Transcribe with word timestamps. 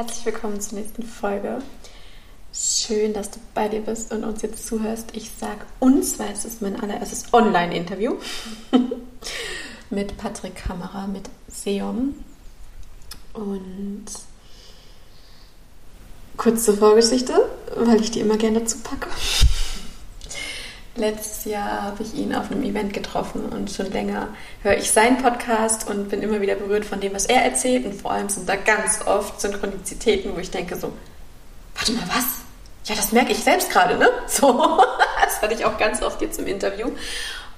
Herzlich 0.00 0.24
willkommen 0.24 0.58
zur 0.62 0.78
nächsten 0.78 1.02
Folge. 1.02 1.58
Schön, 2.54 3.12
dass 3.12 3.30
du 3.32 3.38
bei 3.52 3.68
dir 3.68 3.82
bist 3.82 4.10
und 4.14 4.24
uns 4.24 4.40
jetzt 4.40 4.66
zuhörst. 4.66 5.14
Ich 5.14 5.30
sage 5.38 5.60
uns, 5.78 6.18
weil 6.18 6.32
es 6.32 6.46
ist 6.46 6.62
mein 6.62 6.80
allererstes 6.82 7.26
Online-Interview 7.34 8.14
mit 9.90 10.16
Patrick 10.16 10.56
Kammerer, 10.56 11.06
mit 11.06 11.28
Seom. 11.48 12.14
Und 13.34 14.06
kurz 16.38 16.64
zur 16.64 16.78
Vorgeschichte, 16.78 17.34
weil 17.76 18.00
ich 18.00 18.10
die 18.10 18.20
immer 18.20 18.38
gerne 18.38 18.60
dazu 18.60 18.78
packe. 18.78 19.10
Letztes 20.96 21.44
Jahr 21.44 21.82
habe 21.82 22.02
ich 22.02 22.14
ihn 22.14 22.34
auf 22.34 22.50
einem 22.50 22.64
Event 22.64 22.92
getroffen 22.92 23.46
und 23.46 23.70
schon 23.70 23.90
länger 23.92 24.28
höre 24.62 24.76
ich 24.76 24.90
seinen 24.90 25.18
Podcast 25.18 25.88
und 25.88 26.08
bin 26.08 26.20
immer 26.20 26.40
wieder 26.40 26.56
berührt 26.56 26.84
von 26.84 27.00
dem, 27.00 27.14
was 27.14 27.26
er 27.26 27.44
erzählt. 27.44 27.86
Und 27.86 27.94
vor 27.94 28.10
allem 28.10 28.28
sind 28.28 28.48
da 28.48 28.56
ganz 28.56 29.06
oft 29.06 29.40
Synchronizitäten, 29.40 30.34
wo 30.34 30.40
ich 30.40 30.50
denke 30.50 30.76
so, 30.76 30.92
warte 31.76 31.92
mal, 31.92 32.04
was? 32.08 32.24
Ja, 32.84 32.96
das 32.96 33.12
merke 33.12 33.32
ich 33.32 33.38
selbst 33.38 33.70
gerade, 33.70 33.96
ne? 33.96 34.08
So, 34.26 34.82
das 35.24 35.40
hatte 35.40 35.54
ich 35.54 35.64
auch 35.64 35.78
ganz 35.78 36.02
oft 36.02 36.20
jetzt 36.22 36.40
im 36.40 36.46
Interview. 36.46 36.90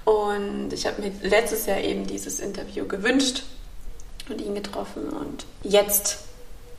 Und 0.05 0.73
ich 0.73 0.87
habe 0.87 1.01
mir 1.01 1.13
letztes 1.23 1.67
Jahr 1.67 1.81
eben 1.81 2.07
dieses 2.07 2.39
Interview 2.39 2.87
gewünscht 2.87 3.45
und 4.29 4.41
ihn 4.41 4.55
getroffen. 4.55 5.09
Und 5.09 5.47
jetzt 5.63 6.19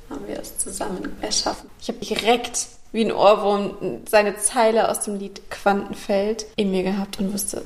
haben 0.09 0.27
wir 0.27 0.39
es 0.39 0.57
zusammen 0.59 1.17
erschaffen. 1.21 1.69
Ich 1.81 1.87
habe 1.87 1.99
direkt 1.99 2.67
wie 2.93 3.03
ein 3.03 3.11
Ohrwurm 3.11 3.71
seine 4.09 4.37
Zeile 4.37 4.89
aus 4.89 5.01
dem 5.01 5.19
Lied 5.19 5.41
Quantenfeld 5.49 6.45
in 6.55 6.71
mir 6.71 6.83
gehabt 6.83 7.19
und 7.19 7.33
wusste, 7.33 7.63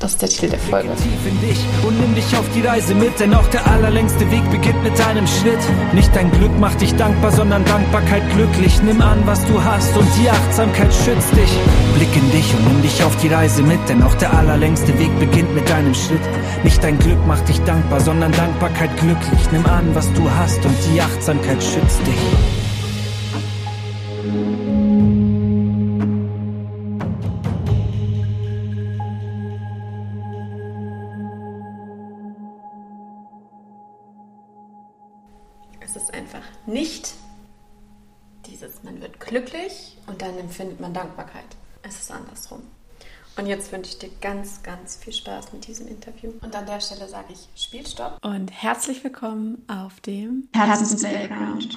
das 0.00 0.12
ist 0.12 0.22
der 0.22 0.28
Titel 0.28 0.48
der 0.50 0.58
Folge. 0.58 0.88
Tief 0.96 1.26
in 1.26 1.40
dich 1.40 1.58
und 1.86 1.98
nimm 1.98 2.14
dich 2.14 2.36
auf 2.36 2.44
die 2.54 2.60
Reise 2.60 2.94
mit, 2.94 3.18
denn 3.20 3.32
auch 3.32 3.46
der 3.48 3.66
allerlängste 3.66 4.28
Weg 4.30 4.42
beginnt 4.50 4.82
mit 4.82 5.00
einem 5.00 5.26
Schritt. 5.26 5.60
Nicht 5.94 6.14
dein 6.14 6.30
Glück 6.32 6.58
macht 6.58 6.80
dich 6.80 6.94
dankbar, 6.96 7.30
sondern 7.30 7.64
Dankbarkeit 7.64 8.22
glücklich. 8.34 8.82
Nimm 8.82 9.00
an, 9.00 9.24
was 9.24 9.46
du 9.46 9.62
hast 9.62 9.96
und 9.96 10.08
die 10.20 10.28
Achtsamkeit 10.28 10.92
schützt 10.92 11.32
dich. 11.36 11.50
Blick 11.94 12.14
in 12.16 12.30
dich 12.32 12.52
und 12.54 12.68
nimm 12.68 12.82
dich 12.82 13.02
auf 13.04 13.16
die 13.22 13.28
Reise 13.28 13.62
mit, 13.62 13.88
denn 13.88 14.02
auch 14.02 14.14
der 14.16 14.36
allerlängste 14.36 14.98
Weg 14.98 15.16
beginnt 15.20 15.54
mit 15.54 15.70
einem 15.70 15.94
Schritt. 15.94 16.20
Nicht 16.64 16.82
dein 16.82 16.98
Glück 16.98 17.24
macht 17.26 17.48
dich 17.48 17.60
dankbar, 17.60 18.00
sondern 18.00 18.32
Dankbarkeit 18.32 18.94
glücklich. 18.98 19.52
Nimm 19.52 19.64
an, 19.66 19.94
was 19.94 20.12
du 20.14 20.28
hast 20.28 20.64
und 20.66 20.76
die 20.92 21.00
Achtsamkeit 21.00 21.62
schützt 21.62 22.00
dich. 22.00 22.63
Empfindet 40.44 40.78
man 40.78 40.92
Dankbarkeit. 40.92 41.44
Es 41.82 42.00
ist 42.00 42.10
andersrum. 42.10 42.62
Und 43.36 43.46
jetzt 43.46 43.72
wünsche 43.72 43.90
ich 43.90 43.98
dir 43.98 44.10
ganz, 44.20 44.62
ganz 44.62 44.96
viel 44.96 45.12
Spaß 45.12 45.52
mit 45.52 45.66
diesem 45.66 45.88
Interview. 45.88 46.32
Und 46.40 46.54
an 46.54 46.66
der 46.66 46.80
Stelle 46.80 47.08
sage 47.08 47.32
ich 47.32 47.48
Spielstopp. 47.60 48.24
Und 48.24 48.50
herzlich 48.52 49.02
willkommen 49.02 49.64
auf 49.66 50.00
dem 50.00 50.48
Herzens-Playground. 50.52 51.74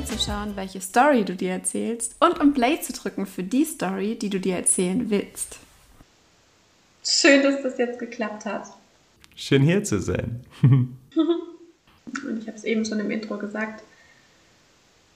Hinzuschauen, 0.00 0.56
welche 0.56 0.80
Story 0.80 1.24
du 1.24 1.34
dir 1.34 1.50
erzählst 1.50 2.16
und 2.20 2.40
um 2.40 2.54
Play 2.54 2.80
zu 2.80 2.92
drücken 2.92 3.26
für 3.26 3.42
die 3.42 3.64
Story, 3.64 4.16
die 4.16 4.30
du 4.30 4.40
dir 4.40 4.56
erzählen 4.56 5.10
willst. 5.10 5.58
Schön, 7.04 7.42
dass 7.42 7.62
das 7.62 7.76
jetzt 7.78 7.98
geklappt 7.98 8.46
hat. 8.46 8.66
Schön 9.36 9.62
hier 9.62 9.84
zu 9.84 10.00
sein. 10.00 10.44
und 10.62 10.96
ich 12.38 12.46
habe 12.46 12.56
es 12.56 12.64
eben 12.64 12.84
schon 12.84 13.00
im 13.00 13.10
Intro 13.10 13.36
gesagt. 13.36 13.82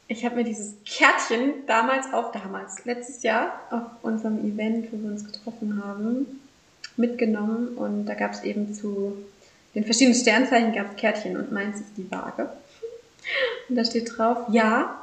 Ich 0.09 0.25
habe 0.25 0.37
mir 0.37 0.45
dieses 0.45 0.75
Kärtchen 0.85 1.67
damals 1.67 2.13
auch 2.13 2.31
damals, 2.33 2.85
letztes 2.85 3.23
Jahr 3.23 3.61
auf 3.71 3.83
unserem 4.03 4.39
Event, 4.45 4.93
wo 4.93 5.03
wir 5.03 5.11
uns 5.11 5.25
getroffen 5.25 5.83
haben, 5.83 6.41
mitgenommen 6.97 7.69
und 7.69 8.05
da 8.05 8.15
gab 8.15 8.33
es 8.33 8.43
eben 8.43 8.75
zu 8.75 9.17
den 9.75 9.85
verschiedenen 9.85 10.15
Sternzeichen 10.15 10.75
gab 10.75 10.91
es 10.91 10.97
Kärtchen 10.97 11.37
und 11.37 11.51
meins 11.53 11.81
ist 11.81 11.97
die 11.97 12.09
Waage. 12.11 12.51
Und 13.69 13.77
da 13.77 13.85
steht 13.85 14.17
drauf, 14.17 14.39
ja, 14.51 15.01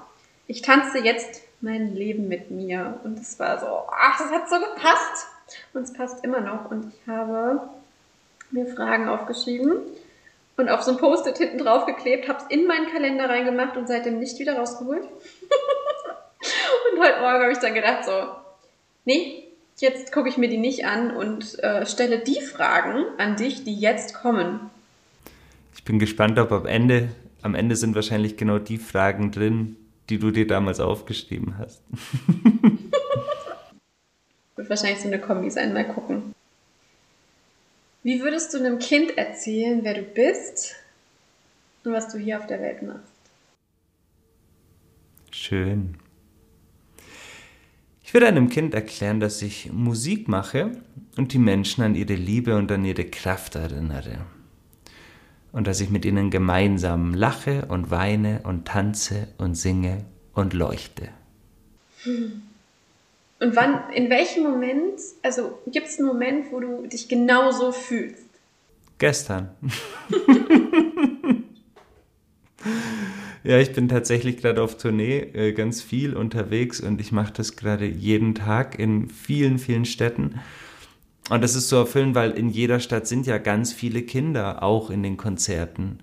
ich 0.47 0.61
tanze 0.61 0.99
jetzt 0.99 1.41
mein 1.61 1.95
Leben 1.95 2.27
mit 2.27 2.51
mir. 2.51 2.99
Und 3.03 3.19
es 3.19 3.39
war 3.39 3.59
so, 3.59 3.83
ach, 3.91 4.17
das 4.17 4.31
hat 4.31 4.49
so 4.49 4.59
gepasst. 4.59 5.27
Und 5.73 5.83
es 5.83 5.93
passt 5.93 6.23
immer 6.23 6.41
noch. 6.41 6.71
Und 6.71 6.93
ich 6.93 7.07
habe 7.07 7.61
mir 8.51 8.67
Fragen 8.67 9.07
aufgeschrieben 9.07 9.77
und 10.57 10.69
auf 10.69 10.81
so 10.83 10.91
ein 10.91 10.97
Post-it 10.97 11.37
hinten 11.37 11.57
drauf 11.57 11.85
geklebt, 11.85 12.27
habe 12.27 12.39
es 12.39 12.45
in 12.49 12.67
meinen 12.67 12.91
Kalender 12.91 13.29
reingemacht 13.29 13.77
und 13.77 13.87
seitdem 13.87 14.19
nicht 14.19 14.39
wieder 14.39 14.57
rausgeholt. 14.57 15.03
und 16.91 16.99
heute 16.99 17.19
Morgen 17.19 17.41
habe 17.41 17.51
ich 17.51 17.59
dann 17.59 17.73
gedacht 17.73 18.05
so, 18.05 18.11
nee, 19.05 19.47
jetzt 19.79 20.11
gucke 20.11 20.29
ich 20.29 20.37
mir 20.37 20.49
die 20.49 20.57
nicht 20.57 20.85
an 20.85 21.15
und 21.15 21.61
äh, 21.63 21.85
stelle 21.85 22.19
die 22.19 22.41
Fragen 22.41 23.05
an 23.17 23.35
dich, 23.35 23.63
die 23.63 23.75
jetzt 23.75 24.13
kommen. 24.13 24.69
Ich 25.73 25.83
bin 25.83 25.97
gespannt, 25.97 26.37
ob 26.37 26.51
am 26.51 26.65
Ende 26.67 27.09
am 27.41 27.55
Ende 27.55 27.75
sind 27.75 27.95
wahrscheinlich 27.95 28.37
genau 28.37 28.59
die 28.59 28.77
Fragen 28.77 29.31
drin, 29.31 29.75
die 30.09 30.19
du 30.19 30.31
dir 30.31 30.47
damals 30.47 30.79
aufgeschrieben 30.79 31.57
hast. 31.57 31.81
Wird 34.55 34.69
wahrscheinlich 34.69 35.01
so 35.01 35.07
eine 35.07 35.19
Kombi 35.19 35.49
sein, 35.49 35.73
mal 35.73 35.87
gucken. 35.87 36.33
Wie 38.03 38.21
würdest 38.21 38.53
du 38.53 38.57
einem 38.57 38.79
Kind 38.79 39.17
erzählen, 39.17 39.83
wer 39.83 39.93
du 39.93 40.01
bist 40.01 40.75
und 41.83 41.93
was 41.93 42.11
du 42.11 42.17
hier 42.17 42.39
auf 42.39 42.47
der 42.47 42.61
Welt 42.61 42.81
machst? 42.81 43.11
Schön. 45.31 45.97
Ich 48.03 48.13
würde 48.13 48.27
einem 48.27 48.49
Kind 48.49 48.73
erklären, 48.73 49.19
dass 49.19 49.41
ich 49.41 49.71
Musik 49.71 50.27
mache 50.27 50.71
und 51.15 51.31
die 51.33 51.39
Menschen 51.39 51.83
an 51.83 51.95
ihre 51.95 52.15
Liebe 52.15 52.57
und 52.57 52.71
an 52.71 52.83
ihre 52.83 53.05
Kraft 53.05 53.55
erinnere 53.55 54.25
und 55.51 55.67
dass 55.67 55.81
ich 55.81 55.89
mit 55.89 56.05
ihnen 56.05 56.29
gemeinsam 56.29 57.13
lache 57.13 57.65
und 57.67 57.91
weine 57.91 58.41
und 58.43 58.65
tanze 58.67 59.27
und 59.37 59.55
singe 59.55 60.05
und 60.33 60.53
leuchte. 60.53 61.09
Und 62.05 63.55
wann, 63.55 63.91
in 63.93 64.09
welchem 64.09 64.43
Moment, 64.43 64.99
also 65.23 65.59
gibt 65.67 65.87
es 65.87 65.97
einen 65.97 66.07
Moment, 66.07 66.51
wo 66.51 66.59
du 66.59 66.87
dich 66.87 67.07
genauso 67.09 67.71
fühlst? 67.71 68.25
Gestern. 68.97 69.49
ja, 73.43 73.57
ich 73.57 73.73
bin 73.73 73.89
tatsächlich 73.89 74.37
gerade 74.37 74.61
auf 74.61 74.77
Tournee, 74.77 75.21
äh, 75.33 75.53
ganz 75.53 75.81
viel 75.81 76.15
unterwegs 76.15 76.79
und 76.79 77.01
ich 77.01 77.11
mache 77.11 77.33
das 77.33 77.55
gerade 77.55 77.85
jeden 77.85 78.35
Tag 78.35 78.77
in 78.77 79.09
vielen, 79.09 79.57
vielen 79.57 79.85
Städten. 79.85 80.39
Und 81.31 81.45
das 81.45 81.55
ist 81.55 81.69
so 81.69 81.77
erfüllend, 81.77 82.13
weil 82.13 82.31
in 82.31 82.49
jeder 82.49 82.81
Stadt 82.81 83.07
sind 83.07 83.25
ja 83.25 83.37
ganz 83.37 83.71
viele 83.71 84.01
Kinder 84.01 84.63
auch 84.63 84.89
in 84.89 85.01
den 85.01 85.15
Konzerten. 85.15 85.99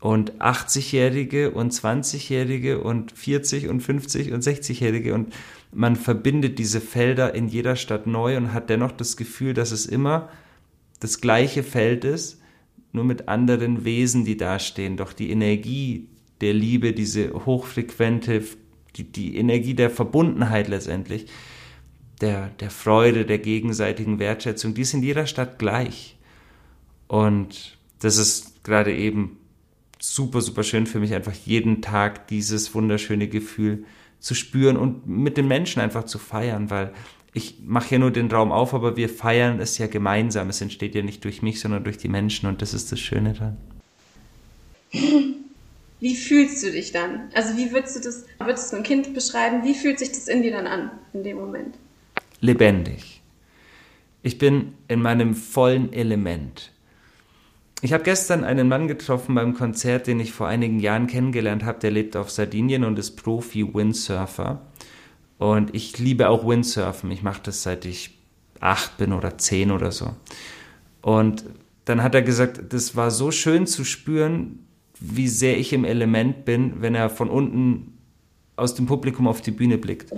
Und 0.00 0.40
80-Jährige 0.40 1.52
und 1.52 1.72
20-Jährige 1.72 2.80
und 2.80 3.12
40 3.12 3.68
und 3.68 3.82
50 3.82 4.32
und 4.32 4.42
60-Jährige. 4.42 5.14
Und 5.14 5.32
man 5.70 5.94
verbindet 5.94 6.58
diese 6.58 6.80
Felder 6.80 7.36
in 7.36 7.46
jeder 7.46 7.76
Stadt 7.76 8.08
neu 8.08 8.36
und 8.36 8.52
hat 8.52 8.68
dennoch 8.68 8.90
das 8.90 9.16
Gefühl, 9.16 9.54
dass 9.54 9.70
es 9.70 9.86
immer 9.86 10.28
das 10.98 11.20
gleiche 11.20 11.62
Feld 11.62 12.04
ist, 12.04 12.42
nur 12.90 13.04
mit 13.04 13.28
anderen 13.28 13.84
Wesen, 13.84 14.24
die 14.24 14.36
dastehen. 14.36 14.96
Doch 14.96 15.12
die 15.12 15.30
Energie 15.30 16.08
der 16.40 16.52
Liebe, 16.52 16.92
diese 16.94 17.46
hochfrequente, 17.46 18.42
die, 18.96 19.04
die 19.04 19.36
Energie 19.36 19.74
der 19.74 19.90
Verbundenheit 19.90 20.66
letztendlich, 20.66 21.26
der, 22.24 22.48
der 22.58 22.70
Freude, 22.70 23.26
der 23.26 23.38
gegenseitigen 23.38 24.18
Wertschätzung, 24.18 24.72
die 24.72 24.80
ist 24.80 24.94
in 24.94 25.02
jeder 25.02 25.26
Stadt 25.26 25.58
gleich. 25.58 26.16
Und 27.06 27.76
das 28.00 28.16
ist 28.16 28.64
gerade 28.64 28.96
eben 28.96 29.36
super, 30.00 30.40
super 30.40 30.62
schön 30.62 30.86
für 30.86 31.00
mich, 31.00 31.12
einfach 31.12 31.34
jeden 31.34 31.82
Tag 31.82 32.26
dieses 32.28 32.74
wunderschöne 32.74 33.28
Gefühl 33.28 33.84
zu 34.20 34.34
spüren 34.34 34.78
und 34.78 35.06
mit 35.06 35.36
den 35.36 35.46
Menschen 35.48 35.82
einfach 35.82 36.04
zu 36.04 36.18
feiern, 36.18 36.70
weil 36.70 36.94
ich 37.34 37.58
mache 37.62 37.96
ja 37.96 37.98
nur 37.98 38.10
den 38.10 38.30
Raum 38.30 38.52
auf, 38.52 38.72
aber 38.72 38.96
wir 38.96 39.10
feiern 39.10 39.60
es 39.60 39.76
ja 39.76 39.86
gemeinsam. 39.86 40.48
Es 40.48 40.62
entsteht 40.62 40.94
ja 40.94 41.02
nicht 41.02 41.22
durch 41.24 41.42
mich, 41.42 41.60
sondern 41.60 41.84
durch 41.84 41.98
die 41.98 42.08
Menschen 42.08 42.48
und 42.48 42.62
das 42.62 42.72
ist 42.72 42.90
das 42.90 43.00
Schöne 43.00 43.34
dran. 43.34 43.58
Wie 46.00 46.16
fühlst 46.16 46.62
du 46.62 46.70
dich 46.70 46.92
dann? 46.92 47.28
Also 47.34 47.58
wie 47.58 47.70
würdest 47.70 47.96
du 47.96 48.00
das, 48.00 48.24
würdest 48.38 48.72
du 48.72 48.76
ein 48.78 48.82
Kind 48.82 49.12
beschreiben? 49.12 49.62
Wie 49.62 49.74
fühlt 49.74 49.98
sich 49.98 50.08
das 50.08 50.28
in 50.28 50.42
dir 50.42 50.52
dann 50.52 50.66
an 50.66 50.90
in 51.12 51.22
dem 51.22 51.36
Moment? 51.36 51.74
Lebendig. 52.44 53.22
Ich 54.22 54.38
bin 54.38 54.74
in 54.88 55.02
meinem 55.02 55.34
vollen 55.34 55.92
Element. 55.92 56.72
Ich 57.82 57.92
habe 57.92 58.04
gestern 58.04 58.44
einen 58.44 58.68
Mann 58.68 58.88
getroffen 58.88 59.34
beim 59.34 59.54
Konzert, 59.54 60.06
den 60.06 60.20
ich 60.20 60.32
vor 60.32 60.46
einigen 60.46 60.80
Jahren 60.80 61.06
kennengelernt 61.06 61.64
habe. 61.64 61.80
Der 61.80 61.90
lebt 61.90 62.16
auf 62.16 62.30
Sardinien 62.30 62.84
und 62.84 62.98
ist 62.98 63.16
Profi-Windsurfer. 63.22 64.62
Und 65.38 65.74
ich 65.74 65.98
liebe 65.98 66.28
auch 66.28 66.46
Windsurfen. 66.46 67.10
Ich 67.10 67.22
mache 67.22 67.42
das 67.42 67.62
seit 67.62 67.84
ich 67.84 68.18
acht 68.60 68.96
bin 68.96 69.12
oder 69.12 69.36
zehn 69.36 69.70
oder 69.70 69.92
so. 69.92 70.14
Und 71.02 71.44
dann 71.84 72.02
hat 72.02 72.14
er 72.14 72.22
gesagt, 72.22 72.72
das 72.72 72.96
war 72.96 73.10
so 73.10 73.30
schön 73.30 73.66
zu 73.66 73.84
spüren, 73.84 74.66
wie 74.98 75.28
sehr 75.28 75.58
ich 75.58 75.74
im 75.74 75.84
Element 75.84 76.46
bin, 76.46 76.80
wenn 76.80 76.94
er 76.94 77.10
von 77.10 77.28
unten 77.28 77.98
aus 78.56 78.74
dem 78.74 78.86
Publikum 78.86 79.28
auf 79.28 79.42
die 79.42 79.50
Bühne 79.50 79.76
blickt. 79.76 80.12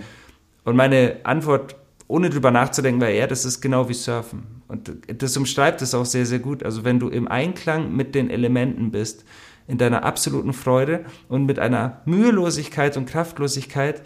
Und 0.65 0.77
meine 0.77 1.17
Antwort, 1.25 1.75
ohne 2.09 2.31
drüber 2.31 2.51
nachzudenken, 2.51 3.01
war 3.01 3.09
ja, 3.09 3.27
das 3.27 3.45
ist 3.45 3.61
genau 3.61 3.89
wie 3.89 3.95
Surfen. 3.95 4.63
Und 4.69 4.91
das 5.09 5.37
umschreibt 5.37 5.83
es 5.83 5.95
auch 5.95 6.05
sehr, 6.05 6.27
sehr 6.27 6.39
gut. 6.39 6.63
Also 6.63 6.85
wenn 6.85 6.99
du 6.99 7.09
im 7.09 7.29
Einklang 7.29 7.95
mit 7.95 8.15
den 8.15 8.31
Elementen 8.31 8.91
bist, 8.91 9.25
in 9.69 9.79
deiner 9.79 10.05
absoluten 10.05 10.53
Freude 10.53 11.05
und 11.29 11.45
mit 11.45 11.59
einer 11.59 12.03
Mühelosigkeit 12.05 12.97
und 12.97 13.07
Kraftlosigkeit, 13.07 14.03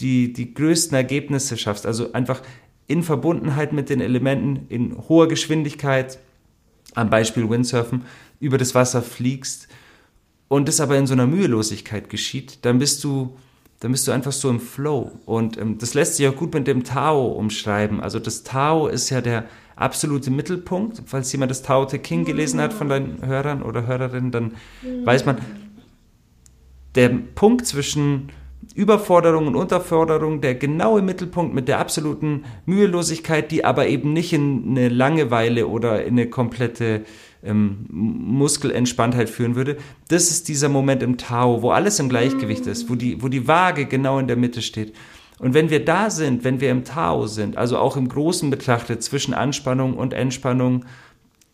die 0.00 0.32
die 0.32 0.54
größten 0.54 0.96
Ergebnisse 0.96 1.56
schaffst. 1.56 1.86
Also 1.86 2.12
einfach 2.12 2.42
in 2.86 3.02
Verbundenheit 3.02 3.72
mit 3.72 3.90
den 3.90 4.00
Elementen, 4.00 4.66
in 4.68 4.96
hoher 5.08 5.28
Geschwindigkeit, 5.28 6.18
am 6.94 7.10
Beispiel 7.10 7.48
Windsurfen, 7.48 8.04
über 8.40 8.58
das 8.58 8.74
Wasser 8.74 9.02
fliegst 9.02 9.68
und 10.48 10.68
das 10.68 10.80
aber 10.80 10.98
in 10.98 11.06
so 11.06 11.14
einer 11.14 11.26
Mühelosigkeit 11.26 12.10
geschieht, 12.10 12.64
dann 12.64 12.78
bist 12.78 13.02
du, 13.04 13.36
dann 13.84 13.92
bist 13.92 14.08
du 14.08 14.12
einfach 14.12 14.32
so 14.32 14.48
im 14.48 14.60
Flow. 14.60 15.12
Und 15.26 15.58
ähm, 15.58 15.76
das 15.76 15.92
lässt 15.92 16.16
sich 16.16 16.26
auch 16.26 16.34
gut 16.34 16.54
mit 16.54 16.66
dem 16.66 16.84
Tao 16.84 17.26
umschreiben. 17.26 18.00
Also 18.00 18.18
das 18.18 18.42
Tao 18.42 18.86
ist 18.86 19.10
ja 19.10 19.20
der 19.20 19.44
absolute 19.76 20.30
Mittelpunkt. 20.30 21.02
Falls 21.04 21.30
jemand 21.32 21.50
das 21.50 21.60
Tao 21.60 21.84
Te 21.84 21.98
King 21.98 22.24
gelesen 22.24 22.62
hat 22.62 22.72
von 22.72 22.88
deinen 22.88 23.26
Hörern 23.26 23.62
oder 23.62 23.86
Hörerinnen, 23.86 24.30
dann 24.30 24.52
weiß 25.04 25.26
man, 25.26 25.36
der 26.94 27.10
Punkt 27.10 27.66
zwischen 27.66 28.30
Überforderung 28.74 29.48
und 29.48 29.54
Unterforderung, 29.54 30.40
der 30.40 30.54
genaue 30.54 31.02
Mittelpunkt 31.02 31.54
mit 31.54 31.68
der 31.68 31.78
absoluten 31.78 32.44
Mühelosigkeit, 32.64 33.50
die 33.50 33.66
aber 33.66 33.86
eben 33.88 34.14
nicht 34.14 34.32
in 34.32 34.64
eine 34.70 34.88
Langeweile 34.88 35.66
oder 35.66 36.06
in 36.06 36.14
eine 36.14 36.30
komplette 36.30 37.02
ähm, 37.44 37.86
Muskelentspanntheit 37.90 39.30
führen 39.30 39.54
würde. 39.54 39.76
Das 40.08 40.30
ist 40.30 40.48
dieser 40.48 40.68
Moment 40.68 41.02
im 41.02 41.18
Tao, 41.18 41.62
wo 41.62 41.70
alles 41.70 41.98
im 41.98 42.08
Gleichgewicht 42.08 42.66
ist, 42.66 42.88
wo 42.88 42.94
die, 42.94 43.22
wo 43.22 43.28
die 43.28 43.46
Waage 43.46 43.86
genau 43.86 44.18
in 44.18 44.26
der 44.26 44.36
Mitte 44.36 44.62
steht. 44.62 44.94
Und 45.38 45.52
wenn 45.52 45.70
wir 45.70 45.84
da 45.84 46.10
sind, 46.10 46.44
wenn 46.44 46.60
wir 46.60 46.70
im 46.70 46.84
Tao 46.84 47.26
sind, 47.26 47.56
also 47.56 47.78
auch 47.78 47.96
im 47.96 48.08
Großen 48.08 48.50
betrachtet 48.50 49.02
zwischen 49.02 49.34
Anspannung 49.34 49.94
und 49.94 50.14
Entspannung, 50.14 50.84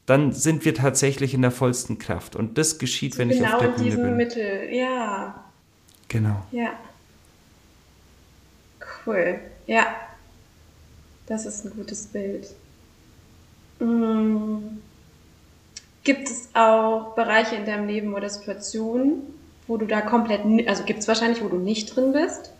dann 0.06 0.32
sind 0.32 0.64
wir 0.64 0.74
tatsächlich 0.74 1.34
in 1.34 1.42
der 1.42 1.50
vollsten 1.50 1.98
Kraft. 1.98 2.36
Und 2.36 2.58
das 2.58 2.78
geschieht, 2.78 3.16
wenn 3.18 3.28
genau 3.28 3.46
ich 3.46 3.54
auf 3.54 3.60
der 3.60 3.68
Bühne 3.68 3.76
bin. 3.76 3.96
Genau 3.96 4.08
in 4.08 4.08
diesem 4.08 4.16
Mittel, 4.16 4.74
ja. 4.74 5.44
Genau. 6.08 6.46
Ja. 6.50 6.70
Cool. 9.06 9.38
Ja. 9.66 9.86
Das 11.26 11.46
ist 11.46 11.64
ein 11.64 11.70
gutes 11.70 12.06
Bild. 12.06 12.48
Mm. 13.78 14.78
Gibt 16.02 16.28
es 16.28 16.48
auch 16.54 17.14
Bereiche 17.14 17.56
in 17.56 17.66
deinem 17.66 17.86
Leben 17.86 18.14
oder 18.14 18.30
Situationen, 18.30 19.22
wo 19.66 19.76
du 19.76 19.86
da 19.86 20.00
komplett, 20.00 20.40
also 20.66 20.84
gibt 20.84 21.00
es 21.00 21.08
wahrscheinlich, 21.08 21.42
wo 21.42 21.48
du 21.48 21.58
nicht 21.58 21.94
drin 21.94 22.12
bist? 22.12 22.52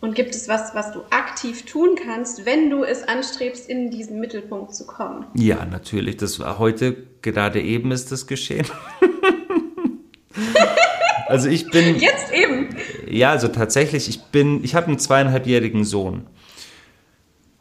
Und 0.00 0.14
gibt 0.14 0.34
es 0.34 0.48
was, 0.48 0.74
was 0.74 0.92
du 0.92 1.00
aktiv 1.10 1.66
tun 1.66 1.90
kannst, 2.02 2.46
wenn 2.46 2.70
du 2.70 2.84
es 2.84 3.06
anstrebst, 3.06 3.68
in 3.68 3.90
diesen 3.90 4.18
Mittelpunkt 4.18 4.74
zu 4.74 4.86
kommen? 4.86 5.26
Ja, 5.34 5.66
natürlich. 5.66 6.16
Das 6.16 6.40
war 6.40 6.58
heute, 6.58 6.96
gerade 7.20 7.60
eben 7.60 7.92
ist 7.92 8.10
das 8.10 8.26
geschehen. 8.26 8.66
also 11.26 11.50
ich 11.50 11.70
bin. 11.70 11.96
Jetzt 11.96 12.32
eben. 12.32 12.74
Ja, 13.10 13.30
also 13.30 13.48
tatsächlich, 13.48 14.08
ich 14.08 14.22
bin, 14.22 14.64
ich 14.64 14.74
habe 14.74 14.86
einen 14.86 14.98
zweieinhalbjährigen 14.98 15.84
Sohn. 15.84 16.26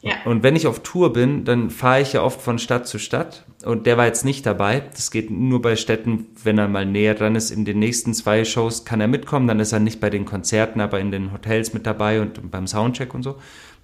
Ja. 0.02 0.14
Und 0.26 0.44
wenn 0.44 0.56
ich 0.56 0.66
auf 0.66 0.82
Tour 0.82 1.12
bin, 1.12 1.44
dann 1.44 1.70
fahre 1.70 2.02
ich 2.02 2.14
ja 2.14 2.24
oft 2.24 2.42
von 2.42 2.58
Stadt 2.58 2.88
zu 2.88 3.00
Stadt. 3.00 3.46
Und 3.66 3.86
der 3.86 3.98
war 3.98 4.06
jetzt 4.06 4.24
nicht 4.24 4.46
dabei. 4.46 4.82
Das 4.94 5.12
geht 5.12 5.30
nur 5.30 5.62
bei 5.62 5.76
Städten, 5.76 6.28
wenn 6.42 6.58
er 6.58 6.70
mal 6.70 6.86
näher 6.86 7.16
dran 7.16 7.36
ist. 7.36 7.52
In 7.52 7.66
den 7.66 7.80
nächsten 7.80 8.14
zwei 8.14 8.46
Shows 8.46 8.86
kann 8.86 9.02
er 9.02 9.08
mitkommen. 9.08 9.48
Dann 9.48 9.60
ist 9.60 9.74
er 9.74 9.82
nicht 9.82 10.00
bei 10.00 10.10
den 10.10 10.24
Konzerten, 10.24 10.80
aber 10.80 11.02
in 11.02 11.12
den 11.12 11.34
Hotels 11.34 11.74
mit 11.74 11.86
dabei 11.86 12.22
und 12.22 12.50
beim 12.50 12.68
Soundcheck 12.68 13.14
und 13.14 13.24
so. 13.24 13.36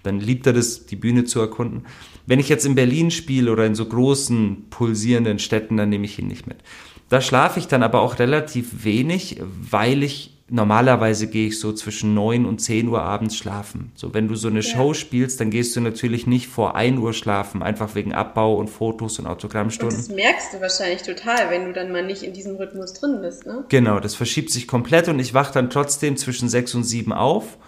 Dann 0.02 0.20
liebt 0.20 0.46
er 0.46 0.54
das, 0.54 0.86
die 0.86 0.96
Bühne 0.96 1.24
zu 1.24 1.40
erkunden. 1.40 1.84
Wenn 2.24 2.40
ich 2.40 2.48
jetzt 2.48 2.64
in 2.64 2.74
Berlin 2.74 3.10
spiele 3.10 3.52
oder 3.52 3.66
in 3.66 3.74
so 3.74 3.84
großen, 3.84 4.66
pulsierenden 4.70 5.38
Städten, 5.38 5.76
dann 5.76 5.90
nehme 5.90 6.06
ich 6.06 6.18
ihn 6.18 6.28
nicht 6.28 6.46
mit. 6.46 6.58
Da 7.08 7.20
schlafe 7.20 7.60
ich 7.60 7.68
dann 7.68 7.82
aber 7.82 8.00
auch 8.00 8.18
relativ 8.18 8.84
wenig, 8.84 9.40
weil 9.42 10.02
ich 10.02 10.35
normalerweise 10.48 11.26
gehe 11.26 11.48
ich 11.48 11.58
so 11.58 11.72
zwischen 11.72 12.14
9 12.14 12.46
und 12.46 12.60
10 12.60 12.88
Uhr 12.88 13.02
abends 13.02 13.36
schlafen. 13.36 13.90
So, 13.94 14.14
wenn 14.14 14.28
du 14.28 14.36
so 14.36 14.48
eine 14.48 14.60
ja. 14.60 14.62
Show 14.62 14.94
spielst, 14.94 15.40
dann 15.40 15.50
gehst 15.50 15.74
du 15.74 15.80
natürlich 15.80 16.26
nicht 16.26 16.46
vor 16.46 16.76
1 16.76 16.98
Uhr 17.00 17.12
schlafen, 17.12 17.62
einfach 17.62 17.94
wegen 17.94 18.14
Abbau 18.14 18.54
und 18.54 18.68
Fotos 18.68 19.18
und 19.18 19.26
Autogrammstunden. 19.26 19.96
Und 19.96 20.08
das 20.08 20.14
merkst 20.14 20.54
du 20.54 20.60
wahrscheinlich 20.60 21.02
total, 21.02 21.50
wenn 21.50 21.66
du 21.66 21.72
dann 21.72 21.90
mal 21.90 22.04
nicht 22.04 22.22
in 22.22 22.32
diesem 22.32 22.56
Rhythmus 22.56 22.94
drin 22.94 23.20
bist, 23.22 23.46
ne? 23.46 23.64
Genau, 23.68 23.98
das 23.98 24.14
verschiebt 24.14 24.50
sich 24.50 24.68
komplett 24.68 25.08
und 25.08 25.18
ich 25.18 25.34
wach 25.34 25.50
dann 25.50 25.68
trotzdem 25.68 26.16
zwischen 26.16 26.48
6 26.48 26.76
und 26.76 26.84
7 26.84 27.12
auf 27.12 27.58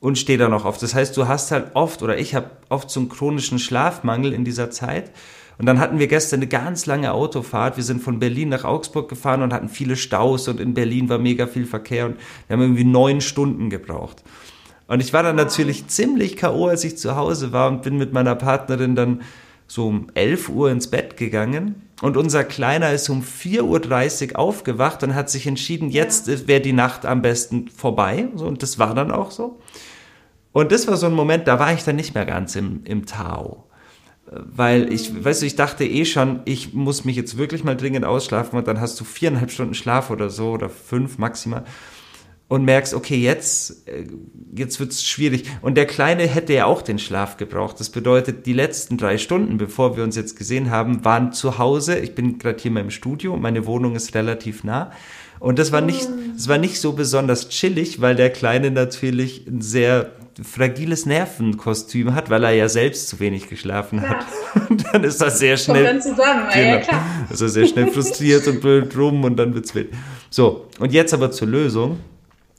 und 0.00 0.18
stehe 0.18 0.38
da 0.38 0.48
noch 0.48 0.64
auf. 0.64 0.78
Das 0.78 0.94
heißt, 0.94 1.16
du 1.16 1.28
hast 1.28 1.50
halt 1.50 1.74
oft 1.74 2.02
oder 2.02 2.18
ich 2.18 2.34
habe 2.34 2.50
oft 2.70 2.90
so 2.90 3.00
einen 3.00 3.08
chronischen 3.10 3.58
Schlafmangel 3.58 4.32
in 4.32 4.44
dieser 4.44 4.70
Zeit 4.70 5.10
und 5.58 5.66
dann 5.66 5.78
hatten 5.78 5.98
wir 5.98 6.06
gestern 6.06 6.40
eine 6.40 6.48
ganz 6.48 6.86
lange 6.86 7.12
Autofahrt. 7.12 7.76
Wir 7.76 7.84
sind 7.84 8.02
von 8.02 8.18
Berlin 8.18 8.48
nach 8.48 8.64
Augsburg 8.64 9.08
gefahren 9.08 9.42
und 9.42 9.52
hatten 9.52 9.68
viele 9.68 9.96
Staus 9.96 10.48
und 10.48 10.60
in 10.60 10.74
Berlin 10.74 11.08
war 11.08 11.18
mega 11.18 11.46
viel 11.46 11.66
Verkehr 11.66 12.06
und 12.06 12.16
wir 12.46 12.54
haben 12.54 12.62
irgendwie 12.62 12.84
neun 12.84 13.20
Stunden 13.20 13.70
gebraucht. 13.70 14.22
Und 14.88 15.00
ich 15.00 15.12
war 15.12 15.22
dann 15.22 15.36
natürlich 15.36 15.86
ziemlich 15.86 16.36
K.O., 16.36 16.66
als 16.66 16.84
ich 16.84 16.98
zu 16.98 17.16
Hause 17.16 17.52
war 17.52 17.68
und 17.68 17.82
bin 17.82 17.96
mit 17.96 18.12
meiner 18.12 18.34
Partnerin 18.34 18.94
dann 18.94 19.22
so 19.66 19.86
um 19.86 20.08
11 20.14 20.48
Uhr 20.48 20.70
ins 20.70 20.88
Bett 20.88 21.16
gegangen. 21.16 21.88
Und 22.02 22.16
unser 22.16 22.44
Kleiner 22.44 22.92
ist 22.92 23.08
um 23.08 23.22
4.30 23.22 24.32
Uhr 24.32 24.38
aufgewacht 24.38 25.02
und 25.02 25.14
hat 25.14 25.30
sich 25.30 25.46
entschieden, 25.46 25.88
jetzt 25.88 26.48
wäre 26.48 26.60
die 26.60 26.72
Nacht 26.72 27.06
am 27.06 27.22
besten 27.22 27.68
vorbei. 27.68 28.26
und 28.34 28.62
das 28.62 28.78
war 28.78 28.94
dann 28.94 29.10
auch 29.10 29.30
so. 29.30 29.60
Und 30.50 30.72
das 30.72 30.88
war 30.88 30.96
so 30.96 31.06
ein 31.06 31.14
Moment, 31.14 31.46
da 31.46 31.58
war 31.58 31.72
ich 31.72 31.84
dann 31.84 31.96
nicht 31.96 32.14
mehr 32.14 32.26
ganz 32.26 32.56
im, 32.56 32.80
im 32.84 33.06
Tao 33.06 33.64
weil 34.34 34.92
ich, 34.92 35.24
weißt 35.24 35.42
du, 35.42 35.46
ich 35.46 35.56
dachte 35.56 35.84
eh 35.84 36.04
schon, 36.04 36.40
ich 36.44 36.72
muss 36.72 37.04
mich 37.04 37.16
jetzt 37.16 37.36
wirklich 37.36 37.64
mal 37.64 37.76
dringend 37.76 38.04
ausschlafen 38.04 38.58
und 38.58 38.66
dann 38.66 38.80
hast 38.80 38.98
du 39.00 39.04
viereinhalb 39.04 39.50
Stunden 39.50 39.74
Schlaf 39.74 40.10
oder 40.10 40.30
so 40.30 40.50
oder 40.50 40.68
fünf 40.68 41.18
maximal 41.18 41.64
und 42.52 42.66
merkst, 42.66 42.92
okay, 42.92 43.16
jetzt, 43.16 43.88
äh, 43.88 44.04
jetzt 44.54 44.78
wird's 44.78 45.02
schwierig. 45.02 45.44
Und 45.62 45.76
der 45.76 45.86
Kleine 45.86 46.26
hätte 46.26 46.52
ja 46.52 46.66
auch 46.66 46.82
den 46.82 46.98
Schlaf 46.98 47.38
gebraucht. 47.38 47.80
Das 47.80 47.88
bedeutet, 47.88 48.44
die 48.44 48.52
letzten 48.52 48.98
drei 48.98 49.16
Stunden, 49.16 49.56
bevor 49.56 49.96
wir 49.96 50.04
uns 50.04 50.16
jetzt 50.16 50.36
gesehen 50.36 50.70
haben, 50.70 51.02
waren 51.02 51.32
zu 51.32 51.56
Hause. 51.56 51.98
Ich 51.98 52.14
bin 52.14 52.38
gerade 52.38 52.60
hier 52.60 52.68
in 52.68 52.74
meinem 52.74 52.90
Studio, 52.90 53.38
meine 53.38 53.64
Wohnung 53.64 53.96
ist 53.96 54.14
relativ 54.14 54.64
nah. 54.64 54.92
Und 55.40 55.58
das 55.58 55.72
war 55.72 55.80
nicht, 55.80 56.06
das 56.34 56.46
war 56.46 56.58
nicht 56.58 56.78
so 56.78 56.92
besonders 56.92 57.48
chillig, 57.48 58.02
weil 58.02 58.16
der 58.16 58.28
Kleine 58.28 58.70
natürlich 58.70 59.46
ein 59.46 59.62
sehr 59.62 60.12
fragiles 60.42 61.06
Nervenkostüm 61.06 62.14
hat, 62.14 62.30
weil 62.30 62.44
er 62.44 62.52
ja 62.52 62.68
selbst 62.68 63.08
zu 63.08 63.20
wenig 63.20 63.48
geschlafen 63.48 64.00
klar. 64.00 64.26
hat. 64.54 64.70
Und 64.70 64.84
dann 64.92 65.04
ist 65.04 65.20
er 65.20 65.30
sehr 65.30 65.56
schnell. 65.56 65.84
Kommt 65.84 66.04
dann 66.04 66.16
zusammen, 66.16 66.48
genau, 66.52 66.68
ja, 66.68 66.80
klar. 66.80 67.04
Ist 67.30 67.40
er 67.40 67.48
sehr 67.48 67.66
schnell 67.66 67.88
frustriert 67.88 68.46
und 68.48 68.60
blöd 68.60 68.96
rum 68.96 69.24
und 69.24 69.36
dann 69.36 69.54
wird's 69.54 69.74
wild. 69.74 69.92
So, 70.30 70.68
und 70.78 70.92
jetzt 70.92 71.12
aber 71.12 71.30
zur 71.30 71.48
Lösung. 71.48 71.98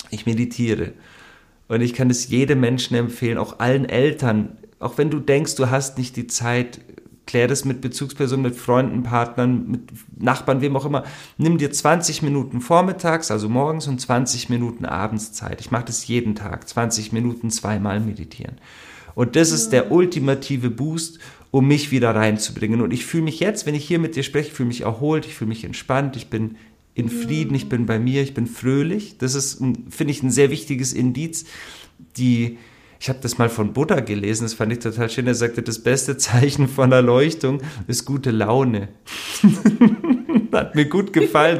Ich 0.09 0.25
meditiere. 0.25 0.93
Und 1.67 1.81
ich 1.81 1.93
kann 1.93 2.09
es 2.09 2.27
jedem 2.27 2.59
Menschen 2.59 2.95
empfehlen, 2.95 3.37
auch 3.37 3.59
allen 3.59 3.89
Eltern, 3.89 4.57
auch 4.79 4.97
wenn 4.97 5.09
du 5.09 5.19
denkst, 5.19 5.55
du 5.55 5.71
hast 5.71 5.97
nicht 5.97 6.15
die 6.17 6.27
Zeit, 6.27 6.79
klär 7.25 7.47
das 7.47 7.65
mit 7.65 7.81
Bezugspersonen, 7.81 8.43
mit 8.43 8.55
Freunden, 8.55 9.03
Partnern, 9.03 9.67
mit 9.69 9.81
Nachbarn, 10.17 10.61
wem 10.61 10.75
auch 10.75 10.85
immer. 10.85 11.03
Nimm 11.37 11.57
dir 11.57 11.71
20 11.71 12.21
Minuten 12.21 12.61
vormittags, 12.61 13.31
also 13.31 13.49
morgens 13.49 13.87
und 13.87 13.99
20 13.99 14.49
Minuten 14.49 14.85
abends 14.85 15.31
Zeit. 15.31 15.61
Ich 15.61 15.71
mache 15.71 15.85
das 15.85 16.07
jeden 16.07 16.35
Tag, 16.35 16.67
20 16.67 17.13
Minuten 17.13 17.49
zweimal 17.49 17.99
meditieren. 17.99 18.55
Und 19.15 19.35
das 19.35 19.51
ist 19.51 19.69
der 19.69 19.91
ultimative 19.91 20.69
Boost, 20.69 21.19
um 21.51 21.67
mich 21.67 21.91
wieder 21.91 22.15
reinzubringen. 22.15 22.81
Und 22.81 22.91
ich 22.91 23.05
fühle 23.05 23.23
mich 23.23 23.39
jetzt, 23.39 23.65
wenn 23.65 23.75
ich 23.75 23.85
hier 23.85 23.99
mit 23.99 24.15
dir 24.15 24.23
spreche, 24.23 24.51
fühle 24.51 24.67
mich 24.67 24.81
erholt, 24.81 25.25
ich 25.25 25.35
fühle 25.35 25.49
mich 25.49 25.63
entspannt, 25.63 26.15
ich 26.15 26.29
bin 26.29 26.57
in 26.95 27.09
Frieden, 27.09 27.55
ich 27.55 27.69
bin 27.69 27.85
bei 27.85 27.99
mir, 27.99 28.21
ich 28.21 28.33
bin 28.33 28.47
fröhlich. 28.47 29.17
Das 29.17 29.35
ist, 29.35 29.59
finde 29.89 30.11
ich, 30.11 30.23
ein 30.23 30.31
sehr 30.31 30.49
wichtiges 30.49 30.93
Indiz, 30.93 31.45
die 32.17 32.57
ich 33.03 33.09
habe 33.09 33.19
das 33.21 33.37
mal 33.37 33.49
von 33.49 33.73
Buddha 33.73 33.99
gelesen, 33.99 34.45
das 34.45 34.53
fand 34.53 34.71
ich 34.71 34.79
total 34.79 35.09
schön. 35.09 35.27
Er 35.27 35.35
sagte, 35.35 35.61
das 35.61 35.79
beste 35.79 36.15
Zeichen 36.15 36.69
von 36.69 36.93
Erleuchtung 36.93 37.61
ist 37.85 38.05
gute 38.05 38.31
Laune. 38.31 38.87
Hat 40.53 40.73
mir 40.73 40.85
gut 40.85 41.11
gefallen. 41.11 41.59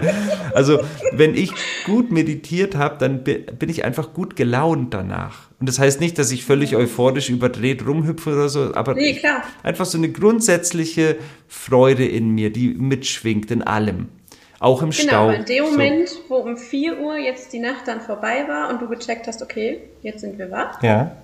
Also, 0.53 0.79
wenn 1.12 1.35
ich 1.35 1.51
gut 1.85 2.13
meditiert 2.13 2.77
habe, 2.77 2.95
dann 2.97 3.25
bin 3.25 3.67
ich 3.67 3.83
einfach 3.83 4.13
gut 4.13 4.38
gelaunt 4.38 4.93
danach. 4.93 5.50
Und 5.59 5.67
das 5.67 5.79
heißt 5.79 6.00
nicht, 6.00 6.17
dass 6.17 6.31
ich 6.31 6.45
völlig 6.45 6.77
euphorisch 6.77 7.29
überdreht 7.29 7.85
rumhüpfe 7.85 8.31
oder 8.31 8.47
so, 8.47 8.73
aber 8.73 8.93
nee, 8.93 9.19
einfach 9.63 9.85
so 9.85 9.97
eine 9.97 10.13
grundsätzliche 10.13 11.17
Freude 11.50 12.07
in 12.07 12.29
mir, 12.29 12.53
die 12.53 12.69
mitschwingt 12.69 13.51
in 13.51 13.63
allem. 13.63 14.07
Auch 14.62 14.81
im 14.81 14.91
genau, 14.91 15.03
Stau. 15.03 15.27
Genau, 15.27 15.39
in 15.39 15.45
dem 15.45 15.63
Moment, 15.65 16.07
so. 16.07 16.19
wo 16.29 16.35
um 16.35 16.55
4 16.55 17.01
Uhr 17.01 17.17
jetzt 17.17 17.51
die 17.51 17.59
Nacht 17.59 17.85
dann 17.85 18.00
vorbei 18.00 18.45
war 18.47 18.69
und 18.69 18.81
du 18.81 18.88
gecheckt 18.88 19.27
hast, 19.27 19.41
okay, 19.41 19.81
jetzt 20.03 20.21
sind 20.21 20.39
wir 20.39 20.50
wach. 20.50 20.81
Ja. 20.81 21.17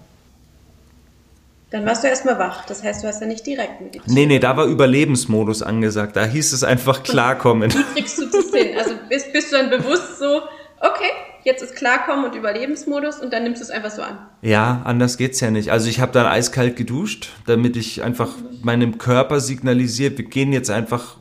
Dann 1.72 1.86
warst 1.86 2.04
du 2.04 2.08
erstmal 2.08 2.40
wach. 2.40 2.66
Das 2.66 2.84
heißt, 2.84 3.04
du 3.04 3.08
hast 3.08 3.22
ja 3.22 3.28
nicht 3.28 3.46
direkt 3.46 3.80
meditiert. 3.80 4.08
Nee, 4.08 4.26
nee, 4.26 4.40
da 4.40 4.58
war 4.58 4.66
Überlebensmodus 4.66 5.62
angesagt. 5.62 6.16
Da 6.16 6.26
hieß 6.26 6.54
es 6.54 6.64
einfach 6.64 7.04
klarkommen. 7.04 7.72
Wie 7.72 8.02
kriegst 8.02 8.18
du 8.18 8.26
das 8.26 8.50
hin? 8.52 8.78
Also 8.78 8.96
bist, 9.08 9.32
bist 9.32 9.52
du 9.52 9.58
dann 9.58 9.70
bewusst 9.70 10.18
so, 10.18 10.42
okay, 10.80 11.12
jetzt 11.44 11.62
ist 11.62 11.76
Klarkommen 11.76 12.26
und 12.26 12.36
Überlebensmodus 12.36 13.20
und 13.20 13.34
dann 13.34 13.44
nimmst 13.44 13.62
du 13.62 13.66
es 13.66 13.72
einfach 13.72 13.92
so 13.92 14.02
an. 14.02 14.18
Ja, 14.42 14.82
anders 14.86 15.18
geht's 15.18 15.40
ja 15.40 15.52
nicht. 15.52 15.72
Also 15.72 15.90
ich 15.90 16.00
habe 16.00 16.12
dann 16.12 16.26
eiskalt 16.26 16.76
geduscht, 16.76 17.30
damit 17.46 17.76
ich 17.76 18.04
einfach 18.04 18.30
meinem 18.64 18.98
Körper 18.98 19.40
signalisiere, 19.40 20.18
wir 20.18 20.26
gehen 20.26 20.52
jetzt 20.52 20.70
einfach 20.70 21.18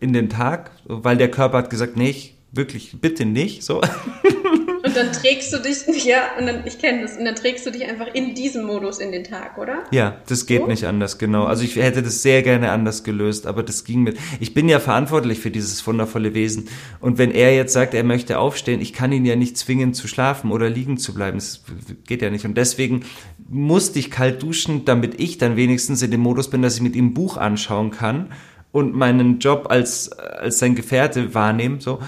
in 0.00 0.12
den 0.12 0.28
Tag, 0.28 0.72
weil 0.84 1.16
der 1.16 1.30
Körper 1.30 1.58
hat 1.58 1.70
gesagt, 1.70 1.96
nee, 1.96 2.10
ich, 2.10 2.36
wirklich, 2.50 3.00
bitte 3.00 3.24
nicht, 3.24 3.62
so. 3.62 3.80
Und 4.92 4.98
dann 4.98 5.12
trägst 5.12 5.50
du 5.54 5.58
dich, 5.58 5.86
ja, 6.04 6.20
und 6.38 6.46
dann, 6.46 6.66
ich 6.66 6.78
kenne 6.78 7.00
das, 7.00 7.16
und 7.16 7.24
dann 7.24 7.34
trägst 7.34 7.64
du 7.64 7.70
dich 7.70 7.88
einfach 7.88 8.08
in 8.12 8.34
diesem 8.34 8.66
Modus 8.66 8.98
in 8.98 9.10
den 9.10 9.24
Tag, 9.24 9.56
oder? 9.56 9.84
Ja, 9.90 10.18
das 10.28 10.44
geht 10.44 10.60
so? 10.60 10.66
nicht 10.66 10.84
anders, 10.84 11.16
genau. 11.16 11.44
Also 11.44 11.64
ich 11.64 11.76
hätte 11.76 12.02
das 12.02 12.20
sehr 12.20 12.42
gerne 12.42 12.70
anders 12.72 13.02
gelöst, 13.02 13.46
aber 13.46 13.62
das 13.62 13.84
ging 13.84 14.02
mit. 14.02 14.18
Ich 14.38 14.52
bin 14.52 14.68
ja 14.68 14.80
verantwortlich 14.80 15.40
für 15.40 15.50
dieses 15.50 15.86
wundervolle 15.86 16.34
Wesen. 16.34 16.68
Und 17.00 17.16
wenn 17.16 17.30
er 17.30 17.56
jetzt 17.56 17.72
sagt, 17.72 17.94
er 17.94 18.04
möchte 18.04 18.38
aufstehen, 18.38 18.82
ich 18.82 18.92
kann 18.92 19.12
ihn 19.12 19.24
ja 19.24 19.34
nicht 19.34 19.56
zwingen 19.56 19.94
zu 19.94 20.08
schlafen 20.08 20.50
oder 20.50 20.68
liegen 20.68 20.98
zu 20.98 21.14
bleiben. 21.14 21.38
Das 21.38 21.62
geht 22.06 22.20
ja 22.20 22.28
nicht. 22.28 22.44
Und 22.44 22.58
deswegen 22.58 23.06
musste 23.48 23.98
ich 23.98 24.10
kalt 24.10 24.42
duschen, 24.42 24.84
damit 24.84 25.18
ich 25.18 25.38
dann 25.38 25.56
wenigstens 25.56 26.02
in 26.02 26.10
dem 26.10 26.20
Modus 26.20 26.50
bin, 26.50 26.60
dass 26.60 26.76
ich 26.76 26.82
mit 26.82 26.96
ihm 26.96 27.06
ein 27.06 27.14
Buch 27.14 27.38
anschauen 27.38 27.92
kann 27.92 28.28
und 28.72 28.94
meinen 28.94 29.38
Job 29.38 29.66
als, 29.70 30.10
als 30.18 30.58
sein 30.58 30.74
Gefährte 30.74 31.34
wahrnehmen. 31.34 31.80
So. 31.80 32.00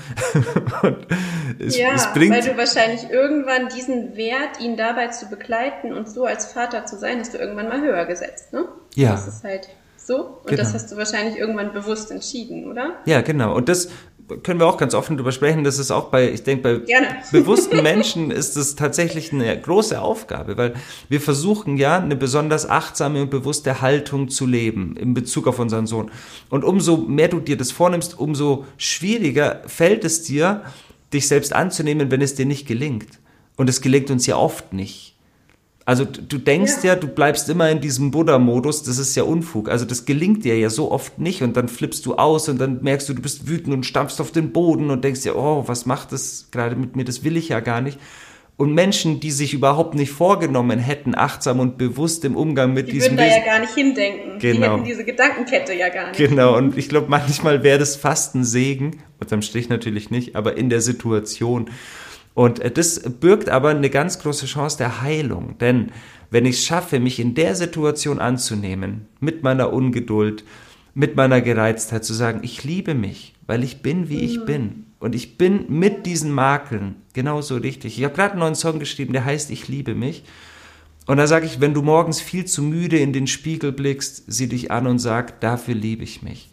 es, 1.59 1.77
ja, 1.77 1.93
es 1.95 2.13
bringt, 2.15 2.35
weil 2.35 2.43
du 2.43 2.57
wahrscheinlich 2.57 3.11
irgendwann 3.11 3.69
diesen 3.69 4.17
Wert, 4.17 4.61
ihn 4.61 4.77
dabei 4.77 5.09
zu 5.09 5.27
begleiten 5.27 5.93
und 5.93 6.09
so 6.09 6.25
als 6.25 6.47
Vater 6.47 6.87
zu 6.87 6.97
sein, 6.97 7.21
hast 7.21 7.35
du 7.35 7.39
irgendwann 7.39 7.69
mal 7.69 7.83
höher 7.83 8.07
gesetzt, 8.07 8.53
ne? 8.53 8.67
Ja. 8.95 9.13
Das 9.13 9.29
ist 9.29 9.45
halt 9.45 9.69
so. 9.97 10.17
Und 10.43 10.47
genau. 10.47 10.63
das 10.63 10.75
hast 10.75 10.91
du 10.91 10.97
wahrscheinlich 10.97 11.37
irgendwann 11.37 11.73
bewusst 11.73 12.11
entschieden, 12.11 12.71
oder? 12.71 12.95
Ja, 13.05 13.21
genau. 13.21 13.55
Und 13.55 13.69
das 13.69 13.91
können 14.43 14.61
wir 14.61 14.67
auch 14.67 14.77
ganz 14.77 14.95
offen 14.95 15.17
drüber 15.17 15.33
sprechen. 15.33 15.65
Das 15.65 15.79
ist 15.79 15.91
auch 15.91 16.11
bei, 16.11 16.31
ich 16.31 16.43
denke, 16.43 16.63
bei 16.63 16.87
Gerne. 16.87 17.09
bewussten 17.33 17.83
Menschen 17.83 18.31
ist 18.31 18.57
es 18.57 18.77
tatsächlich 18.77 19.33
eine 19.33 19.61
große 19.61 20.01
Aufgabe, 20.01 20.57
weil 20.57 20.75
wir 21.09 21.21
versuchen 21.21 21.77
ja, 21.77 21.99
eine 21.99 22.17
besonders 22.17 22.69
achtsame 22.69 23.23
und 23.23 23.31
bewusste 23.31 23.81
Haltung 23.81 24.29
zu 24.29 24.47
leben 24.47 24.97
in 24.97 25.15
Bezug 25.15 25.47
auf 25.47 25.59
unseren 25.59 25.87
Sohn. 25.87 26.11
Und 26.51 26.65
umso 26.65 26.97
mehr 26.97 27.29
du 27.29 27.41
dir 27.41 27.57
das 27.57 27.71
vornimmst, 27.71 28.19
umso 28.19 28.65
schwieriger 28.77 29.63
fällt 29.67 30.05
es 30.05 30.23
dir, 30.23 30.63
dich 31.13 31.29
selbst 31.29 31.53
anzunehmen, 31.53 32.11
wenn 32.11 32.23
es 32.23 32.35
dir 32.35 32.47
nicht 32.47 32.67
gelingt. 32.67 33.21
Und 33.57 33.69
es 33.69 33.81
gelingt 33.81 34.11
uns 34.11 34.27
ja 34.27 34.37
oft 34.37 34.73
nicht. 34.73 35.14
Also 35.87 36.07
du 36.07 36.39
denkst 36.39 36.83
ja. 36.83 36.95
ja, 36.95 36.97
du 36.97 37.09
bleibst 37.09 37.49
immer 37.51 37.69
in 37.71 37.81
diesem 37.81 38.11
Buddha-Modus, 38.11 38.85
das 38.85 38.99
ist 38.99 39.15
ja 39.17 39.25
Unfug. 39.25 39.69
Also 39.69 39.85
das 39.85 40.07
gelingt 40.07 40.45
dir 40.45 40.59
ja 40.59 40.71
so 40.71 40.91
oft 40.91 41.19
nicht 41.19 41.43
und 41.43 41.57
dann 41.59 41.69
flippst 41.69 42.07
du 42.07 42.15
aus 42.15 42.49
und 42.49 42.59
dann 42.59 42.83
merkst 42.83 43.09
du, 43.09 43.15
du 43.15 43.21
bist 43.21 43.49
wütend 43.49 43.75
und 43.75 43.85
stampfst 43.85 44.19
auf 44.21 44.33
den 44.33 44.53
Boden 44.53 44.91
und 44.91 45.05
denkst 45.05 45.23
dir, 45.23 45.37
oh, 45.37 45.65
was 45.67 45.85
macht 45.85 46.13
das 46.13 46.49
gerade 46.51 46.75
mit 46.75 46.97
mir, 46.97 47.05
das 47.05 47.23
will 47.23 47.37
ich 47.37 47.51
ja 47.51 47.61
gar 47.61 47.83
nicht. 47.83 47.99
Und 48.57 48.73
Menschen, 48.73 49.19
die 49.19 49.33
sich 49.33 49.53
überhaupt 49.53 49.95
nicht 49.95 50.13
vorgenommen 50.13 50.79
hätten, 50.79 51.17
achtsam 51.17 51.59
und 51.59 51.77
bewusst 51.77 52.25
im 52.25 52.37
Umgang 52.37 52.73
mit 52.73 52.87
die 52.87 52.93
diesem 52.93 53.17
Die 53.17 53.23
würden 53.23 53.31
da 53.31 53.37
ja 53.37 53.45
gar 53.45 53.59
nicht 53.59 53.75
hindenken. 53.75 54.39
Genau. 54.39 54.61
Die 54.61 54.73
hätten 54.73 54.85
diese 54.85 55.05
Gedankenkette 55.05 55.75
ja 55.75 55.89
gar 55.89 56.09
nicht. 56.09 56.19
Genau, 56.19 56.57
und 56.57 56.79
ich 56.79 56.89
glaube, 56.89 57.09
manchmal 57.11 57.65
wäre 57.65 57.81
das 57.81 57.97
fast 57.97 58.37
ein 58.37 58.45
Segen, 58.45 59.03
unterm 59.19 59.43
Strich 59.43 59.69
natürlich 59.69 60.11
nicht, 60.11 60.37
aber 60.37 60.57
in 60.57 60.71
der 60.71 60.81
Situation. 60.81 61.69
Und 62.35 62.59
äh, 62.61 62.71
das 62.71 63.01
birgt 63.01 63.49
aber 63.49 63.71
eine 63.71 63.91
ganz 63.91 64.19
große 64.19 64.47
Chance 64.47 64.79
der 64.79 65.01
Heilung. 65.01 65.57
Denn 65.59 65.93
wenn 66.31 66.47
ich 66.47 66.57
es 66.57 66.65
schaffe, 66.65 67.01
mich 67.01 67.21
in 67.21 67.35
der 67.35 67.55
Situation 67.55 68.19
anzunehmen, 68.19 69.07
mit 69.21 69.43
meiner 69.43 69.73
Ungeduld, 69.73 70.45
mit 70.95 71.17
meiner 71.17 71.41
Gereiztheit, 71.41 72.05
zu 72.05 72.13
sagen, 72.13 72.41
ich 72.43 72.65
liebe 72.65 72.95
mich, 72.95 73.35
weil 73.47 73.65
ich 73.65 73.83
bin, 73.83 74.09
wie 74.09 74.21
ich 74.21 74.41
mhm. 74.41 74.45
bin. 74.47 74.87
Und 74.99 75.15
ich 75.15 75.39
bin 75.39 75.67
mit 75.69 76.07
diesen 76.07 76.33
Makeln 76.33 76.97
genauso 77.13 77.57
richtig. 77.57 77.99
Ich 77.99 78.05
habe 78.05 78.15
gerade 78.15 78.33
einen 78.33 78.41
neuen 78.41 78.55
Song 78.55 78.79
geschrieben, 78.79 79.13
der 79.13 79.25
heißt 79.25 79.51
Ich 79.51 79.69
liebe 79.69 79.95
mich. 79.95 80.25
Und 81.07 81.19
da 81.19 81.27
sage 81.27 81.45
ich, 81.45 81.61
wenn 81.61 81.75
du 81.75 81.83
morgens 81.83 82.21
viel 82.21 82.47
zu 82.47 82.63
müde 82.63 82.99
in 82.99 83.13
den 83.13 83.27
Spiegel 83.27 83.73
blickst, 83.73 84.25
sieh 84.27 84.47
dich 84.47 84.71
an 84.71 84.87
und 84.87 84.99
sag, 84.99 85.41
dafür 85.41 85.75
liebe 85.75 86.03
ich 86.03 86.23
mich. 86.23 86.49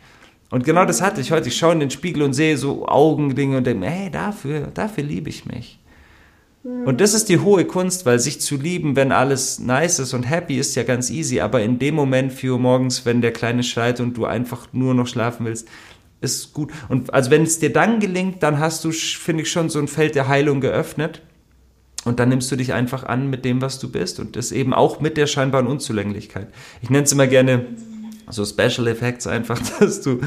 Und 0.52 0.66
genau 0.66 0.86
das 0.86 1.02
hatte 1.02 1.22
ich 1.22 1.32
heute. 1.32 1.48
Ich 1.48 1.58
schaue 1.58 1.74
in 1.74 1.80
den 1.80 1.90
Spiegel 1.90 2.22
und 2.22 2.34
sehe 2.34 2.58
so 2.58 2.86
Augendinge 2.86 3.58
und 3.58 3.66
denke, 3.66 3.88
hey, 3.88 4.12
dafür, 4.12 4.68
dafür 4.74 5.04
liebe 5.04 5.30
ich 5.30 5.46
mich. 5.46 5.80
Und 6.64 7.02
das 7.02 7.16
ist 7.16 7.30
die 7.30 7.40
hohe 7.40 7.66
Kunst, 7.66 8.06
weil 8.06 8.20
sich 8.20 8.40
zu 8.40 8.56
lieben, 8.56 8.96
wenn 8.96 9.12
alles 9.12 9.58
nice 9.58 9.98
ist 9.98 10.14
und 10.14 10.24
happy 10.24 10.60
ist, 10.60 10.76
ja 10.76 10.84
ganz 10.84 11.10
easy. 11.10 11.40
Aber 11.40 11.64
in 11.64 11.80
dem 11.80 11.96
Moment, 11.96 12.32
4 12.34 12.52
Uhr 12.52 12.60
morgens, 12.60 13.04
wenn 13.04 13.22
der 13.22 13.34
Kleine 13.34 13.64
schreit 13.64 14.00
und 14.00 14.16
du 14.16 14.26
einfach 14.26 14.68
nur 14.72 14.94
noch 14.94 15.08
schlafen 15.08 15.48
willst, 15.48 15.68
ist 16.20 16.54
gut. 16.54 16.72
Und 16.88 17.14
also 17.16 17.32
wenn 17.32 17.42
es 17.42 17.58
dir 17.58 17.74
dann 17.74 18.00
gelingt, 18.00 18.44
dann 18.44 18.60
hast 18.60 18.84
du, 18.86 18.92
finde 18.92 19.42
ich, 19.42 19.52
schon 19.52 19.70
so 19.70 19.80
ein 19.80 19.88
Feld 19.88 20.14
der 20.14 20.28
Heilung 20.28 20.62
geöffnet. 20.62 21.24
Und 22.04 22.20
dann 22.20 22.30
nimmst 22.30 22.52
du 22.52 22.56
dich 22.56 22.74
einfach 22.74 23.04
an 23.06 23.30
mit 23.30 23.44
dem, 23.46 23.62
was 23.62 23.80
du 23.80 23.92
bist. 23.92 24.20
Und 24.20 24.36
das 24.36 24.52
eben 24.52 24.74
auch 24.74 25.00
mit 25.00 25.18
der 25.18 25.26
scheinbaren 25.26 25.66
Unzulänglichkeit. 25.66 26.48
Ich 26.82 26.92
nenne 26.92 27.06
es 27.06 27.12
immer 27.12 27.28
gerne 27.28 27.66
so 28.32 28.46
Special 28.46 28.88
Effects 28.88 29.28
einfach, 29.28 29.60
dass 29.80 30.02
du, 30.02 30.22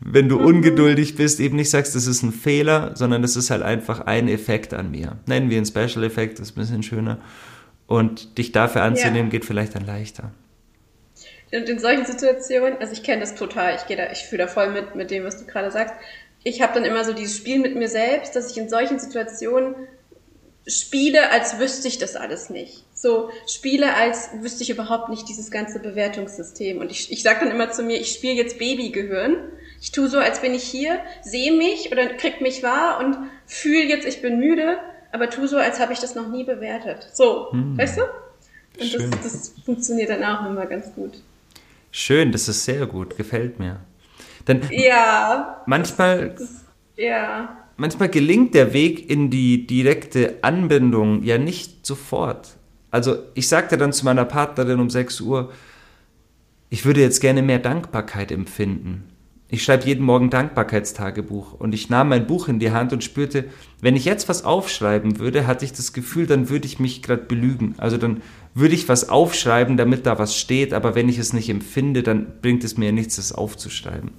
wenn 0.00 0.28
du 0.28 0.38
ungeduldig 0.38 1.16
bist, 1.16 1.40
eben 1.40 1.56
nicht 1.56 1.70
sagst, 1.70 1.94
das 1.94 2.06
ist 2.06 2.22
ein 2.22 2.32
Fehler, 2.32 2.92
sondern 2.94 3.22
das 3.22 3.36
ist 3.36 3.50
halt 3.50 3.62
einfach 3.62 4.00
ein 4.00 4.28
Effekt 4.28 4.74
an 4.74 4.90
mir. 4.90 5.18
Nennen 5.26 5.50
wir 5.50 5.56
einen 5.56 5.66
Special 5.66 6.04
Effekt, 6.04 6.38
das 6.38 6.50
ist 6.50 6.56
ein 6.56 6.60
bisschen 6.60 6.82
schöner. 6.82 7.18
Und 7.86 8.38
dich 8.38 8.52
dafür 8.52 8.82
anzunehmen, 8.82 9.26
ja. 9.26 9.30
geht 9.30 9.44
vielleicht 9.44 9.74
dann 9.74 9.84
leichter. 9.84 10.32
Und 11.52 11.68
in 11.68 11.78
solchen 11.78 12.06
Situationen, 12.06 12.78
also 12.80 12.92
ich 12.92 13.02
kenne 13.02 13.20
das 13.20 13.34
total, 13.34 13.76
ich 13.76 13.86
gehe 13.86 13.96
da, 13.96 14.10
ich 14.10 14.20
fühle 14.20 14.44
da 14.44 14.48
voll 14.48 14.70
mit, 14.70 14.94
mit 14.94 15.10
dem, 15.10 15.24
was 15.24 15.38
du 15.38 15.44
gerade 15.44 15.70
sagst. 15.70 15.94
Ich 16.44 16.62
habe 16.62 16.72
dann 16.72 16.84
immer 16.84 17.04
so 17.04 17.12
dieses 17.12 17.36
Spiel 17.36 17.58
mit 17.58 17.76
mir 17.76 17.88
selbst, 17.88 18.34
dass 18.34 18.50
ich 18.50 18.56
in 18.56 18.68
solchen 18.68 18.98
Situationen 18.98 19.74
spiele, 20.66 21.30
als 21.30 21.58
wüsste 21.58 21.88
ich 21.88 21.98
das 21.98 22.16
alles 22.16 22.50
nicht. 22.50 22.84
So 22.94 23.30
spiele, 23.48 23.94
als 23.94 24.30
wüsste 24.40 24.62
ich 24.62 24.70
überhaupt 24.70 25.08
nicht 25.08 25.28
dieses 25.28 25.50
ganze 25.50 25.80
Bewertungssystem. 25.80 26.78
Und 26.78 26.90
ich, 26.90 27.10
ich 27.10 27.22
sage 27.22 27.40
dann 27.40 27.50
immer 27.50 27.70
zu 27.70 27.82
mir, 27.82 28.00
ich 28.00 28.12
spiele 28.12 28.34
jetzt 28.34 28.58
Babygehirn. 28.58 29.36
Ich 29.80 29.90
tue 29.90 30.08
so, 30.08 30.18
als 30.18 30.40
bin 30.40 30.54
ich 30.54 30.62
hier, 30.62 31.00
sehe 31.22 31.52
mich 31.52 31.90
oder 31.90 32.06
krieg 32.14 32.40
mich 32.40 32.62
wahr 32.62 33.00
und 33.00 33.16
fühle 33.46 33.84
jetzt, 33.84 34.06
ich 34.06 34.22
bin 34.22 34.38
müde, 34.38 34.78
aber 35.10 35.28
tu 35.28 35.46
so, 35.48 35.56
als 35.56 35.80
habe 35.80 35.92
ich 35.92 35.98
das 35.98 36.14
noch 36.14 36.28
nie 36.28 36.44
bewertet. 36.44 37.08
So, 37.12 37.50
hm. 37.50 37.76
weißt 37.76 37.98
du? 37.98 38.02
Und 38.80 38.94
das, 38.94 39.22
das, 39.22 39.54
funktioniert 39.64 40.10
dann 40.10 40.24
auch 40.24 40.46
immer 40.46 40.66
ganz 40.66 40.94
gut. 40.94 41.14
Schön, 41.90 42.32
das 42.32 42.48
ist 42.48 42.64
sehr 42.64 42.86
gut, 42.86 43.16
gefällt 43.16 43.58
mir. 43.58 43.80
Denn 44.46 44.62
ja. 44.70 45.62
Manchmal. 45.66 46.30
Das, 46.30 46.64
ja 46.96 47.61
manchmal 47.76 48.08
gelingt 48.08 48.54
der 48.54 48.72
Weg 48.72 49.10
in 49.10 49.30
die 49.30 49.66
direkte 49.66 50.36
Anbindung 50.42 51.22
ja 51.22 51.38
nicht 51.38 51.86
sofort. 51.86 52.56
Also 52.90 53.16
ich 53.34 53.48
sagte 53.48 53.78
dann 53.78 53.92
zu 53.92 54.04
meiner 54.04 54.24
Partnerin 54.24 54.80
um 54.80 54.90
6 54.90 55.20
Uhr, 55.22 55.50
ich 56.70 56.84
würde 56.84 57.00
jetzt 57.00 57.20
gerne 57.20 57.42
mehr 57.42 57.58
Dankbarkeit 57.58 58.32
empfinden. 58.32 59.04
Ich 59.48 59.62
schreibe 59.62 59.84
jeden 59.84 60.06
Morgen 60.06 60.30
Dankbarkeitstagebuch 60.30 61.52
und 61.52 61.74
ich 61.74 61.90
nahm 61.90 62.08
mein 62.08 62.26
Buch 62.26 62.48
in 62.48 62.58
die 62.58 62.70
Hand 62.70 62.94
und 62.94 63.04
spürte, 63.04 63.44
wenn 63.82 63.96
ich 63.96 64.06
jetzt 64.06 64.30
was 64.30 64.46
aufschreiben 64.46 65.18
würde, 65.18 65.46
hatte 65.46 65.66
ich 65.66 65.74
das 65.74 65.92
Gefühl, 65.92 66.26
dann 66.26 66.48
würde 66.48 66.64
ich 66.66 66.78
mich 66.78 67.02
gerade 67.02 67.24
belügen. 67.24 67.74
Also 67.76 67.98
dann 67.98 68.22
würde 68.54 68.74
ich 68.74 68.88
was 68.88 69.10
aufschreiben, 69.10 69.76
damit 69.76 70.06
da 70.06 70.18
was 70.18 70.38
steht, 70.38 70.72
aber 70.72 70.94
wenn 70.94 71.10
ich 71.10 71.18
es 71.18 71.34
nicht 71.34 71.50
empfinde, 71.50 72.02
dann 72.02 72.40
bringt 72.40 72.64
es 72.64 72.78
mir 72.78 72.92
nichts, 72.92 73.16
das 73.16 73.32
aufzuschreiben. 73.32 74.12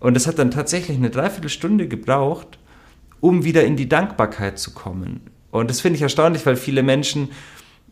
Und 0.00 0.14
es 0.14 0.26
hat 0.26 0.38
dann 0.38 0.50
tatsächlich 0.50 0.98
eine 0.98 1.08
Dreiviertelstunde 1.08 1.88
gebraucht, 1.88 2.58
um 3.20 3.44
wieder 3.44 3.64
in 3.64 3.76
die 3.76 3.88
Dankbarkeit 3.88 4.58
zu 4.58 4.72
kommen. 4.72 5.20
Und 5.50 5.70
das 5.70 5.80
finde 5.80 5.96
ich 5.96 6.02
erstaunlich, 6.02 6.44
weil 6.46 6.56
viele 6.56 6.82
Menschen 6.82 7.30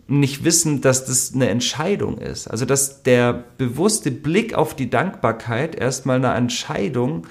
nicht 0.09 0.45
wissen, 0.45 0.80
dass 0.80 1.04
das 1.04 1.35
eine 1.35 1.49
Entscheidung 1.49 2.18
ist. 2.18 2.49
Also 2.49 2.64
dass 2.64 3.02
der 3.02 3.45
bewusste 3.59 4.11
Blick 4.11 4.54
auf 4.54 4.76
die 4.76 4.88
Dankbarkeit 4.88 5.75
erstmal 5.75 6.16
eine 6.16 6.35
Entscheidung 6.35 7.26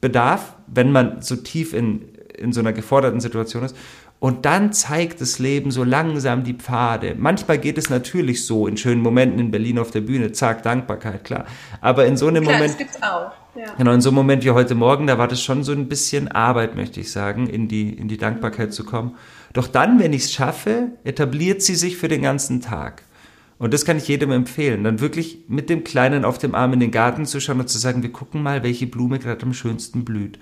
bedarf, 0.00 0.54
wenn 0.66 0.92
man 0.92 1.22
so 1.22 1.34
tief 1.34 1.72
in, 1.72 2.02
in 2.36 2.52
so 2.52 2.60
einer 2.60 2.72
geforderten 2.72 3.20
Situation 3.20 3.64
ist. 3.64 3.76
Und 4.20 4.46
dann 4.46 4.72
zeigt 4.72 5.20
das 5.20 5.38
Leben 5.38 5.70
so 5.70 5.84
langsam 5.84 6.42
die 6.42 6.54
Pfade. 6.54 7.14
Manchmal 7.16 7.58
geht 7.58 7.78
es 7.78 7.88
natürlich 7.88 8.44
so, 8.44 8.66
in 8.66 8.76
schönen 8.76 9.00
Momenten 9.00 9.38
in 9.38 9.50
Berlin 9.52 9.78
auf 9.78 9.92
der 9.92 10.00
Bühne, 10.00 10.32
zack, 10.32 10.64
Dankbarkeit, 10.64 11.22
klar. 11.22 11.46
Aber 11.80 12.04
in 12.06 12.16
so 12.16 12.26
einem 12.26 12.42
klar, 12.42 12.56
Moment. 12.56 12.72
Das 12.72 12.78
gibt's 12.78 13.02
auch. 13.02 13.30
Ja. 13.54 13.74
Genau, 13.76 13.92
in 13.92 14.00
so 14.00 14.10
einem 14.10 14.16
Moment 14.16 14.44
wie 14.44 14.50
heute 14.50 14.74
Morgen, 14.74 15.06
da 15.06 15.18
war 15.18 15.28
das 15.28 15.42
schon 15.42 15.62
so 15.62 15.72
ein 15.72 15.88
bisschen 15.88 16.28
Arbeit, 16.28 16.74
möchte 16.74 17.00
ich 17.00 17.12
sagen, 17.12 17.46
in 17.46 17.68
die, 17.68 17.90
in 17.90 18.08
die 18.08 18.18
Dankbarkeit 18.18 18.68
mhm. 18.68 18.72
zu 18.72 18.84
kommen. 18.84 19.16
Doch 19.52 19.68
dann, 19.68 20.00
wenn 20.00 20.12
ich 20.12 20.24
es 20.24 20.32
schaffe, 20.32 20.88
etabliert 21.04 21.62
sie 21.62 21.76
sich 21.76 21.96
für 21.96 22.08
den 22.08 22.22
ganzen 22.22 22.60
Tag. 22.60 23.02
Und 23.58 23.74
das 23.74 23.84
kann 23.84 23.96
ich 23.96 24.06
jedem 24.06 24.30
empfehlen, 24.30 24.84
dann 24.84 25.00
wirklich 25.00 25.44
mit 25.48 25.68
dem 25.70 25.82
Kleinen 25.82 26.24
auf 26.24 26.38
dem 26.38 26.54
Arm 26.54 26.72
in 26.72 26.80
den 26.80 26.92
Garten 26.92 27.26
zu 27.26 27.40
schauen 27.40 27.60
und 27.60 27.68
zu 27.68 27.78
sagen, 27.78 28.02
wir 28.02 28.12
gucken 28.12 28.42
mal, 28.42 28.62
welche 28.62 28.86
Blume 28.86 29.18
gerade 29.18 29.42
am 29.42 29.52
schönsten 29.52 30.04
blüht. 30.04 30.38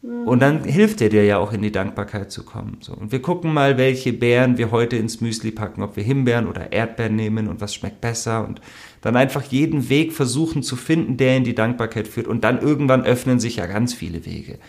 Und 0.00 0.40
dann 0.40 0.62
hilft 0.62 1.00
er 1.00 1.08
dir 1.08 1.24
ja 1.24 1.38
auch 1.38 1.52
in 1.52 1.60
die 1.60 1.72
Dankbarkeit 1.72 2.30
zu 2.30 2.44
kommen. 2.44 2.78
So. 2.80 2.92
Und 2.92 3.10
wir 3.10 3.20
gucken 3.20 3.52
mal, 3.52 3.78
welche 3.78 4.12
Beeren 4.12 4.56
wir 4.56 4.70
heute 4.70 4.96
ins 4.96 5.20
Müsli 5.20 5.50
packen, 5.50 5.82
ob 5.82 5.96
wir 5.96 6.04
Himbeeren 6.04 6.46
oder 6.46 6.72
Erdbeeren 6.72 7.16
nehmen 7.16 7.48
und 7.48 7.60
was 7.60 7.74
schmeckt 7.74 8.00
besser 8.00 8.46
und 8.46 8.60
dann 9.00 9.16
einfach 9.16 9.42
jeden 9.42 9.88
Weg 9.88 10.12
versuchen 10.12 10.62
zu 10.62 10.76
finden, 10.76 11.16
der 11.16 11.36
in 11.36 11.44
die 11.44 11.54
Dankbarkeit 11.54 12.06
führt. 12.06 12.28
Und 12.28 12.44
dann 12.44 12.60
irgendwann 12.60 13.04
öffnen 13.04 13.40
sich 13.40 13.56
ja 13.56 13.66
ganz 13.66 13.92
viele 13.92 14.24
Wege. 14.24 14.60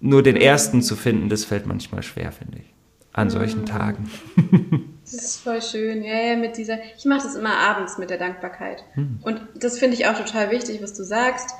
Nur 0.00 0.24
den 0.24 0.36
ersten 0.36 0.82
zu 0.82 0.96
finden, 0.96 1.28
das 1.28 1.44
fällt 1.44 1.66
manchmal 1.66 2.02
schwer, 2.02 2.32
finde 2.32 2.58
ich. 2.58 2.74
An 3.12 3.30
solchen 3.30 3.60
mhm. 3.60 3.66
Tagen. 3.66 4.10
Das 5.04 5.12
ist 5.12 5.40
voll 5.42 5.60
schön. 5.60 6.02
Ja, 6.02 6.14
ja, 6.14 6.36
mit 6.36 6.56
dieser. 6.56 6.78
Ich 6.96 7.04
mache 7.04 7.22
das 7.24 7.36
immer 7.36 7.58
abends 7.58 7.98
mit 7.98 8.08
der 8.08 8.16
Dankbarkeit. 8.16 8.82
Hm. 8.94 9.18
Und 9.22 9.40
das 9.54 9.78
finde 9.78 9.96
ich 9.96 10.06
auch 10.06 10.18
total 10.18 10.50
wichtig, 10.50 10.82
was 10.82 10.94
du 10.94 11.04
sagst 11.04 11.54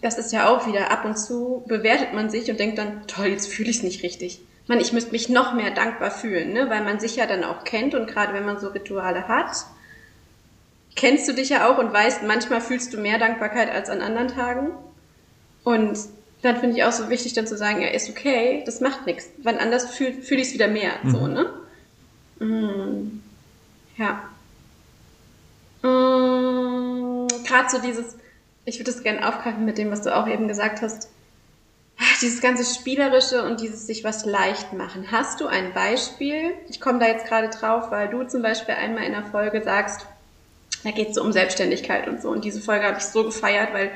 das 0.00 0.18
ist 0.18 0.32
ja 0.32 0.48
auch 0.48 0.66
wieder 0.66 0.90
ab 0.90 1.04
und 1.04 1.16
zu 1.16 1.64
bewertet 1.66 2.12
man 2.12 2.30
sich 2.30 2.50
und 2.50 2.58
denkt 2.58 2.78
dann, 2.78 3.06
toll, 3.06 3.26
jetzt 3.26 3.48
fühle 3.48 3.70
ich 3.70 3.78
es 3.78 3.82
nicht 3.82 4.02
richtig. 4.02 4.40
Man, 4.66 4.80
ich 4.80 4.92
müsste 4.92 5.12
mich 5.12 5.28
noch 5.28 5.54
mehr 5.54 5.70
dankbar 5.70 6.10
fühlen, 6.10 6.52
ne? 6.52 6.68
weil 6.68 6.82
man 6.82 6.98
sich 6.98 7.16
ja 7.16 7.26
dann 7.26 7.44
auch 7.44 7.64
kennt 7.64 7.94
und 7.94 8.06
gerade 8.06 8.34
wenn 8.34 8.44
man 8.44 8.58
so 8.58 8.68
Rituale 8.68 9.28
hat, 9.28 9.52
kennst 10.96 11.28
du 11.28 11.32
dich 11.32 11.50
ja 11.50 11.70
auch 11.70 11.78
und 11.78 11.92
weißt, 11.92 12.24
manchmal 12.24 12.60
fühlst 12.60 12.92
du 12.92 12.98
mehr 12.98 13.18
Dankbarkeit 13.18 13.70
als 13.70 13.90
an 13.90 14.00
anderen 14.00 14.28
Tagen. 14.28 14.70
Und 15.62 15.98
dann 16.42 16.56
finde 16.56 16.76
ich 16.76 16.84
auch 16.84 16.92
so 16.92 17.08
wichtig, 17.08 17.34
dann 17.34 17.46
zu 17.46 17.56
sagen, 17.56 17.80
ja, 17.80 17.88
ist 17.88 18.10
okay, 18.10 18.62
das 18.66 18.80
macht 18.80 19.06
nichts. 19.06 19.28
Wann 19.42 19.58
anders 19.58 19.94
fühle 19.94 20.14
fühl 20.14 20.38
ich 20.38 20.48
es 20.48 20.54
wieder 20.54 20.68
mehr, 20.68 20.92
mhm. 21.02 21.10
so, 21.10 21.26
ne? 21.26 21.50
Mm, 22.38 23.20
ja. 23.96 24.22
Mm, 25.82 27.28
Gerade 27.44 27.70
so 27.70 27.78
dieses, 27.78 28.16
ich 28.66 28.78
würde 28.78 28.90
es 28.90 29.02
gerne 29.02 29.26
aufgreifen 29.26 29.64
mit 29.64 29.78
dem, 29.78 29.90
was 29.90 30.02
du 30.02 30.14
auch 30.14 30.28
eben 30.28 30.48
gesagt 30.48 30.82
hast. 30.82 31.08
Dieses 32.20 32.42
ganze 32.42 32.64
Spielerische 32.64 33.42
und 33.42 33.60
dieses 33.60 33.86
sich 33.86 34.04
was 34.04 34.26
leicht 34.26 34.74
machen. 34.74 35.10
Hast 35.10 35.40
du 35.40 35.46
ein 35.46 35.72
Beispiel? 35.72 36.52
Ich 36.68 36.80
komme 36.80 36.98
da 36.98 37.06
jetzt 37.06 37.26
gerade 37.26 37.48
drauf, 37.48 37.90
weil 37.90 38.08
du 38.08 38.24
zum 38.24 38.42
Beispiel 38.42 38.74
einmal 38.74 39.04
in 39.04 39.12
der 39.12 39.24
Folge 39.24 39.62
sagst, 39.62 40.06
da 40.84 40.90
geht 40.90 41.10
es 41.10 41.14
so 41.14 41.22
um 41.22 41.32
Selbstständigkeit 41.32 42.06
und 42.06 42.20
so. 42.20 42.28
Und 42.28 42.44
diese 42.44 42.60
Folge 42.60 42.84
habe 42.84 42.98
ich 42.98 43.04
so 43.04 43.24
gefeiert, 43.24 43.72
weil 43.72 43.92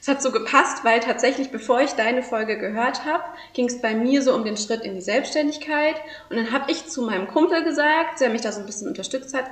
es 0.00 0.08
hat 0.08 0.22
so 0.22 0.30
gepasst, 0.30 0.84
weil 0.84 1.00
tatsächlich, 1.00 1.50
bevor 1.50 1.80
ich 1.80 1.92
deine 1.92 2.22
Folge 2.22 2.58
gehört 2.58 3.04
habe, 3.04 3.24
ging 3.54 3.66
es 3.66 3.80
bei 3.80 3.94
mir 3.94 4.22
so 4.22 4.34
um 4.34 4.44
den 4.44 4.56
Schritt 4.56 4.82
in 4.82 4.94
die 4.94 5.00
Selbstständigkeit. 5.00 5.96
Und 6.28 6.36
dann 6.36 6.52
habe 6.52 6.70
ich 6.70 6.86
zu 6.86 7.02
meinem 7.02 7.28
Kumpel 7.28 7.64
gesagt, 7.64 8.20
der 8.20 8.30
mich 8.30 8.42
da 8.42 8.52
so 8.52 8.60
ein 8.60 8.66
bisschen 8.66 8.88
unterstützt 8.88 9.34
hat, 9.34 9.44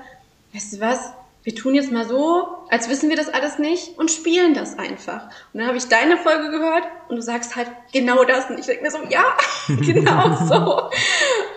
weißt 0.53 0.75
du 0.75 0.81
was, 0.81 1.13
wir 1.47 1.55
tun 1.55 1.77
jetzt 1.77 1.93
mal 1.93 2.05
so, 2.05 2.59
als 2.71 2.91
wissen 2.91 3.09
wir 3.09 3.15
das 3.15 3.29
alles 3.29 3.61
nicht 3.61 3.97
und 4.01 4.11
spielen 4.11 4.53
das 4.53 4.81
einfach. 4.81 5.27
Und 5.53 5.61
dann 5.61 5.69
habe 5.69 5.77
ich 5.77 5.87
deine 5.87 6.17
Folge 6.17 6.51
gehört 6.51 6.83
und 7.09 7.15
du 7.15 7.23
sagst 7.23 7.55
halt 7.55 7.69
genau 7.93 8.25
das. 8.25 8.51
Und 8.51 8.59
ich 8.59 8.67
denke 8.67 8.83
mir 8.83 8.91
so, 8.91 8.99
ja, 9.09 9.37
genau 9.69 10.35
so. 10.45 10.91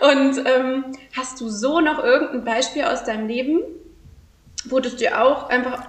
Und 0.08 0.46
ähm, 0.46 0.84
hast 1.16 1.40
du 1.40 1.48
so 1.48 1.80
noch 1.80 1.98
irgendein 2.04 2.44
Beispiel 2.44 2.84
aus 2.84 3.02
deinem 3.02 3.26
Leben, 3.26 3.62
wo 4.66 4.78
du 4.78 4.86
es 4.86 4.94
dir 4.94 5.20
auch 5.20 5.48
einfach 5.48 5.88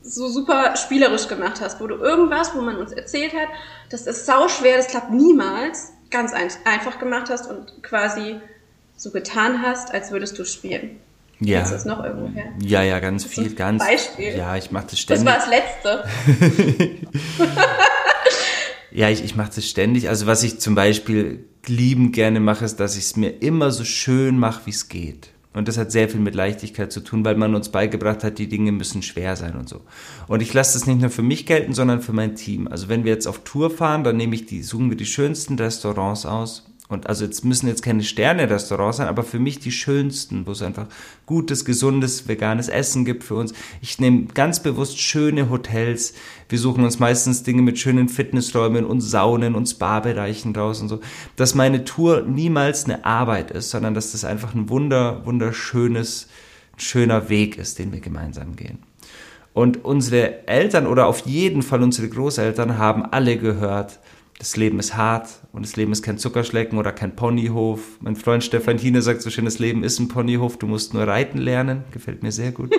so 0.00 0.28
super 0.28 0.76
spielerisch 0.76 1.26
gemacht 1.26 1.60
hast, 1.60 1.80
wo 1.80 1.88
du 1.88 1.96
irgendwas, 1.96 2.54
wo 2.54 2.60
man 2.60 2.76
uns 2.76 2.92
erzählt 2.92 3.32
hat, 3.34 3.48
das 3.90 4.06
ist 4.06 4.26
sau 4.26 4.46
schwer, 4.46 4.76
das 4.76 4.86
klappt 4.86 5.10
niemals, 5.10 5.92
ganz 6.12 6.32
einfach 6.32 7.00
gemacht 7.00 7.28
hast 7.30 7.50
und 7.50 7.82
quasi 7.82 8.40
so 8.96 9.10
getan 9.10 9.60
hast, 9.60 9.92
als 9.92 10.12
würdest 10.12 10.38
du 10.38 10.44
spielen. 10.44 11.00
Ja. 11.40 11.62
Ist 11.62 11.72
das 11.72 11.84
noch 11.86 12.04
irgendwoher? 12.04 12.52
Ja, 12.62 12.82
ja, 12.82 13.00
ganz 13.00 13.24
viel, 13.24 13.50
so 13.50 13.56
ganz. 13.56 13.82
Beispiel. 13.84 14.36
Ja, 14.36 14.56
ich 14.56 14.70
mache 14.70 14.88
das 14.90 15.00
ständig. 15.00 15.24
Das 15.24 15.48
war 15.48 15.60
das 15.82 16.04
letzte. 16.38 16.96
ja, 18.90 19.08
ich, 19.08 19.24
ich 19.24 19.36
mache 19.36 19.50
das 19.54 19.66
ständig. 19.66 20.08
Also 20.08 20.26
was 20.26 20.42
ich 20.42 20.60
zum 20.60 20.74
Beispiel 20.74 21.44
liebend 21.66 22.14
gerne 22.14 22.40
mache, 22.40 22.64
ist, 22.64 22.78
dass 22.78 22.96
ich 22.96 23.04
es 23.04 23.16
mir 23.16 23.30
immer 23.42 23.70
so 23.70 23.84
schön 23.84 24.38
mache, 24.38 24.66
wie 24.66 24.70
es 24.70 24.88
geht. 24.88 25.30
Und 25.52 25.66
das 25.66 25.78
hat 25.78 25.90
sehr 25.90 26.08
viel 26.08 26.20
mit 26.20 26.36
Leichtigkeit 26.36 26.92
zu 26.92 27.00
tun, 27.00 27.24
weil 27.24 27.34
man 27.34 27.56
uns 27.56 27.70
beigebracht 27.70 28.22
hat, 28.22 28.38
die 28.38 28.48
Dinge 28.48 28.70
müssen 28.70 29.02
schwer 29.02 29.34
sein 29.34 29.56
und 29.56 29.68
so. 29.68 29.80
Und 30.28 30.42
ich 30.42 30.54
lasse 30.54 30.78
das 30.78 30.86
nicht 30.86 31.00
nur 31.00 31.10
für 31.10 31.22
mich 31.22 31.44
gelten, 31.44 31.72
sondern 31.72 32.02
für 32.02 32.12
mein 32.12 32.36
Team. 32.36 32.68
Also 32.68 32.88
wenn 32.88 33.04
wir 33.04 33.12
jetzt 33.12 33.26
auf 33.26 33.42
Tour 33.42 33.70
fahren, 33.70 34.04
dann 34.04 34.16
nehme 34.16 34.34
ich 34.36 34.46
die, 34.46 34.62
suchen 34.62 34.90
wir 34.90 34.96
die 34.96 35.06
schönsten 35.06 35.56
Restaurants 35.56 36.24
aus 36.24 36.69
und 36.90 37.06
also 37.06 37.24
jetzt 37.24 37.44
müssen 37.44 37.68
jetzt 37.68 37.84
keine 37.84 38.02
Sterne-Restaurants 38.02 38.96
sein, 38.96 39.06
aber 39.06 39.22
für 39.22 39.38
mich 39.38 39.60
die 39.60 39.70
schönsten, 39.70 40.44
wo 40.44 40.50
es 40.50 40.60
einfach 40.60 40.88
gutes, 41.24 41.64
gesundes, 41.64 42.26
veganes 42.26 42.68
Essen 42.68 43.04
gibt 43.04 43.22
für 43.22 43.36
uns. 43.36 43.54
Ich 43.80 44.00
nehme 44.00 44.24
ganz 44.24 44.60
bewusst 44.60 45.00
schöne 45.00 45.50
Hotels. 45.50 46.14
Wir 46.48 46.58
suchen 46.58 46.82
uns 46.82 46.98
meistens 46.98 47.44
Dinge 47.44 47.62
mit 47.62 47.78
schönen 47.78 48.08
Fitnessräumen 48.08 48.84
und 48.84 49.02
Saunen 49.02 49.54
und 49.54 49.66
Spa-Bereichen 49.66 50.54
raus 50.54 50.80
und 50.80 50.88
so. 50.88 51.00
Dass 51.36 51.54
meine 51.54 51.84
Tour 51.84 52.22
niemals 52.22 52.86
eine 52.86 53.04
Arbeit 53.04 53.52
ist, 53.52 53.70
sondern 53.70 53.94
dass 53.94 54.10
das 54.10 54.24
einfach 54.24 54.52
ein 54.54 54.68
wunder, 54.68 55.24
wunderschönes, 55.24 56.26
schöner 56.76 57.28
Weg 57.28 57.56
ist, 57.56 57.78
den 57.78 57.92
wir 57.92 58.00
gemeinsam 58.00 58.56
gehen. 58.56 58.80
Und 59.52 59.84
unsere 59.84 60.48
Eltern 60.48 60.88
oder 60.88 61.06
auf 61.06 61.20
jeden 61.20 61.62
Fall 61.62 61.82
unsere 61.82 62.08
Großeltern 62.08 62.78
haben 62.78 63.04
alle 63.04 63.36
gehört, 63.36 64.00
das 64.40 64.56
Leben 64.56 64.80
ist 64.80 64.96
hart 64.96 65.28
und 65.52 65.66
das 65.66 65.76
Leben 65.76 65.90
ist 65.90 66.02
kein 66.02 66.18
Zuckerschlecken 66.18 66.78
oder 66.78 66.92
kein 66.92 67.16
Ponyhof. 67.16 67.98
Mein 68.00 68.14
Freund 68.14 68.44
Stefan 68.44 68.78
Hine 68.78 69.02
sagt 69.02 69.22
so 69.22 69.30
schön, 69.30 69.44
das 69.44 69.58
Leben 69.58 69.82
ist 69.82 69.98
ein 69.98 70.08
Ponyhof, 70.08 70.58
du 70.58 70.66
musst 70.66 70.94
nur 70.94 71.06
reiten 71.06 71.38
lernen. 71.38 71.84
Gefällt 71.90 72.22
mir 72.22 72.30
sehr 72.30 72.52
gut. 72.52 72.72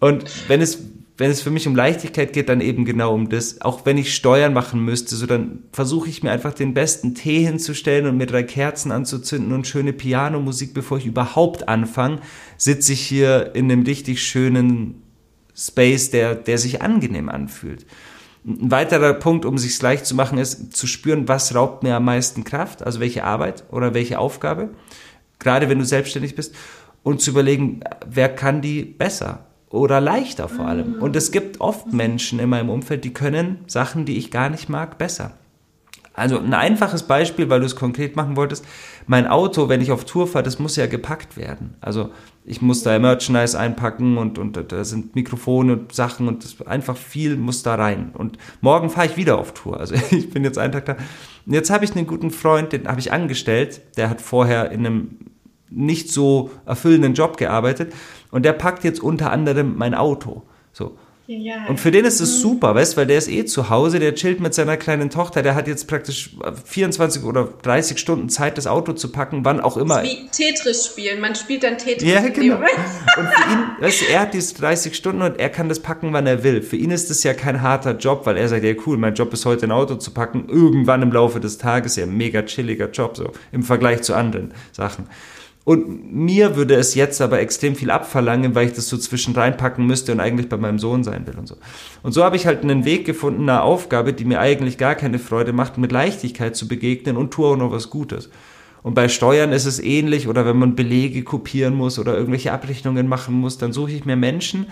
und 0.00 0.24
wenn 0.48 0.60
es, 0.60 0.82
wenn 1.18 1.30
es 1.30 1.40
für 1.40 1.50
mich 1.50 1.68
um 1.68 1.76
Leichtigkeit 1.76 2.32
geht, 2.32 2.48
dann 2.48 2.60
eben 2.60 2.84
genau 2.84 3.14
um 3.14 3.28
das. 3.28 3.60
Auch 3.60 3.86
wenn 3.86 3.96
ich 3.96 4.12
Steuern 4.12 4.52
machen 4.52 4.84
müsste, 4.84 5.14
so 5.14 5.26
dann 5.26 5.60
versuche 5.70 6.08
ich 6.08 6.24
mir 6.24 6.32
einfach 6.32 6.52
den 6.52 6.74
besten 6.74 7.14
Tee 7.14 7.44
hinzustellen 7.44 8.06
und 8.06 8.16
mir 8.16 8.26
drei 8.26 8.42
Kerzen 8.42 8.90
anzuzünden 8.90 9.52
und 9.52 9.68
schöne 9.68 9.92
Pianomusik, 9.92 10.74
bevor 10.74 10.98
ich 10.98 11.06
überhaupt 11.06 11.68
anfange, 11.68 12.18
sitze 12.56 12.94
ich 12.94 13.02
hier 13.02 13.52
in 13.54 13.70
einem 13.70 13.84
richtig 13.84 14.20
schönen 14.20 15.00
Space, 15.54 16.10
der, 16.10 16.34
der 16.34 16.58
sich 16.58 16.82
angenehm 16.82 17.28
anfühlt. 17.28 17.86
Ein 18.44 18.70
weiterer 18.70 19.14
Punkt, 19.14 19.44
um 19.44 19.56
sich 19.56 19.80
leicht 19.80 20.04
zu 20.04 20.14
machen, 20.14 20.38
ist 20.38 20.76
zu 20.76 20.86
spüren, 20.86 21.28
was 21.28 21.54
raubt 21.54 21.82
mir 21.82 21.96
am 21.96 22.04
meisten 22.04 22.42
Kraft, 22.44 22.82
also 22.82 22.98
welche 22.98 23.24
Arbeit 23.24 23.64
oder 23.70 23.94
welche 23.94 24.18
Aufgabe, 24.18 24.70
gerade 25.38 25.68
wenn 25.68 25.78
du 25.78 25.84
selbstständig 25.84 26.34
bist, 26.34 26.54
und 27.04 27.20
zu 27.20 27.30
überlegen, 27.30 27.80
wer 28.06 28.28
kann 28.28 28.60
die 28.60 28.84
besser 28.84 29.46
oder 29.70 30.00
leichter 30.00 30.48
vor 30.48 30.66
allem. 30.66 30.96
Mhm. 30.96 31.02
Und 31.02 31.16
es 31.16 31.32
gibt 31.32 31.60
oft 31.60 31.92
Menschen 31.92 32.38
in 32.38 32.48
meinem 32.48 32.70
Umfeld, 32.70 33.04
die 33.04 33.12
können 33.12 33.58
Sachen, 33.66 34.04
die 34.04 34.18
ich 34.18 34.30
gar 34.30 34.50
nicht 34.50 34.68
mag, 34.68 34.98
besser. 34.98 35.32
Also 36.14 36.38
ein 36.38 36.54
einfaches 36.54 37.04
Beispiel, 37.04 37.48
weil 37.48 37.60
du 37.60 37.66
es 37.66 37.76
konkret 37.76 38.16
machen 38.16 38.36
wolltest. 38.36 38.64
Mein 39.06 39.26
Auto, 39.26 39.68
wenn 39.68 39.80
ich 39.80 39.92
auf 39.92 40.04
Tour 40.04 40.26
fahre, 40.26 40.44
das 40.44 40.58
muss 40.58 40.76
ja 40.76 40.86
gepackt 40.86 41.36
werden. 41.36 41.74
Also 41.80 42.10
ich 42.44 42.60
muss 42.60 42.82
da 42.82 42.98
Merchandise 42.98 43.58
einpacken 43.58 44.18
und, 44.18 44.38
und 44.38 44.72
da 44.72 44.84
sind 44.84 45.14
Mikrofone 45.14 45.74
und 45.74 45.94
Sachen 45.94 46.26
und 46.26 46.44
einfach 46.66 46.96
viel 46.96 47.36
muss 47.36 47.62
da 47.62 47.76
rein. 47.76 48.10
Und 48.14 48.36
morgen 48.60 48.90
fahre 48.90 49.06
ich 49.06 49.16
wieder 49.16 49.38
auf 49.38 49.54
Tour. 49.54 49.78
Also 49.78 49.94
ich 50.10 50.30
bin 50.30 50.42
jetzt 50.42 50.58
einen 50.58 50.72
Tag 50.72 50.86
da. 50.86 50.96
Und 51.46 51.52
jetzt 51.52 51.70
habe 51.70 51.84
ich 51.84 51.94
einen 51.94 52.06
guten 52.06 52.30
Freund, 52.30 52.72
den 52.72 52.88
habe 52.88 53.00
ich 53.00 53.12
angestellt. 53.12 53.80
Der 53.96 54.10
hat 54.10 54.20
vorher 54.20 54.72
in 54.72 54.84
einem 54.84 55.18
nicht 55.70 56.10
so 56.10 56.50
erfüllenden 56.66 57.14
Job 57.14 57.36
gearbeitet 57.36 57.94
und 58.30 58.44
der 58.44 58.52
packt 58.52 58.84
jetzt 58.84 59.00
unter 59.00 59.30
anderem 59.30 59.76
mein 59.76 59.94
Auto. 59.94 60.42
So. 60.72 60.98
Ja. 61.26 61.66
Und 61.68 61.78
für 61.78 61.92
den 61.92 62.04
ist 62.04 62.20
es 62.20 62.38
mhm. 62.38 62.42
super, 62.42 62.74
weißt, 62.74 62.96
weil 62.96 63.06
der 63.06 63.18
ist 63.18 63.28
eh 63.28 63.44
zu 63.44 63.70
Hause, 63.70 64.00
der 64.00 64.14
chillt 64.14 64.40
mit 64.40 64.54
seiner 64.54 64.76
kleinen 64.76 65.08
Tochter, 65.08 65.42
der 65.42 65.54
hat 65.54 65.68
jetzt 65.68 65.86
praktisch 65.86 66.30
24 66.64 67.22
oder 67.22 67.48
30 67.62 67.98
Stunden 67.98 68.28
Zeit, 68.28 68.58
das 68.58 68.66
Auto 68.66 68.92
zu 68.92 69.10
packen, 69.12 69.44
wann 69.44 69.60
auch 69.60 69.76
immer. 69.76 70.02
wie 70.02 70.26
Tetris 70.32 70.86
spielen, 70.86 71.20
man 71.20 71.34
spielt 71.34 71.62
dann 71.62 71.78
Tetris. 71.78 72.08
Ja, 72.08 72.20
genau. 72.28 72.56
Und 72.56 73.28
für 73.28 73.52
ihn, 73.52 73.58
weißt 73.80 74.00
du, 74.00 74.04
er 74.06 74.20
hat 74.20 74.34
diese 74.34 74.54
30 74.56 74.94
Stunden 74.94 75.22
und 75.22 75.38
er 75.38 75.48
kann 75.48 75.68
das 75.68 75.80
packen, 75.80 76.12
wann 76.12 76.26
er 76.26 76.42
will. 76.42 76.60
Für 76.60 76.76
ihn 76.76 76.90
ist 76.90 77.08
das 77.08 77.22
ja 77.22 77.34
kein 77.34 77.62
harter 77.62 77.96
Job, 77.96 78.26
weil 78.26 78.36
er 78.36 78.48
sagt, 78.48 78.64
ja 78.64 78.74
cool, 78.86 78.96
mein 78.96 79.14
Job 79.14 79.32
ist 79.32 79.46
heute 79.46 79.66
ein 79.66 79.72
Auto 79.72 79.94
zu 79.94 80.10
packen, 80.10 80.48
irgendwann 80.48 81.02
im 81.02 81.12
Laufe 81.12 81.38
des 81.38 81.58
Tages, 81.58 81.96
ja, 81.96 82.06
mega 82.06 82.42
chilliger 82.42 82.90
Job, 82.90 83.16
so, 83.16 83.32
im 83.52 83.62
Vergleich 83.62 84.02
zu 84.02 84.14
anderen 84.14 84.52
Sachen. 84.72 85.06
Und 85.64 86.12
mir 86.12 86.56
würde 86.56 86.74
es 86.74 86.96
jetzt 86.96 87.20
aber 87.20 87.38
extrem 87.38 87.76
viel 87.76 87.90
abverlangen, 87.90 88.54
weil 88.54 88.66
ich 88.66 88.72
das 88.72 88.88
so 88.88 88.98
zwischen 88.98 89.34
reinpacken 89.34 89.86
müsste 89.86 90.10
und 90.10 90.18
eigentlich 90.18 90.48
bei 90.48 90.56
meinem 90.56 90.80
Sohn 90.80 91.04
sein 91.04 91.26
will 91.26 91.38
und 91.38 91.46
so. 91.46 91.56
Und 92.02 92.12
so 92.12 92.24
habe 92.24 92.34
ich 92.34 92.46
halt 92.46 92.62
einen 92.62 92.84
Weg 92.84 93.04
gefunden, 93.04 93.48
eine 93.48 93.62
Aufgabe, 93.62 94.12
die 94.12 94.24
mir 94.24 94.40
eigentlich 94.40 94.76
gar 94.76 94.96
keine 94.96 95.20
Freude 95.20 95.52
macht, 95.52 95.78
mit 95.78 95.92
Leichtigkeit 95.92 96.56
zu 96.56 96.66
begegnen 96.66 97.16
und 97.16 97.30
tue 97.30 97.46
auch 97.46 97.56
noch 97.56 97.70
was 97.70 97.90
Gutes. 97.90 98.28
Und 98.82 98.94
bei 98.94 99.08
Steuern 99.08 99.52
ist 99.52 99.66
es 99.66 99.78
ähnlich 99.78 100.26
oder 100.26 100.44
wenn 100.44 100.58
man 100.58 100.74
Belege 100.74 101.22
kopieren 101.22 101.74
muss 101.74 102.00
oder 102.00 102.16
irgendwelche 102.16 102.52
Abrechnungen 102.52 103.06
machen 103.06 103.34
muss, 103.34 103.56
dann 103.56 103.72
suche 103.72 103.92
ich 103.92 104.04
mir 104.04 104.16
Menschen, 104.16 104.66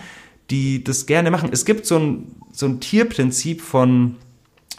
die 0.51 0.83
das 0.83 1.07
gerne 1.07 1.31
machen. 1.31 1.51
Es 1.53 1.65
gibt 1.65 1.87
so 1.87 1.97
ein, 1.97 2.35
so 2.51 2.67
ein 2.67 2.81
Tierprinzip 2.81 3.61
von, 3.61 4.17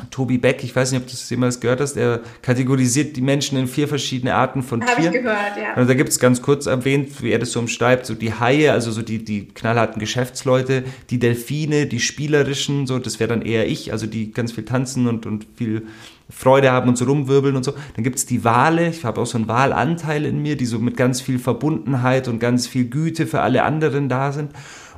Tobi 0.10 0.38
Beck, 0.38 0.64
ich 0.64 0.76
weiß 0.76 0.92
nicht, 0.92 1.02
ob 1.02 1.08
du 1.08 1.12
das 1.12 1.30
jemals 1.30 1.60
gehört 1.60 1.82
hast, 1.82 1.96
er 1.98 2.22
kategorisiert 2.42 3.16
die 3.16 3.22
Menschen 3.22 3.58
in 3.58 3.68
vier 3.68 3.88
verschiedene 3.88 4.34
Arten 4.34 4.64
von 4.64 4.82
Hab 4.82 4.96
Tieren. 4.96 5.08
Habe 5.08 5.18
ich 5.18 5.24
gehört, 5.24 5.58
ja. 5.58 5.74
Also 5.76 5.88
da 5.88 5.94
gibt 5.94 6.10
es 6.10 6.20
ganz 6.20 6.42
kurz 6.42 6.66
erwähnt, 6.66 7.22
wie 7.22 7.32
er 7.32 7.40
das 7.40 7.52
so 7.52 7.60
umschreibt, 7.60 8.06
so 8.06 8.16
die 8.16 8.34
Haie, 8.34 8.72
also 8.72 8.92
so 8.92 9.02
die, 9.02 9.24
die 9.24 9.48
knallharten 9.48 10.00
Geschäftsleute, 10.00 10.84
die 11.10 11.20
Delfine, 11.20 11.86
die 11.86 12.00
spielerischen, 12.00 12.88
so, 12.88 13.00
das 13.00 13.20
wäre 13.20 13.30
dann 13.30 13.42
eher 13.42 13.68
ich, 13.68 13.92
also 13.92 14.08
die 14.08 14.32
ganz 14.32 14.52
viel 14.52 14.66
tanzen 14.66 15.08
und, 15.08 15.26
und 15.26 15.46
viel 15.56 15.88
Freude 16.32 16.72
haben 16.72 16.90
und 16.90 16.98
so 16.98 17.06
rumwirbeln 17.06 17.56
und 17.56 17.64
so. 17.64 17.74
Dann 17.96 18.04
gibt 18.04 18.18
es 18.18 18.26
die 18.26 18.44
Wale, 18.44 18.90
ich 18.90 19.06
habe 19.06 19.22
auch 19.22 19.26
so 19.26 19.38
einen 19.38 19.48
Wahlanteil 19.48 20.26
in 20.26 20.42
mir, 20.42 20.56
die 20.56 20.66
so 20.66 20.80
mit 20.80 20.98
ganz 20.98 21.22
viel 21.22 21.40
Verbundenheit 21.40 22.28
und 22.28 22.40
ganz 22.40 22.68
viel 22.68 22.86
Güte 22.86 23.28
für 23.28 23.42
alle 23.42 23.64
anderen 23.64 24.10
da 24.10 24.32
sind. 24.32 24.52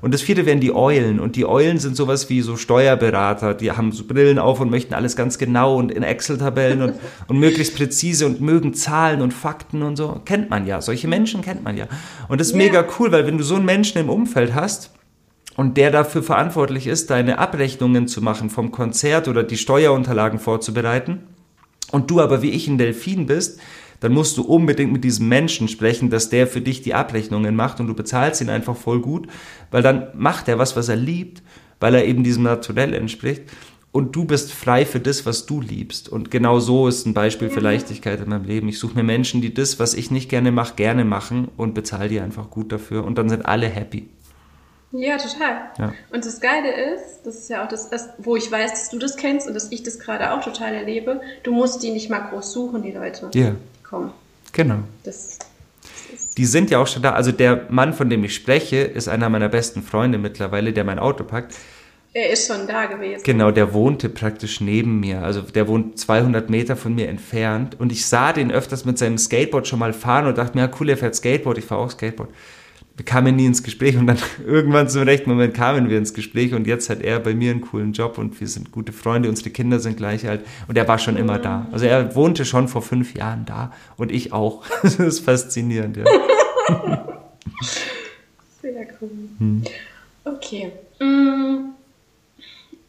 Und 0.04 0.14
das 0.14 0.22
vierte 0.22 0.46
wären 0.46 0.60
die 0.60 0.76
Eulen. 0.76 1.22
Und 1.22 1.38
die 1.38 1.46
Eulen 1.46 1.80
sind 1.80 1.96
sowas 1.96 2.30
wie 2.30 2.42
so 2.42 2.58
Steuerberater. 2.58 3.54
Die 3.54 3.72
haben 3.72 3.94
so 3.94 4.04
Brillen 4.04 4.38
auf 4.38 4.60
und 4.60 4.70
möchten 4.70 4.94
alles 4.94 5.16
ganz 5.16 5.38
genau 5.38 5.78
und 5.78 5.94
in 5.94 6.04
Excel-Tabellen 6.04 6.82
und, 6.82 6.96
und 7.28 7.40
möglichst 7.40 7.74
präzise 7.74 8.26
und 8.26 8.42
mögen 8.42 8.74
Zahlen 8.74 9.22
und 9.22 9.34
Fakten 9.34 9.82
und 9.82 9.96
so. 9.96 10.20
Kennt 10.26 10.50
man 10.50 10.68
ja. 10.68 10.82
Solche 10.82 11.08
Menschen 11.08 11.42
kennt 11.42 11.64
man 11.64 11.78
ja. 11.78 11.86
Und 12.28 12.42
das 12.42 12.48
ist 12.48 12.54
yeah. 12.54 12.66
mega 12.66 12.86
cool, 13.00 13.14
weil 13.14 13.26
wenn 13.26 13.38
du 13.38 13.46
so 13.46 13.56
einen 13.56 13.64
Menschen 13.64 13.98
im 13.98 14.10
Umfeld 14.10 14.54
hast, 14.54 14.92
und 15.56 15.78
der 15.78 15.90
dafür 15.90 16.22
verantwortlich 16.22 16.86
ist, 16.86 17.10
deine 17.10 17.38
Abrechnungen 17.38 18.10
zu 18.10 18.22
machen 18.22 18.50
vom 18.50 18.72
Konzert 18.72 19.30
oder 19.30 19.44
die 19.44 19.56
Steuerunterlagen 19.56 20.40
vorzubereiten, 20.40 21.20
und 21.92 22.12
du 22.12 22.20
aber 22.20 22.42
wie 22.42 22.50
ich 22.50 22.68
ein 22.68 22.78
Delfin 22.78 23.26
bist, 23.26 23.62
dann 24.04 24.12
musst 24.12 24.38
du 24.38 24.42
unbedingt 24.42 24.92
mit 24.92 25.06
diesem 25.06 25.30
Menschen 25.30 25.70
sprechen, 25.70 26.10
dass 26.10 26.28
der 26.28 26.46
für 26.46 26.60
dich 26.60 26.82
die 26.82 26.94
Abrechnungen 26.94 27.56
macht 27.56 27.80
und 27.80 27.88
du 27.88 27.94
bezahlst 27.94 28.42
ihn 28.42 28.50
einfach 28.50 28.76
voll 28.76 29.00
gut, 29.00 29.28
weil 29.72 29.82
dann 29.82 30.10
macht 30.14 30.50
er 30.50 30.60
was, 30.60 30.76
was 30.76 30.90
er 30.90 30.98
liebt, 30.98 31.42
weil 31.80 31.96
er 31.96 32.04
eben 32.04 32.22
diesem 32.22 32.44
Naturell 32.44 32.94
entspricht 32.94 33.44
und 33.94 34.14
du 34.14 34.26
bist 34.26 34.52
frei 34.52 34.86
für 34.86 35.00
das, 35.00 35.26
was 35.26 35.46
du 35.46 35.62
liebst. 35.62 36.10
Und 36.10 36.32
genau 36.32 36.60
so 36.60 36.90
ist 36.90 37.06
ein 37.06 37.14
Beispiel 37.14 37.50
für 37.50 37.62
Leichtigkeit 37.62 38.20
in 38.20 38.28
meinem 38.28 38.44
Leben. 38.44 38.68
Ich 38.68 38.78
suche 38.78 38.96
mir 38.96 39.04
Menschen, 39.04 39.42
die 39.42 39.54
das, 39.54 39.80
was 39.80 39.94
ich 39.94 40.12
nicht 40.12 40.30
gerne 40.30 40.52
mache, 40.52 40.76
gerne 40.76 41.06
machen 41.06 41.48
und 41.56 41.74
bezahle 41.74 42.10
die 42.10 42.20
einfach 42.20 42.50
gut 42.50 42.74
dafür 42.74 43.06
und 43.06 43.18
dann 43.18 43.30
sind 43.30 43.46
alle 43.46 43.68
happy. 43.68 44.10
Ja, 44.92 45.18
total. 45.18 45.72
Ja. 45.80 45.94
Und 46.12 46.26
das 46.26 46.42
Geile 46.42 46.94
ist, 46.94 47.22
das 47.24 47.36
ist 47.36 47.50
ja 47.50 47.64
auch 47.64 47.70
das, 47.70 47.90
wo 48.18 48.36
ich 48.36 48.52
weiß, 48.52 48.70
dass 48.72 48.90
du 48.90 49.00
das 49.00 49.16
kennst 49.16 49.48
und 49.48 49.54
dass 49.54 49.72
ich 49.72 49.82
das 49.82 49.98
gerade 49.98 50.34
auch 50.34 50.44
total 50.44 50.74
erlebe, 50.74 51.22
du 51.44 51.54
musst 51.54 51.82
die 51.84 51.92
nicht 51.92 52.10
mal 52.10 52.20
groß 52.20 52.52
suchen, 52.52 52.84
die 52.84 52.92
Leute. 52.92 53.32
Ja 53.34 53.56
kommen. 53.94 54.12
Genau. 54.54 54.80
Das, 55.04 55.38
das 56.12 56.30
die 56.32 56.46
sind 56.46 56.72
ja 56.72 56.80
auch 56.80 56.88
schon 56.88 57.04
da. 57.04 57.14
Also 57.14 57.32
der 57.32 57.68
Mann, 57.70 57.94
von 57.94 58.10
dem 58.10 58.24
ich 58.24 58.34
spreche, 58.34 58.78
ist 58.78 59.08
einer 59.08 59.30
meiner 59.30 59.50
besten 59.50 59.84
Freunde 59.84 60.18
mittlerweile, 60.18 60.74
der 60.74 60.84
mein 60.84 61.00
Auto 61.00 61.24
packt. 61.24 61.54
Er 62.16 62.30
ist 62.32 62.48
schon 62.48 62.68
da 62.68 62.86
gewesen. 62.86 63.24
Genau, 63.24 63.52
der 63.52 63.74
wohnte 63.74 64.10
praktisch 64.10 64.62
neben 64.62 65.00
mir. 65.00 65.24
Also 65.24 65.42
der 65.42 65.68
wohnt 65.68 65.98
200 66.00 66.50
Meter 66.50 66.76
von 66.76 66.94
mir 66.94 67.08
entfernt. 67.08 67.80
Und 67.80 67.92
ich 67.92 68.06
sah 68.06 68.34
den 68.34 68.52
öfters 68.52 68.86
mit 68.86 68.98
seinem 68.98 69.18
Skateboard 69.18 69.68
schon 69.68 69.80
mal 69.80 69.94
fahren 69.94 70.28
und 70.28 70.38
dachte 70.38 70.56
mir, 70.56 70.66
ja, 70.66 70.72
cool, 70.80 70.90
er 70.90 70.98
fährt 70.98 71.16
Skateboard, 71.16 71.58
ich 71.58 71.66
fahre 71.66 71.82
auch 71.82 71.92
Skateboard 71.92 72.30
wir 72.96 73.06
kamen 73.06 73.36
nie 73.36 73.48
ins 73.48 73.64
Gespräch 73.64 73.98
und 73.98 74.08
dann 74.08 74.18
irgendwann 74.46 74.88
zum 74.88 75.04
rechten 75.04 75.30
Moment 75.30 75.54
kamen 75.54 75.90
wir 75.90 75.98
ins 75.98 76.14
Gespräch 76.14 76.54
und 76.54 76.68
jetzt 76.68 76.90
hat 76.90 77.02
er 77.02 77.20
bei 77.20 77.34
mir 77.34 77.52
einen 77.52 77.62
coolen 77.62 77.94
Job 77.94 78.18
und 78.18 78.40
wir 78.40 78.48
sind 78.48 78.72
gute 78.72 78.94
Freunde, 78.94 79.30
unsere 79.30 79.50
Kinder 79.50 79.80
sind 79.80 79.98
gleich 79.98 80.28
alt 80.28 80.42
und 80.68 80.78
er 80.78 80.88
war 80.88 81.00
schon 81.00 81.18
immer 81.18 81.40
da. 81.40 81.68
Also 81.72 81.86
er 81.86 82.16
wohnte 82.16 82.46
schon 82.46 82.68
vor 82.68 82.84
fünf 82.84 83.16
Jahren 83.16 83.46
da 83.46 83.72
und 83.98 84.12
ich 84.12 84.32
auch. 84.32 84.64
Das 84.84 84.96
ist 85.00 85.22
faszinierend, 85.22 85.98
ja. 85.98 86.04
Sehr 88.62 88.88
cool. 89.02 89.10
Hm. 89.40 89.64
Okay. 90.26 90.72
Mm. 91.00 91.72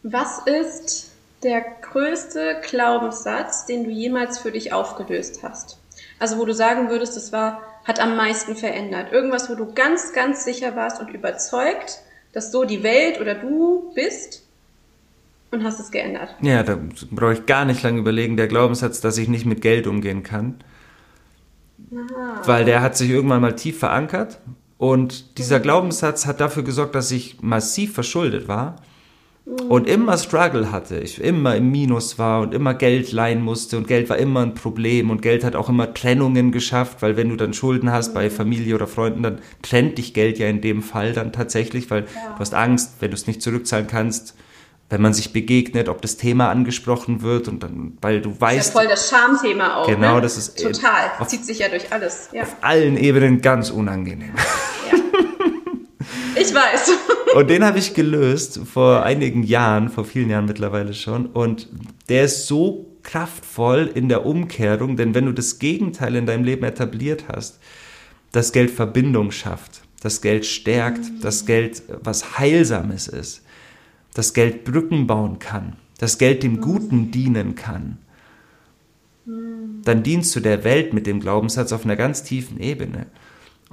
Was 0.02 0.40
ist 0.44 1.12
der 1.42 1.64
größte 1.80 2.60
Glaubenssatz, 2.68 3.64
den 3.66 3.84
du 3.84 3.90
jemals 3.90 4.38
für 4.38 4.50
dich 4.52 4.72
aufgelöst 4.72 5.40
hast? 5.42 5.78
Also 6.18 6.38
wo 6.38 6.44
du 6.44 6.52
sagen 6.52 6.90
würdest, 6.90 7.16
das 7.16 7.32
war 7.32 7.62
hat 7.84 8.00
am 8.00 8.16
meisten 8.16 8.56
verändert? 8.56 9.12
Irgendwas, 9.12 9.50
wo 9.50 9.54
du 9.54 9.72
ganz, 9.72 10.12
ganz 10.12 10.44
sicher 10.44 10.74
warst 10.76 11.00
und 11.00 11.10
überzeugt, 11.10 12.00
dass 12.32 12.50
so 12.50 12.64
die 12.64 12.82
Welt 12.82 13.20
oder 13.20 13.34
du 13.34 13.92
bist 13.94 14.42
und 15.50 15.64
hast 15.64 15.80
es 15.80 15.90
geändert? 15.90 16.34
Ja, 16.40 16.62
da 16.62 16.78
brauche 17.10 17.34
ich 17.34 17.46
gar 17.46 17.64
nicht 17.64 17.82
lange 17.82 18.00
überlegen. 18.00 18.36
Der 18.36 18.48
Glaubenssatz, 18.48 19.00
dass 19.00 19.18
ich 19.18 19.28
nicht 19.28 19.46
mit 19.46 19.60
Geld 19.60 19.86
umgehen 19.86 20.22
kann. 20.22 20.56
Aha. 21.92 22.42
Weil 22.44 22.64
der 22.64 22.82
hat 22.82 22.96
sich 22.96 23.10
irgendwann 23.10 23.42
mal 23.42 23.54
tief 23.54 23.78
verankert 23.78 24.40
und 24.78 25.38
dieser 25.38 25.58
mhm. 25.58 25.62
Glaubenssatz 25.62 26.26
hat 26.26 26.40
dafür 26.40 26.62
gesorgt, 26.62 26.94
dass 26.94 27.10
ich 27.10 27.40
massiv 27.40 27.94
verschuldet 27.94 28.48
war 28.48 28.76
und 29.46 29.86
immer 29.86 30.16
Struggle 30.16 30.72
hatte, 30.72 30.98
ich 31.00 31.20
immer 31.20 31.54
im 31.54 31.70
Minus 31.70 32.18
war 32.18 32.40
und 32.40 32.54
immer 32.54 32.72
Geld 32.72 33.12
leihen 33.12 33.42
musste 33.42 33.76
und 33.76 33.86
Geld 33.86 34.08
war 34.08 34.16
immer 34.16 34.40
ein 34.40 34.54
Problem 34.54 35.10
und 35.10 35.20
Geld 35.20 35.44
hat 35.44 35.54
auch 35.54 35.68
immer 35.68 35.92
Trennungen 35.92 36.50
geschafft, 36.50 37.02
weil 37.02 37.18
wenn 37.18 37.28
du 37.28 37.36
dann 37.36 37.52
Schulden 37.52 37.92
hast 37.92 38.14
bei 38.14 38.30
Familie 38.30 38.74
oder 38.74 38.86
Freunden, 38.86 39.22
dann 39.22 39.40
trennt 39.60 39.98
dich 39.98 40.14
Geld 40.14 40.38
ja 40.38 40.48
in 40.48 40.62
dem 40.62 40.82
Fall 40.82 41.12
dann 41.12 41.32
tatsächlich, 41.32 41.90
weil 41.90 42.04
ja. 42.04 42.32
du 42.34 42.38
hast 42.38 42.54
Angst, 42.54 42.94
wenn 43.00 43.10
du 43.10 43.16
es 43.16 43.26
nicht 43.26 43.42
zurückzahlen 43.42 43.86
kannst, 43.86 44.34
wenn 44.88 45.02
man 45.02 45.12
sich 45.12 45.34
begegnet, 45.34 45.90
ob 45.90 46.00
das 46.00 46.16
Thema 46.16 46.50
angesprochen 46.50 47.20
wird 47.20 47.46
und 47.48 47.62
dann, 47.62 47.98
weil 48.00 48.22
du 48.22 48.40
weißt. 48.40 48.58
Das 48.58 48.66
ist 48.68 48.74
ja 48.74 48.80
voll 48.80 48.88
das 48.88 49.10
Schamthema 49.10 49.76
auch. 49.76 49.86
Genau, 49.86 50.16
ne? 50.16 50.20
das 50.22 50.38
ist 50.38 50.58
total. 50.62 51.10
Auf, 51.18 51.28
Zieht 51.28 51.44
sich 51.44 51.58
ja 51.58 51.68
durch 51.68 51.92
alles. 51.92 52.30
Ja. 52.32 52.42
Auf 52.42 52.56
allen 52.62 52.96
Ebenen 52.96 53.42
ganz 53.42 53.70
unangenehm. 53.70 54.32
Ich 56.36 56.54
weiß. 56.54 56.90
Und 57.34 57.50
den 57.50 57.64
habe 57.64 57.78
ich 57.78 57.94
gelöst 57.94 58.60
vor 58.64 59.02
einigen 59.02 59.42
Jahren, 59.42 59.88
vor 59.88 60.04
vielen 60.04 60.30
Jahren 60.30 60.46
mittlerweile 60.46 60.94
schon. 60.94 61.26
Und 61.26 61.68
der 62.08 62.24
ist 62.24 62.46
so 62.46 62.86
kraftvoll 63.02 63.90
in 63.94 64.08
der 64.08 64.26
Umkehrung, 64.26 64.96
denn 64.96 65.14
wenn 65.14 65.26
du 65.26 65.32
das 65.32 65.58
Gegenteil 65.58 66.16
in 66.16 66.26
deinem 66.26 66.44
Leben 66.44 66.64
etabliert 66.64 67.24
hast, 67.28 67.58
das 68.32 68.52
Geld 68.52 68.70
Verbindung 68.70 69.30
schafft, 69.30 69.82
das 70.00 70.20
Geld 70.20 70.46
stärkt, 70.46 71.04
das 71.22 71.46
Geld 71.46 71.82
was 72.02 72.38
Heilsames 72.38 73.08
ist, 73.08 73.42
das 74.14 74.32
Geld 74.32 74.64
Brücken 74.64 75.06
bauen 75.06 75.38
kann, 75.38 75.76
das 75.98 76.18
Geld 76.18 76.42
dem 76.42 76.60
Guten 76.60 77.10
dienen 77.10 77.54
kann, 77.54 77.98
dann 79.84 80.02
dienst 80.02 80.34
du 80.34 80.40
der 80.40 80.64
Welt 80.64 80.92
mit 80.92 81.06
dem 81.06 81.20
Glaubenssatz 81.20 81.72
auf 81.72 81.84
einer 81.84 81.96
ganz 81.96 82.22
tiefen 82.24 82.60
Ebene. 82.60 83.06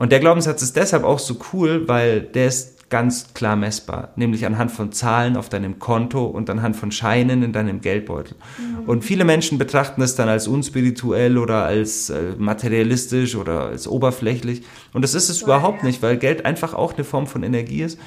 Und 0.02 0.12
der 0.12 0.20
Glaubenssatz 0.20 0.64
ist 0.64 0.76
deshalb 0.78 1.04
auch 1.04 1.20
so 1.20 1.38
cool, 1.54 1.88
weil 1.88 2.22
der 2.22 2.48
ist 2.48 2.90
ganz 2.90 3.36
klar 3.36 3.56
messbar, 3.56 4.10
nämlich 4.16 4.48
anhand 4.48 4.72
von 4.72 4.92
Zahlen 4.92 5.38
auf 5.38 5.48
deinem 5.48 5.78
Konto 5.78 6.26
und 6.26 6.50
anhand 6.50 6.76
von 6.76 6.92
Scheinen 6.92 7.44
in 7.44 7.54
deinem 7.54 7.82
Geldbeutel. 7.82 8.36
Mhm. 8.58 8.90
Und 8.90 9.06
viele 9.06 9.26
Menschen 9.26 9.60
betrachten 9.60 10.02
es 10.02 10.16
dann 10.16 10.28
als 10.28 10.48
unspirituell 10.48 11.38
oder 11.38 11.66
als 11.66 12.10
äh, 12.10 12.34
materialistisch 12.36 13.36
oder 13.36 13.66
als 13.68 13.88
oberflächlich. 13.88 14.64
Und 14.92 15.04
das 15.04 15.14
ist 15.14 15.30
es 15.30 15.42
ja, 15.42 15.46
überhaupt 15.46 15.84
ja. 15.84 15.90
nicht, 15.90 16.02
weil 16.02 16.18
Geld 16.18 16.48
einfach 16.48 16.74
auch 16.74 16.96
eine 16.96 17.04
Form 17.04 17.28
von 17.28 17.44
Energie 17.44 17.84
ist. 17.84 18.00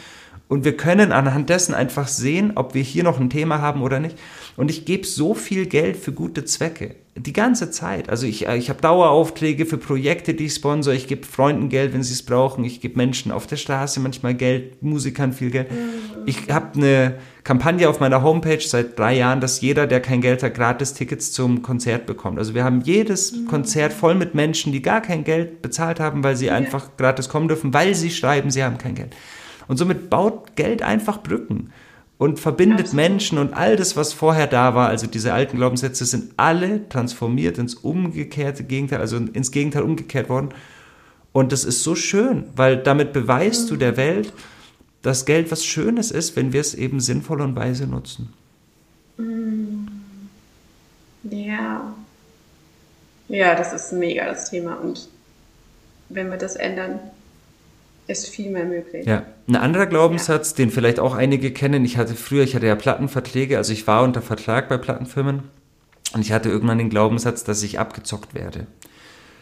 Und 0.48 0.64
wir 0.64 0.76
können 0.76 1.12
anhand 1.12 1.48
dessen 1.48 1.74
einfach 1.74 2.09
sehen, 2.09 2.54
ob 2.57 2.74
wir 2.74 2.83
hier 2.83 3.04
noch 3.04 3.20
ein 3.20 3.30
Thema 3.30 3.61
haben 3.61 3.83
oder 3.83 4.00
nicht. 4.00 4.18
Und 4.56 4.70
ich 4.70 4.84
gebe 4.84 5.06
so 5.06 5.34
viel 5.34 5.66
Geld 5.66 5.96
für 5.96 6.12
gute 6.12 6.44
Zwecke. 6.44 6.94
Die 7.16 7.32
ganze 7.32 7.70
Zeit. 7.70 8.08
Also 8.08 8.26
ich, 8.26 8.48
äh, 8.48 8.56
ich 8.56 8.70
habe 8.70 8.80
Daueraufträge 8.80 9.66
für 9.66 9.78
Projekte, 9.78 10.34
die 10.34 10.46
ich 10.46 10.54
sponsor. 10.54 10.92
Ich 10.92 11.06
gebe 11.06 11.24
Freunden 11.26 11.68
Geld, 11.68 11.92
wenn 11.92 12.02
sie 12.02 12.12
es 12.12 12.24
brauchen. 12.24 12.64
Ich 12.64 12.80
gebe 12.80 12.96
Menschen 12.96 13.30
auf 13.30 13.46
der 13.46 13.56
Straße 13.56 14.00
manchmal 14.00 14.34
Geld, 14.34 14.82
Musikern 14.82 15.32
viel 15.32 15.50
Geld. 15.50 15.70
Mhm. 15.70 15.76
Ich 16.26 16.50
habe 16.50 16.74
eine 16.74 17.14
Kampagne 17.44 17.88
auf 17.88 18.00
meiner 18.00 18.22
Homepage 18.22 18.60
seit 18.60 18.98
drei 18.98 19.16
Jahren, 19.16 19.40
dass 19.40 19.60
jeder, 19.60 19.86
der 19.86 20.00
kein 20.00 20.20
Geld 20.22 20.42
hat, 20.42 20.54
gratis 20.54 20.94
Tickets 20.94 21.30
zum 21.30 21.62
Konzert 21.62 22.06
bekommt. 22.06 22.38
Also 22.38 22.54
wir 22.54 22.64
haben 22.64 22.80
jedes 22.80 23.32
mhm. 23.32 23.46
Konzert 23.46 23.92
voll 23.92 24.16
mit 24.16 24.34
Menschen, 24.34 24.72
die 24.72 24.82
gar 24.82 25.00
kein 25.00 25.22
Geld 25.22 25.62
bezahlt 25.62 26.00
haben, 26.00 26.24
weil 26.24 26.36
sie 26.36 26.50
einfach 26.50 26.96
gratis 26.96 27.28
kommen 27.28 27.46
dürfen, 27.46 27.72
weil 27.74 27.94
sie 27.94 28.10
schreiben, 28.10 28.50
sie 28.50 28.64
haben 28.64 28.78
kein 28.78 28.96
Geld. 28.96 29.14
Und 29.68 29.76
somit 29.76 30.10
baut 30.10 30.56
Geld 30.56 30.82
einfach 30.82 31.22
Brücken 31.22 31.70
und 32.18 32.38
verbindet 32.38 32.81
Absolut. 32.81 32.96
Menschen 32.96 33.38
und 33.38 33.55
all 33.55 33.77
das, 33.77 33.96
was 33.96 34.12
vorher 34.12 34.46
da 34.46 34.74
war, 34.74 34.88
also 34.88 35.07
diese 35.07 35.33
alten 35.33 35.57
Glaubenssätze 35.57 36.05
sind 36.05 36.33
alle 36.37 36.88
transformiert 36.88 37.59
ins 37.59 37.74
umgekehrte 37.74 38.64
Gegenteil, 38.64 39.00
also 39.00 39.16
ins 39.16 39.50
Gegenteil 39.50 39.83
umgekehrt 39.83 40.29
worden. 40.29 40.50
Und 41.33 41.50
das 41.50 41.64
ist 41.64 41.83
so 41.83 41.96
schön, 41.96 42.44
weil 42.55 42.77
damit 42.77 43.12
beweist 43.12 43.66
mhm. 43.66 43.68
du 43.70 43.77
der 43.77 43.96
Welt, 43.96 44.33
dass 45.03 45.27
Geld 45.27 45.50
was 45.50 45.64
Schönes 45.64 46.11
ist, 46.11 46.37
wenn 46.37 46.53
wir 46.53 46.61
es 46.61 46.74
eben 46.74 47.00
sinnvoll 47.00 47.40
und 47.40 47.57
weise 47.57 47.87
nutzen. 47.87 48.33
Mhm. 49.16 49.88
Ja. 51.24 51.94
Ja, 53.29 53.55
das 53.55 53.72
ist 53.72 53.92
mega 53.92 54.27
das 54.27 54.50
Thema 54.50 54.74
und 54.77 55.09
wenn 56.11 56.31
wir 56.31 56.37
das 56.37 56.57
ändern, 56.57 57.00
ist 58.06 58.28
viel 58.28 58.50
mehr 58.50 58.64
möglich. 58.64 59.06
Ja, 59.06 59.24
ein 59.48 59.56
anderer 59.56 59.86
Glaubenssatz, 59.86 60.50
ja. 60.50 60.56
den 60.56 60.70
vielleicht 60.70 61.00
auch 61.00 61.14
einige 61.14 61.52
kennen, 61.52 61.84
ich 61.84 61.96
hatte 61.96 62.14
früher, 62.14 62.44
ich 62.44 62.54
hatte 62.54 62.66
ja 62.66 62.74
Plattenverträge, 62.74 63.56
also 63.56 63.72
ich 63.72 63.86
war 63.86 64.02
unter 64.02 64.22
Vertrag 64.22 64.68
bei 64.68 64.76
Plattenfirmen 64.76 65.44
und 66.12 66.20
ich 66.20 66.32
hatte 66.32 66.48
irgendwann 66.48 66.78
den 66.78 66.90
Glaubenssatz, 66.90 67.44
dass 67.44 67.62
ich 67.62 67.78
abgezockt 67.78 68.34
werde. 68.34 68.66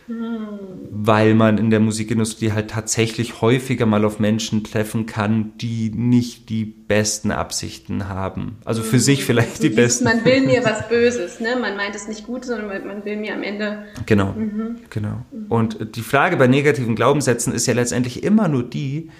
Weil 0.08 1.34
man 1.34 1.58
in 1.58 1.70
der 1.70 1.80
Musikindustrie 1.80 2.52
halt 2.52 2.70
tatsächlich 2.70 3.40
häufiger 3.40 3.86
mal 3.86 4.04
auf 4.04 4.18
Menschen 4.18 4.64
treffen 4.64 5.06
kann, 5.06 5.52
die 5.58 5.90
nicht 5.94 6.48
die 6.48 6.64
besten 6.64 7.30
Absichten 7.30 8.08
haben. 8.08 8.56
Also 8.64 8.82
für 8.82 8.96
mhm. 8.96 9.00
sich 9.00 9.24
vielleicht 9.24 9.50
also 9.50 9.62
die 9.62 9.70
besten. 9.70 10.04
Man 10.04 10.24
will 10.24 10.46
mir 10.46 10.64
was 10.64 10.88
Böses, 10.88 11.40
ne? 11.40 11.56
Man 11.60 11.76
meint 11.76 11.94
es 11.94 12.08
nicht 12.08 12.26
gut, 12.26 12.44
sondern 12.44 12.66
man 12.86 13.04
will 13.04 13.16
mir 13.16 13.34
am 13.34 13.42
Ende. 13.42 13.84
Genau, 14.06 14.32
mhm. 14.32 14.76
genau. 14.90 15.24
Und 15.48 15.96
die 15.96 16.02
Frage 16.02 16.36
bei 16.36 16.46
negativen 16.46 16.96
Glaubenssätzen 16.96 17.52
ist 17.52 17.66
ja 17.66 17.74
letztendlich 17.74 18.22
immer 18.22 18.48
nur 18.48 18.64
die, 18.64 19.10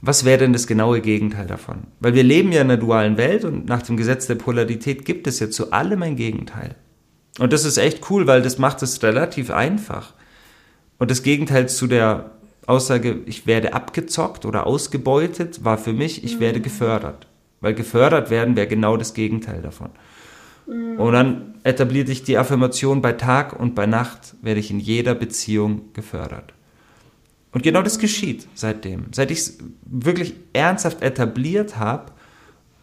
was 0.00 0.24
wäre 0.24 0.38
denn 0.38 0.52
das 0.52 0.66
genaue 0.66 1.00
Gegenteil 1.00 1.46
davon? 1.46 1.84
Weil 2.00 2.14
wir 2.14 2.24
leben 2.24 2.50
ja 2.50 2.60
in 2.60 2.70
einer 2.70 2.76
dualen 2.76 3.16
Welt 3.16 3.44
und 3.44 3.66
nach 3.66 3.82
dem 3.82 3.96
Gesetz 3.96 4.26
der 4.26 4.34
Polarität 4.34 5.04
gibt 5.04 5.28
es 5.28 5.38
ja 5.38 5.48
zu 5.48 5.70
allem 5.72 6.02
ein 6.02 6.16
Gegenteil. 6.16 6.74
Und 7.38 7.52
das 7.52 7.64
ist 7.64 7.78
echt 7.78 8.10
cool, 8.10 8.26
weil 8.26 8.42
das 8.42 8.58
macht 8.58 8.82
es 8.82 9.02
relativ 9.02 9.50
einfach. 9.50 10.14
Und 11.02 11.10
das 11.10 11.24
Gegenteil 11.24 11.68
zu 11.68 11.88
der 11.88 12.30
Aussage, 12.64 13.22
ich 13.26 13.44
werde 13.48 13.74
abgezockt 13.74 14.46
oder 14.46 14.68
ausgebeutet, 14.68 15.64
war 15.64 15.76
für 15.76 15.92
mich, 15.92 16.22
ich 16.22 16.38
werde 16.38 16.60
mhm. 16.60 16.62
gefördert. 16.62 17.26
Weil 17.60 17.74
gefördert 17.74 18.30
werden 18.30 18.54
wäre 18.54 18.68
genau 18.68 18.96
das 18.96 19.12
Gegenteil 19.12 19.62
davon. 19.62 19.88
Mhm. 20.68 21.00
Und 21.00 21.12
dann 21.12 21.54
etabliert 21.64 22.06
sich 22.06 22.22
die 22.22 22.38
Affirmation, 22.38 23.02
bei 23.02 23.14
Tag 23.14 23.58
und 23.58 23.74
bei 23.74 23.86
Nacht 23.86 24.36
werde 24.42 24.60
ich 24.60 24.70
in 24.70 24.78
jeder 24.78 25.16
Beziehung 25.16 25.92
gefördert. 25.92 26.54
Und 27.50 27.64
genau 27.64 27.82
das 27.82 27.98
geschieht 27.98 28.46
seitdem. 28.54 29.06
Seit 29.10 29.32
ich 29.32 29.38
es 29.38 29.58
wirklich 29.84 30.34
ernsthaft 30.52 31.02
etabliert 31.02 31.78
habe 31.78 32.12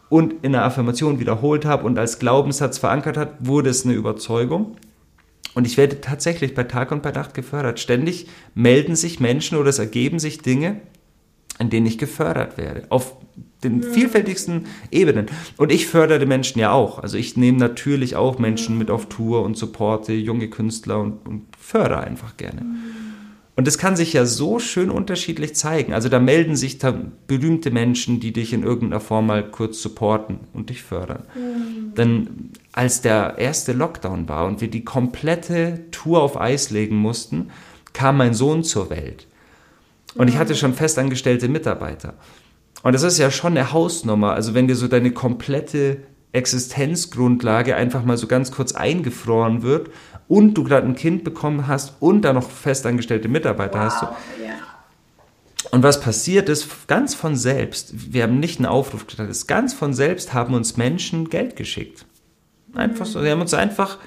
und 0.10 0.44
in 0.44 0.52
der 0.52 0.66
Affirmation 0.66 1.22
wiederholt 1.22 1.64
habe 1.64 1.86
und 1.86 1.98
als 1.98 2.20
Glaubenssatz 2.20 2.80
verankert 2.80 3.16
hat, 3.16 3.36
wurde 3.40 3.70
es 3.70 3.86
eine 3.86 3.94
Überzeugung. 3.94 4.76
Und 5.60 5.66
ich 5.66 5.76
werde 5.76 6.00
tatsächlich 6.00 6.54
bei 6.54 6.64
Tag 6.64 6.90
und 6.94 7.04
bei 7.04 7.12
Nacht 7.12 7.34
gefördert. 7.34 7.82
Ständig 7.82 8.28
melden 8.56 8.96
sich 8.96 9.20
Menschen 9.20 9.58
oder 9.58 9.68
es 9.68 9.78
ergeben 9.78 10.18
sich 10.18 10.38
Dinge, 10.38 10.80
in 11.60 11.70
denen 11.70 11.86
ich 11.86 11.98
gefördert 11.98 12.58
werde. 12.58 12.84
Auf 12.88 13.18
den 13.62 13.84
vielfältigsten 13.84 14.68
Ebenen. 14.90 15.26
Und 15.58 15.74
ich 15.74 15.88
fördere 15.88 16.26
Menschen 16.26 16.60
ja 16.60 16.72
auch. 16.72 17.00
Also 17.00 17.18
ich 17.18 17.36
nehme 17.36 17.58
natürlich 17.58 18.16
auch 18.16 18.40
Menschen 18.40 18.78
mit 18.78 18.90
auf 18.90 19.10
Tour 19.10 19.44
und 19.44 19.58
supporte 19.58 20.14
junge 20.14 20.50
Künstler 20.50 21.02
und, 21.02 21.28
und 21.28 21.48
fördere 21.60 22.04
einfach 22.04 22.38
gerne. 22.38 22.62
Und 23.58 23.68
das 23.68 23.78
kann 23.78 23.98
sich 23.98 24.14
ja 24.14 24.26
so 24.26 24.60
schön 24.60 24.90
unterschiedlich 24.90 25.56
zeigen. 25.56 25.92
Also 25.92 26.08
da 26.08 26.22
melden 26.22 26.56
sich 26.56 26.78
da 26.78 26.98
berühmte 27.28 27.70
Menschen, 27.72 28.22
die 28.22 28.32
dich 28.32 28.54
in 28.54 28.64
irgendeiner 28.64 29.02
Form 29.02 29.28
mal 29.28 29.44
kurz 29.44 29.82
supporten 29.82 30.40
und 30.54 30.70
dich 30.70 30.82
fördern. 30.82 31.24
Mhm. 31.36 31.92
Als 32.80 33.02
der 33.02 33.38
erste 33.38 33.74
Lockdown 33.74 34.30
war 34.30 34.46
und 34.46 34.62
wir 34.62 34.70
die 34.70 34.86
komplette 34.86 35.92
Tour 35.92 36.24
auf 36.24 36.40
Eis 36.40 36.70
legen 36.70 36.96
mussten, 36.96 37.52
kam 37.92 38.16
mein 38.16 38.34
Sohn 38.34 38.64
zur 38.64 38.90
Welt. 38.90 39.28
Und 40.16 40.30
ich 40.30 40.38
hatte 40.38 40.56
schon 40.56 40.74
festangestellte 40.74 41.50
Mitarbeiter. 41.50 42.14
Und 42.82 42.94
das 42.94 43.04
ist 43.04 43.18
ja 43.18 43.32
schon 43.32 43.58
eine 43.58 43.74
Hausnummer. 43.74 44.32
Also 44.32 44.54
wenn 44.54 44.70
dir 44.70 44.78
so 44.78 44.88
deine 44.88 45.12
komplette 45.12 45.98
Existenzgrundlage 46.32 47.76
einfach 47.76 48.06
mal 48.06 48.16
so 48.16 48.28
ganz 48.28 48.50
kurz 48.50 48.72
eingefroren 48.72 49.62
wird 49.62 49.90
und 50.30 50.54
du 50.54 50.64
gerade 50.64 50.88
ein 50.88 50.96
Kind 50.96 51.26
bekommen 51.26 51.68
hast 51.68 51.96
und 52.00 52.22
dann 52.22 52.36
noch 52.36 52.50
festangestellte 52.50 53.28
Mitarbeiter 53.28 53.80
wow, 53.80 53.92
hast. 53.92 54.02
Du. 54.04 54.06
Ja. 54.46 54.54
Und 55.72 55.84
was 55.84 56.00
passiert 56.00 56.48
ist, 56.48 56.88
ganz 56.88 57.14
von 57.14 57.36
selbst, 57.36 58.14
wir 58.14 58.24
haben 58.24 58.40
nicht 58.40 58.60
einen 58.60 58.68
Aufruf 58.68 59.06
gestartet, 59.06 59.50
ganz 59.50 59.74
von 59.74 59.94
selbst 59.94 60.34
haben 60.34 60.54
uns 60.54 60.78
Menschen 60.78 61.30
Geld 61.30 61.58
geschickt. 61.58 62.06
Einfach 62.76 63.06
so, 63.06 63.22
sie 63.22 63.30
haben 63.30 63.42
uns 63.42 63.54
einfach 63.54 63.98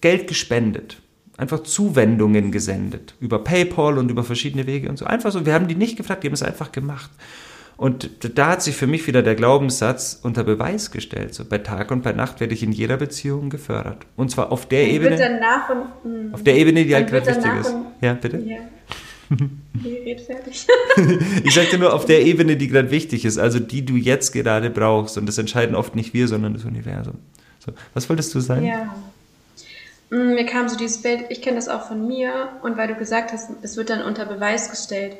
Geld 0.00 0.28
gespendet. 0.28 0.98
Einfach 1.36 1.62
Zuwendungen 1.62 2.50
gesendet. 2.50 3.14
Über 3.20 3.38
PayPal 3.38 3.98
und 3.98 4.10
über 4.10 4.24
verschiedene 4.24 4.66
Wege 4.66 4.88
und 4.88 4.96
so. 4.96 5.04
Einfach 5.04 5.32
so, 5.32 5.44
wir 5.44 5.52
haben 5.52 5.68
die 5.68 5.74
nicht 5.74 5.96
gefragt, 5.96 6.22
die 6.22 6.28
haben 6.28 6.34
es 6.34 6.42
einfach 6.42 6.72
gemacht. 6.72 7.10
Und 7.76 8.38
da 8.38 8.52
hat 8.52 8.62
sich 8.62 8.74
für 8.74 8.86
mich 8.86 9.06
wieder 9.06 9.22
der 9.22 9.34
Glaubenssatz 9.34 10.18
unter 10.22 10.44
Beweis 10.44 10.90
gestellt. 10.90 11.34
So 11.34 11.44
bei 11.44 11.58
Tag 11.58 11.90
und 11.90 12.02
bei 12.02 12.12
Nacht 12.12 12.40
werde 12.40 12.54
ich 12.54 12.62
in 12.62 12.72
jeder 12.72 12.96
Beziehung 12.96 13.50
gefördert. 13.50 14.06
Und 14.16 14.30
zwar 14.30 14.50
auf 14.50 14.66
der 14.66 14.88
Ebene. 14.88 15.18
Dann 15.18 15.40
nach 15.40 15.68
und, 15.68 15.84
hm. 16.02 16.34
auf 16.34 16.42
der 16.42 16.56
Ebene, 16.56 16.86
die 16.86 16.94
halt 16.94 17.10
gerade 17.10 17.26
wichtig 17.26 17.52
ist. 17.60 17.74
Ja, 18.00 18.14
bitte? 18.14 18.38
Ja. 18.38 18.56
Ich 21.44 21.54
sagte 21.54 21.78
nur 21.78 21.92
auf 21.92 22.06
der 22.06 22.24
Ebene, 22.24 22.56
die 22.56 22.68
gerade 22.68 22.90
wichtig 22.90 23.24
ist, 23.24 23.38
also 23.38 23.58
die 23.58 23.84
du 23.84 23.96
jetzt 23.96 24.32
gerade 24.32 24.70
brauchst. 24.70 25.18
Und 25.18 25.26
das 25.26 25.36
entscheiden 25.36 25.76
oft 25.76 25.96
nicht 25.96 26.14
wir, 26.14 26.28
sondern 26.28 26.54
das 26.54 26.64
Universum. 26.64 27.18
So, 27.66 27.72
was 27.94 28.08
wolltest 28.08 28.34
du 28.34 28.40
sagen? 28.40 28.64
Ja. 28.64 28.94
Hm, 30.10 30.34
mir 30.34 30.46
kam 30.46 30.68
so 30.68 30.76
dieses 30.76 31.02
Bild, 31.02 31.24
ich 31.28 31.42
kenne 31.42 31.56
das 31.56 31.68
auch 31.68 31.88
von 31.88 32.06
mir, 32.06 32.48
und 32.62 32.76
weil 32.76 32.88
du 32.88 32.94
gesagt 32.94 33.32
hast, 33.32 33.50
es 33.62 33.76
wird 33.76 33.90
dann 33.90 34.02
unter 34.02 34.24
Beweis 34.24 34.70
gestellt 34.70 35.16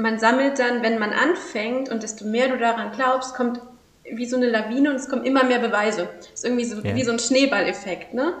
man 0.00 0.18
sammelt 0.18 0.58
dann, 0.58 0.82
wenn 0.82 0.98
man 0.98 1.12
anfängt 1.12 1.88
und 1.88 2.02
desto 2.02 2.24
mehr 2.24 2.48
du 2.48 2.58
daran 2.58 2.92
glaubst, 2.92 3.34
kommt 3.34 3.60
wie 4.12 4.26
so 4.26 4.36
eine 4.36 4.48
Lawine 4.48 4.90
und 4.90 4.96
es 4.96 5.08
kommen 5.08 5.24
immer 5.24 5.44
mehr 5.44 5.60
Beweise. 5.60 6.08
Das 6.18 6.30
ist 6.40 6.44
irgendwie 6.44 6.64
so 6.64 6.80
ja. 6.80 6.94
wie 6.94 7.04
so 7.04 7.12
ein 7.12 7.18
Schneeballeffekt, 7.18 8.14
ne? 8.14 8.34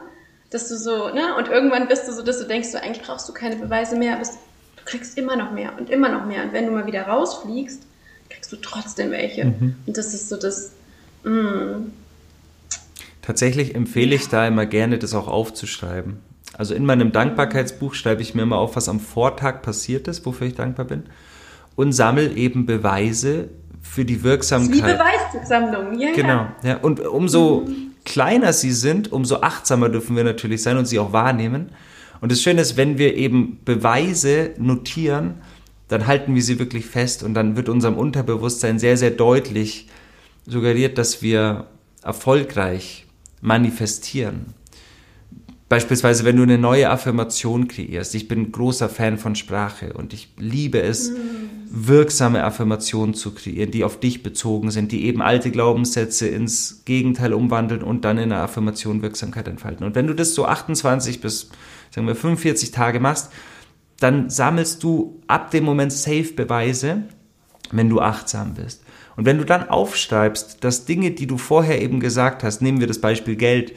Dass 0.50 0.68
du 0.68 0.76
so, 0.76 1.10
ne? 1.10 1.36
Und 1.36 1.48
irgendwann 1.48 1.86
bist 1.86 2.08
du 2.08 2.12
so, 2.12 2.22
dass 2.22 2.38
du 2.38 2.44
denkst, 2.44 2.72
du 2.72 2.82
eigentlich 2.82 3.06
brauchst 3.06 3.28
du 3.28 3.32
keine 3.32 3.56
Beweise 3.56 3.96
mehr, 3.96 4.14
aber 4.14 4.24
du 4.24 4.84
kriegst 4.84 5.16
immer 5.16 5.36
noch 5.36 5.52
mehr 5.52 5.72
und 5.78 5.90
immer 5.90 6.08
noch 6.08 6.26
mehr. 6.26 6.42
Und 6.42 6.52
wenn 6.52 6.66
du 6.66 6.72
mal 6.72 6.86
wieder 6.86 7.02
rausfliegst, 7.02 7.82
kriegst 8.30 8.50
du 8.50 8.56
trotzdem 8.56 9.12
welche. 9.12 9.44
Mhm. 9.44 9.76
Und 9.86 9.96
das 9.96 10.12
ist 10.12 10.28
so 10.28 10.36
das. 10.36 10.72
Mm. 11.22 11.92
Tatsächlich 13.30 13.76
empfehle 13.76 14.16
ich 14.16 14.28
da 14.28 14.44
immer 14.44 14.66
gerne, 14.66 14.98
das 14.98 15.14
auch 15.14 15.28
aufzuschreiben. 15.28 16.16
Also 16.58 16.74
in 16.74 16.84
meinem 16.84 17.12
Dankbarkeitsbuch 17.12 17.94
schreibe 17.94 18.22
ich 18.22 18.34
mir 18.34 18.42
immer 18.42 18.58
auf, 18.58 18.74
was 18.74 18.88
am 18.88 18.98
Vortag 18.98 19.62
passiert 19.62 20.08
ist, 20.08 20.26
wofür 20.26 20.48
ich 20.48 20.56
dankbar 20.56 20.84
bin 20.84 21.04
und 21.76 21.92
sammel 21.92 22.36
eben 22.36 22.66
Beweise 22.66 23.50
für 23.82 24.04
die 24.04 24.24
Wirksamkeit. 24.24 24.74
Die 24.74 24.80
Beweissammlung, 24.80 26.00
ja. 26.00 26.12
Genau. 26.12 26.46
Ja. 26.64 26.78
Und 26.78 26.98
umso 27.06 27.66
mhm. 27.68 27.92
kleiner 28.04 28.52
sie 28.52 28.72
sind, 28.72 29.12
umso 29.12 29.42
achtsamer 29.42 29.90
dürfen 29.90 30.16
wir 30.16 30.24
natürlich 30.24 30.64
sein 30.64 30.76
und 30.76 30.86
sie 30.86 30.98
auch 30.98 31.12
wahrnehmen. 31.12 31.68
Und 32.20 32.32
das 32.32 32.42
Schöne 32.42 32.60
ist, 32.60 32.76
wenn 32.76 32.98
wir 32.98 33.14
eben 33.14 33.60
Beweise 33.64 34.54
notieren, 34.58 35.34
dann 35.86 36.08
halten 36.08 36.34
wir 36.34 36.42
sie 36.42 36.58
wirklich 36.58 36.84
fest 36.84 37.22
und 37.22 37.34
dann 37.34 37.54
wird 37.54 37.68
unserem 37.68 37.96
Unterbewusstsein 37.96 38.80
sehr, 38.80 38.96
sehr 38.96 39.12
deutlich 39.12 39.86
suggeriert, 40.48 40.98
dass 40.98 41.22
wir 41.22 41.68
erfolgreich 42.02 43.06
manifestieren. 43.40 44.54
Beispielsweise, 45.70 46.24
wenn 46.24 46.36
du 46.36 46.42
eine 46.42 46.58
neue 46.58 46.90
Affirmation 46.90 47.68
kreierst. 47.68 48.16
Ich 48.16 48.26
bin 48.26 48.50
großer 48.50 48.88
Fan 48.88 49.18
von 49.18 49.36
Sprache 49.36 49.92
und 49.92 50.12
ich 50.12 50.34
liebe 50.36 50.82
es, 50.82 51.10
mhm. 51.10 51.16
wirksame 51.70 52.42
Affirmationen 52.42 53.14
zu 53.14 53.32
kreieren, 53.32 53.70
die 53.70 53.84
auf 53.84 54.00
dich 54.00 54.24
bezogen 54.24 54.72
sind, 54.72 54.90
die 54.90 55.04
eben 55.04 55.22
alte 55.22 55.52
Glaubenssätze 55.52 56.26
ins 56.26 56.82
Gegenteil 56.86 57.32
umwandeln 57.32 57.84
und 57.84 58.04
dann 58.04 58.18
in 58.18 58.30
der 58.30 58.40
Affirmation 58.40 59.00
Wirksamkeit 59.00 59.46
entfalten. 59.46 59.86
Und 59.86 59.94
wenn 59.94 60.08
du 60.08 60.14
das 60.14 60.34
so 60.34 60.44
28 60.44 61.20
bis, 61.20 61.50
sagen 61.92 62.08
wir, 62.08 62.16
45 62.16 62.72
Tage 62.72 62.98
machst, 62.98 63.30
dann 64.00 64.28
sammelst 64.28 64.82
du 64.82 65.22
ab 65.28 65.52
dem 65.52 65.62
Moment 65.62 65.92
Safe-Beweise, 65.92 67.04
wenn 67.70 67.88
du 67.88 68.00
achtsam 68.00 68.54
bist. 68.54 68.82
Und 69.20 69.26
wenn 69.26 69.36
du 69.36 69.44
dann 69.44 69.68
aufschreibst, 69.68 70.64
dass 70.64 70.86
Dinge, 70.86 71.10
die 71.10 71.26
du 71.26 71.36
vorher 71.36 71.82
eben 71.82 72.00
gesagt 72.00 72.42
hast, 72.42 72.62
nehmen 72.62 72.80
wir 72.80 72.86
das 72.86 73.02
Beispiel 73.02 73.36
Geld, 73.36 73.74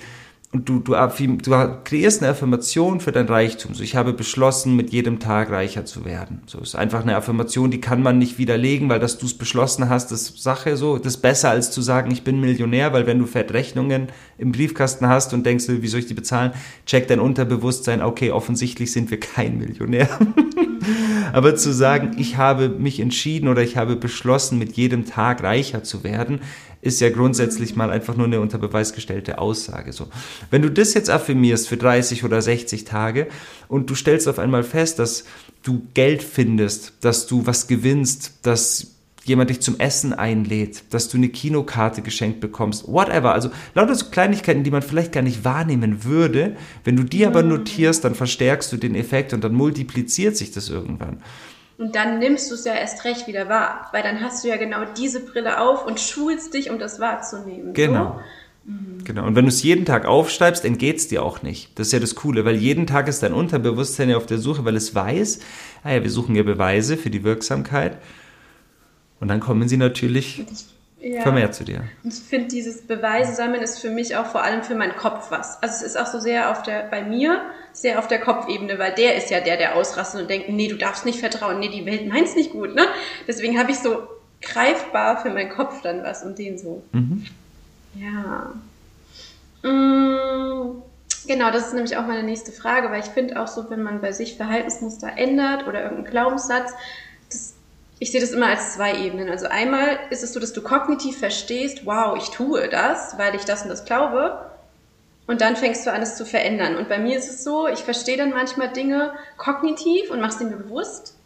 und 0.54 0.70
du, 0.70 0.80
du, 0.80 0.94
du 0.94 1.78
kreierst 1.84 2.22
eine 2.22 2.32
Affirmation 2.32 3.00
für 3.00 3.12
dein 3.12 3.26
Reichtum. 3.26 3.74
So, 3.74 3.82
ich 3.82 3.96
habe 3.96 4.14
beschlossen, 4.14 4.76
mit 4.76 4.92
jedem 4.92 5.18
Tag 5.18 5.50
reicher 5.50 5.84
zu 5.84 6.06
werden. 6.06 6.44
So 6.46 6.60
ist 6.60 6.76
einfach 6.76 7.02
eine 7.02 7.16
Affirmation, 7.16 7.72
die 7.72 7.82
kann 7.82 8.04
man 8.04 8.20
nicht 8.20 8.38
widerlegen, 8.38 8.88
weil 8.88 9.00
dass 9.00 9.18
du 9.18 9.26
es 9.26 9.34
beschlossen 9.34 9.90
hast, 9.90 10.12
das 10.12 10.28
Sache 10.38 10.78
so. 10.78 11.00
Das 11.00 11.16
ist 11.16 11.22
besser 11.22 11.50
als 11.50 11.72
zu 11.72 11.82
sagen, 11.82 12.12
ich 12.12 12.24
bin 12.24 12.40
Millionär, 12.40 12.94
weil 12.94 13.08
wenn 13.08 13.18
du 13.18 13.26
Fettrechnungen 13.26 14.10
im 14.38 14.52
Briefkasten 14.52 15.08
hast 15.08 15.34
und 15.34 15.44
denkst, 15.44 15.66
wie 15.68 15.88
soll 15.88 16.02
ich 16.02 16.06
die 16.06 16.14
bezahlen, 16.14 16.52
check 16.86 17.08
dein 17.08 17.20
Unterbewusstsein, 17.20 18.04
okay, 18.04 18.30
offensichtlich 18.30 18.92
sind 18.92 19.10
wir 19.10 19.20
kein 19.20 19.58
Millionär. 19.58 20.08
Aber 21.34 21.56
zu 21.56 21.74
sagen, 21.74 22.12
ich 22.20 22.38
habe 22.38 22.70
mich 22.70 23.00
entschieden 23.00 23.48
oder 23.48 23.64
ich 23.64 23.76
habe 23.76 23.96
beschlossen, 23.96 24.60
mit 24.60 24.74
jedem 24.74 25.06
Tag 25.06 25.42
reicher 25.42 25.84
zu 25.84 26.04
werden, 26.04 26.42
ist 26.84 27.00
ja 27.00 27.10
grundsätzlich 27.10 27.76
mal 27.76 27.90
einfach 27.90 28.18
nur 28.18 28.28
eine 28.28 28.42
unter 28.42 28.58
Beweis 28.58 28.94
gestellte 28.94 29.38
Aussage. 29.38 29.94
So. 29.94 30.08
Wenn 30.52 30.62
du 30.62 30.70
das 30.70 30.94
jetzt 30.94 31.10
affirmierst 31.10 31.70
für 31.70 31.78
30 31.78 32.26
oder 32.26 32.42
60 32.42 32.84
Tage 32.84 33.28
und 33.70 33.90
du 33.90 33.96
stellst 33.96 34.28
auf 34.28 34.38
einmal 34.38 34.64
fest, 34.64 35.00
dass 35.00 35.24
du 35.64 35.88
Geld 35.94 36.22
findest, 36.22 36.94
dass 37.00 37.26
du 37.26 37.46
was 37.48 37.68
gewinnst, 37.68 38.34
dass 38.42 38.88
jemand 39.24 39.50
dich 39.50 39.62
zum 39.62 39.80
Essen 39.80 40.12
einlädt, 40.12 40.84
dass 40.90 41.08
du 41.08 41.16
eine 41.16 41.30
Kinokarte 41.30 42.02
geschenkt 42.02 42.42
bekommst, 42.42 42.86
whatever. 42.86 43.32
Also 43.34 43.50
lauter 43.74 43.96
so 43.96 44.08
Kleinigkeiten, 44.08 44.64
die 44.64 44.72
man 44.72 44.82
vielleicht 44.82 45.14
gar 45.14 45.22
nicht 45.22 45.46
wahrnehmen 45.46 46.04
würde. 46.04 46.58
Wenn 46.84 46.98
du 46.98 47.04
die 47.04 47.26
aber 47.26 47.44
notierst, 47.44 48.04
dann 48.04 48.16
verstärkst 48.16 48.74
du 48.74 48.78
den 48.78 48.96
Effekt 48.96 49.32
und 49.32 49.42
dann 49.42 49.54
multipliziert 49.54 50.36
sich 50.36 50.52
das 50.52 50.70
irgendwann. 50.70 51.22
Und 51.78 51.96
dann 51.96 52.20
nimmst 52.20 52.52
du 52.52 52.56
es 52.56 52.66
ja 52.66 52.74
erst 52.74 53.04
recht 53.04 53.28
wieder 53.28 53.50
wahr, 53.50 53.90
weil 53.92 54.04
dann 54.04 54.22
hast 54.22 54.44
du 54.44 54.48
ja 54.48 54.58
genau 54.58 54.86
diese 54.98 55.20
Brille 55.20 55.60
auf 55.60 55.86
und 55.86 56.00
schulst 56.00 56.54
dich, 56.54 56.70
um 56.70 56.80
das 56.80 57.00
wahrzunehmen. 57.00 57.74
Genau. 57.74 58.22
So? 58.66 58.72
Mhm. 58.72 59.04
Genau. 59.04 59.26
Und 59.26 59.36
wenn 59.36 59.46
du 59.46 59.50
es 59.50 59.64
jeden 59.64 59.86
Tag 59.86 60.06
aufschreibst, 60.06 60.64
entgeht 60.66 60.98
es 60.98 61.08
dir 61.08 61.24
auch 61.24 61.42
nicht. 61.42 61.78
Das 61.78 61.88
ist 61.88 61.94
ja 61.94 62.00
das 62.00 62.16
Coole, 62.16 62.46
weil 62.46 62.56
jeden 62.56 62.88
Tag 62.88 63.08
ist 63.08 63.24
dein 63.24 63.34
Unterbewusstsein 63.34 64.10
ja 64.10 64.18
auf 64.18 64.26
der 64.26 64.38
Suche, 64.38 64.66
weil 64.66 64.76
es 64.76 64.94
weiß, 64.94 65.40
ah 65.84 65.92
ja, 65.92 66.04
wir 66.04 66.10
suchen 66.10 66.36
ja 66.36 66.44
Beweise 66.44 66.96
für 66.96 67.10
die 67.10 67.24
Wirksamkeit. 67.24 67.98
Und 69.20 69.28
dann 69.28 69.40
kommen 69.40 69.68
sie 69.68 69.78
natürlich 69.78 70.46
ja. 71.00 71.22
vermehrt 71.22 71.56
zu 71.56 71.64
dir. 71.64 71.84
Und 72.04 72.14
ich 72.14 72.20
finde, 72.20 72.48
dieses 72.48 72.82
Beweise 72.84 73.34
sammeln 73.34 73.62
ist 73.62 73.80
für 73.80 73.90
mich 73.90 74.16
auch 74.16 74.26
vor 74.26 74.44
allem 74.44 74.64
für 74.64 74.76
meinen 74.76 74.96
Kopf 74.96 75.32
was. 75.32 75.62
Also 75.62 75.76
es 75.78 75.82
ist 75.94 75.98
auch 76.00 76.08
so 76.08 76.20
sehr 76.20 76.52
auf 76.52 76.64
der, 76.64 76.84
bei 76.90 77.04
mir, 77.04 77.42
sehr 77.74 78.00
auf 78.00 78.08
der 78.08 78.20
Kopfebene, 78.20 78.80
weil 78.80 78.94
der 78.94 79.16
ist 79.16 79.30
ja 79.30 79.40
der, 79.40 79.58
der 79.58 79.76
ausrastet 79.76 80.22
und 80.22 80.30
denkt, 80.30 80.50
nee, 80.50 80.68
du 80.68 80.78
darfst 80.78 81.06
nicht 81.06 81.20
vertrauen, 81.20 81.60
nee, 81.60 81.70
die 81.70 81.86
Welt 81.86 82.08
meint's 82.08 82.36
nicht 82.36 82.52
gut, 82.52 82.76
ne? 82.76 82.86
Deswegen 83.28 83.60
habe 83.60 83.72
ich 83.72 83.80
so 83.80 84.08
greifbar 84.42 85.22
für 85.22 85.30
meinen 85.30 85.50
Kopf 85.50 85.82
dann 85.82 86.04
was 86.04 86.24
und 86.24 86.38
den 86.38 86.58
so. 86.58 86.84
Mhm. 86.92 87.26
Ja. 87.96 88.54
Mmh. 89.64 90.82
Genau, 91.26 91.52
das 91.52 91.68
ist 91.68 91.74
nämlich 91.74 91.96
auch 91.96 92.06
meine 92.06 92.24
nächste 92.24 92.52
Frage, 92.52 92.92
weil 92.92 93.00
ich 93.00 93.08
finde 93.08 93.42
auch 93.42 93.48
so, 93.48 93.70
wenn 93.70 93.82
man 93.82 94.02
bei 94.02 94.12
sich 94.12 94.36
Verhaltensmuster 94.36 95.12
ändert 95.16 95.68
oder 95.68 95.82
irgendeinen 95.84 96.12
Glaubenssatz, 96.12 96.74
ich 98.00 98.12
sehe 98.12 98.20
das 98.20 98.32
immer 98.32 98.48
als 98.48 98.74
zwei 98.74 98.98
Ebenen. 98.98 99.30
Also 99.30 99.48
einmal 99.48 99.98
ist 100.10 100.24
es 100.24 100.34
so, 100.34 100.40
dass 100.42 100.52
du 100.52 100.62
kognitiv 100.62 101.20
verstehst, 101.20 101.86
wow, 101.86 102.18
ich 102.18 102.30
tue 102.30 102.68
das, 102.68 103.18
weil 103.18 103.36
ich 103.36 103.46
das 103.46 103.64
und 103.64 103.70
das 103.70 103.86
glaube. 103.86 104.52
Und 105.26 105.42
dann 105.42 105.56
fängst 105.56 105.86
du 105.86 105.92
an, 105.92 106.02
es 106.02 106.16
zu 106.16 106.26
verändern. 106.26 106.76
Und 106.76 106.90
bei 106.90 106.98
mir 106.98 107.18
ist 107.18 107.30
es 107.30 107.44
so, 107.44 107.68
ich 107.68 107.80
verstehe 107.80 108.18
dann 108.18 108.32
manchmal 108.32 108.70
Dinge 108.70 109.14
kognitiv 109.38 110.12
und 110.12 110.20
mache 110.20 110.38
sie 110.38 110.46
mir 110.46 110.58
bewusst, 110.58 111.18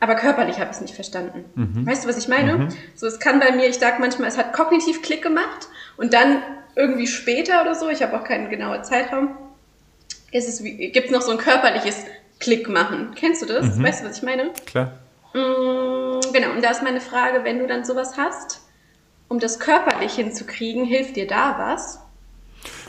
aber 0.00 0.14
körperlich 0.14 0.58
habe 0.58 0.70
ich 0.70 0.76
es 0.76 0.80
nicht 0.80 0.94
verstanden. 0.94 1.44
Mhm. 1.54 1.86
Weißt 1.86 2.04
du, 2.04 2.08
was 2.08 2.16
ich 2.16 2.28
meine? 2.28 2.56
Mhm. 2.56 2.68
So, 2.94 3.06
es 3.06 3.18
kann 3.20 3.40
bei 3.40 3.52
mir, 3.52 3.68
ich 3.68 3.78
sage 3.78 3.96
manchmal, 4.00 4.28
es 4.28 4.38
hat 4.38 4.52
kognitiv 4.52 5.02
Klick 5.02 5.22
gemacht 5.22 5.68
und 5.96 6.14
dann 6.14 6.42
irgendwie 6.74 7.06
später 7.06 7.60
oder 7.60 7.74
so, 7.74 7.88
ich 7.88 8.02
habe 8.02 8.18
auch 8.18 8.24
keinen 8.24 8.50
genauen 8.50 8.82
Zeitraum, 8.82 9.36
ist 10.32 10.48
es, 10.48 10.62
gibt 10.62 11.06
es 11.06 11.10
noch 11.10 11.22
so 11.22 11.30
ein 11.30 11.38
körperliches 11.38 12.04
Klick 12.40 12.68
machen. 12.68 13.12
Kennst 13.14 13.42
du 13.42 13.46
das? 13.46 13.76
Mhm. 13.76 13.84
Weißt 13.84 14.02
du, 14.02 14.08
was 14.08 14.18
ich 14.18 14.22
meine? 14.22 14.50
Klar. 14.66 14.92
Mm, 15.32 16.20
genau, 16.32 16.50
und 16.54 16.62
da 16.62 16.70
ist 16.70 16.82
meine 16.82 17.00
Frage, 17.00 17.44
wenn 17.44 17.58
du 17.58 17.66
dann 17.66 17.84
sowas 17.84 18.16
hast, 18.16 18.60
um 19.28 19.38
das 19.38 19.58
körperlich 19.58 20.14
hinzukriegen, 20.14 20.84
hilft 20.84 21.16
dir 21.16 21.26
da 21.26 21.56
was? 21.58 22.00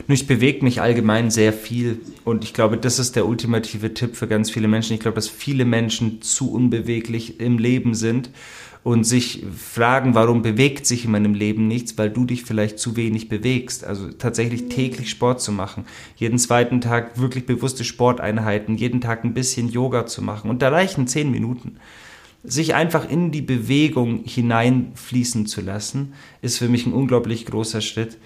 Ich 0.08 0.26
bewege 0.26 0.64
mich 0.64 0.80
allgemein 0.80 1.30
sehr 1.30 1.52
viel 1.52 2.00
und 2.24 2.44
ich 2.44 2.54
glaube, 2.54 2.76
das 2.76 2.98
ist 2.98 3.16
der 3.16 3.26
ultimative 3.26 3.94
Tipp 3.94 4.16
für 4.16 4.28
ganz 4.28 4.50
viele 4.50 4.68
Menschen. 4.68 4.94
Ich 4.94 5.00
glaube, 5.00 5.16
dass 5.16 5.28
viele 5.28 5.64
Menschen 5.64 6.22
zu 6.22 6.52
unbeweglich 6.52 7.40
im 7.40 7.58
Leben 7.58 7.94
sind 7.94 8.30
und 8.84 9.04
sich 9.04 9.44
fragen, 9.56 10.14
warum 10.14 10.42
bewegt 10.42 10.86
sich 10.86 11.04
in 11.04 11.10
meinem 11.10 11.34
Leben 11.34 11.66
nichts, 11.66 11.98
weil 11.98 12.08
du 12.08 12.24
dich 12.24 12.44
vielleicht 12.44 12.78
zu 12.78 12.94
wenig 12.94 13.28
bewegst. 13.28 13.84
Also 13.84 14.12
tatsächlich 14.12 14.68
täglich 14.68 15.10
Sport 15.10 15.40
zu 15.40 15.50
machen, 15.50 15.86
jeden 16.16 16.38
zweiten 16.38 16.80
Tag 16.80 17.18
wirklich 17.20 17.46
bewusste 17.46 17.82
Sporteinheiten, 17.82 18.76
jeden 18.76 19.00
Tag 19.00 19.24
ein 19.24 19.34
bisschen 19.34 19.68
Yoga 19.68 20.06
zu 20.06 20.22
machen 20.22 20.50
und 20.50 20.62
da 20.62 20.68
reichen 20.68 21.08
zehn 21.08 21.30
Minuten 21.30 21.78
sich 22.46 22.74
einfach 22.74 23.08
in 23.08 23.32
die 23.32 23.42
Bewegung 23.42 24.22
hineinfließen 24.24 25.46
zu 25.46 25.60
lassen, 25.60 26.14
ist 26.42 26.58
für 26.58 26.68
mich 26.68 26.86
ein 26.86 26.92
unglaublich 26.92 27.44
großer 27.44 27.80
Schritt. 27.80 28.18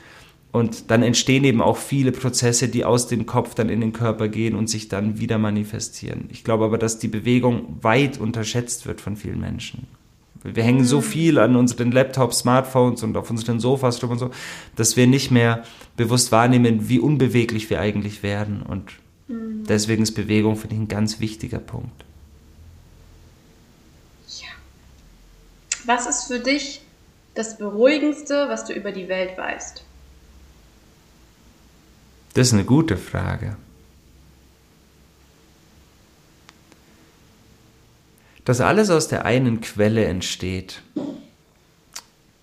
Und 0.53 0.91
dann 0.91 1.03
entstehen 1.03 1.45
eben 1.45 1.63
auch 1.63 1.77
viele 1.77 2.11
Prozesse, 2.11 2.69
die 2.69 2.85
aus 2.85 3.07
dem 3.07 3.25
Kopf 3.25 3.55
dann 3.55 3.69
in 3.69 3.81
den 3.81 3.93
Körper 3.93 4.29
gehen 4.29 4.57
und 4.57 4.69
sich 4.69 4.89
dann 4.89 5.21
wieder 5.21 5.39
manifestieren. 5.39 6.29
Ich 6.31 6.43
glaube 6.43 6.65
aber, 6.65 6.77
dass 6.77 6.99
die 6.99 7.09
Bewegung 7.09 7.79
weit 7.83 8.19
unterschätzt 8.19 8.87
wird 8.87 9.01
von 9.01 9.17
vielen 9.17 9.41
Menschen. 9.41 9.87
Wir 10.43 10.65
hängen 10.65 10.85
so 10.85 10.99
mhm. 10.99 11.03
viel 11.05 11.39
an 11.39 11.55
unseren 11.55 11.93
Laptops, 11.93 12.41
Smartphones 12.41 13.03
und 13.03 13.17
auf 13.17 13.31
unseren 13.31 13.61
Sofas 13.61 14.03
rum 14.03 14.11
und 14.13 14.19
so, 14.19 14.31
dass 14.75 14.97
wir 14.97 15.07
nicht 15.07 15.31
mehr 15.31 15.63
bewusst 15.97 16.33
wahrnehmen, 16.33 16.89
wie 16.89 16.99
unbeweglich 16.99 17.71
wir 17.71 17.79
eigentlich 17.81 18.23
werden. 18.23 18.63
Und 18.63 18.91
mhm. 19.29 19.65
deswegen 19.69 20.03
ist 20.03 20.13
Bewegung, 20.13 20.57
finde 20.57 20.75
ich, 20.75 20.81
ein 20.81 20.89
ganz 20.89 21.21
wichtiger 21.21 21.59
Punkt. 21.59 22.05
Was 25.87 26.07
ist 26.07 26.25
für 26.25 26.39
dich 26.39 26.83
das 27.35 27.59
Beruhigendste, 27.59 28.49
was 28.49 28.65
du 28.65 28.73
über 28.73 28.93
die 28.93 29.09
Welt 29.09 29.37
weißt? 29.37 29.85
Das 32.35 32.49
ist 32.49 32.53
eine 32.53 32.65
gute 32.65 32.97
Frage. 32.97 33.57
Dass 38.45 38.61
alles 38.61 38.91
aus 38.91 39.09
der 39.09 39.25
einen 39.25 39.61
Quelle 39.61 40.05
entsteht, 40.05 40.83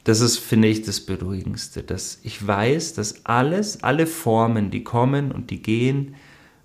das 0.04 0.21
ist, 0.21 0.38
finde 0.38 0.69
ich, 0.69 0.84
das 0.84 1.02
Beruhigendste. 1.02 1.84
Dass 1.84 2.19
ich 2.23 2.45
weiß, 2.45 2.93
dass 2.93 3.26
alles, 3.26 3.84
alle 3.84 4.08
Formen, 4.08 4.71
die 4.71 4.84
kommen 4.84 5.32
und 5.32 5.50
die 5.50 5.62
gehen, 5.62 6.15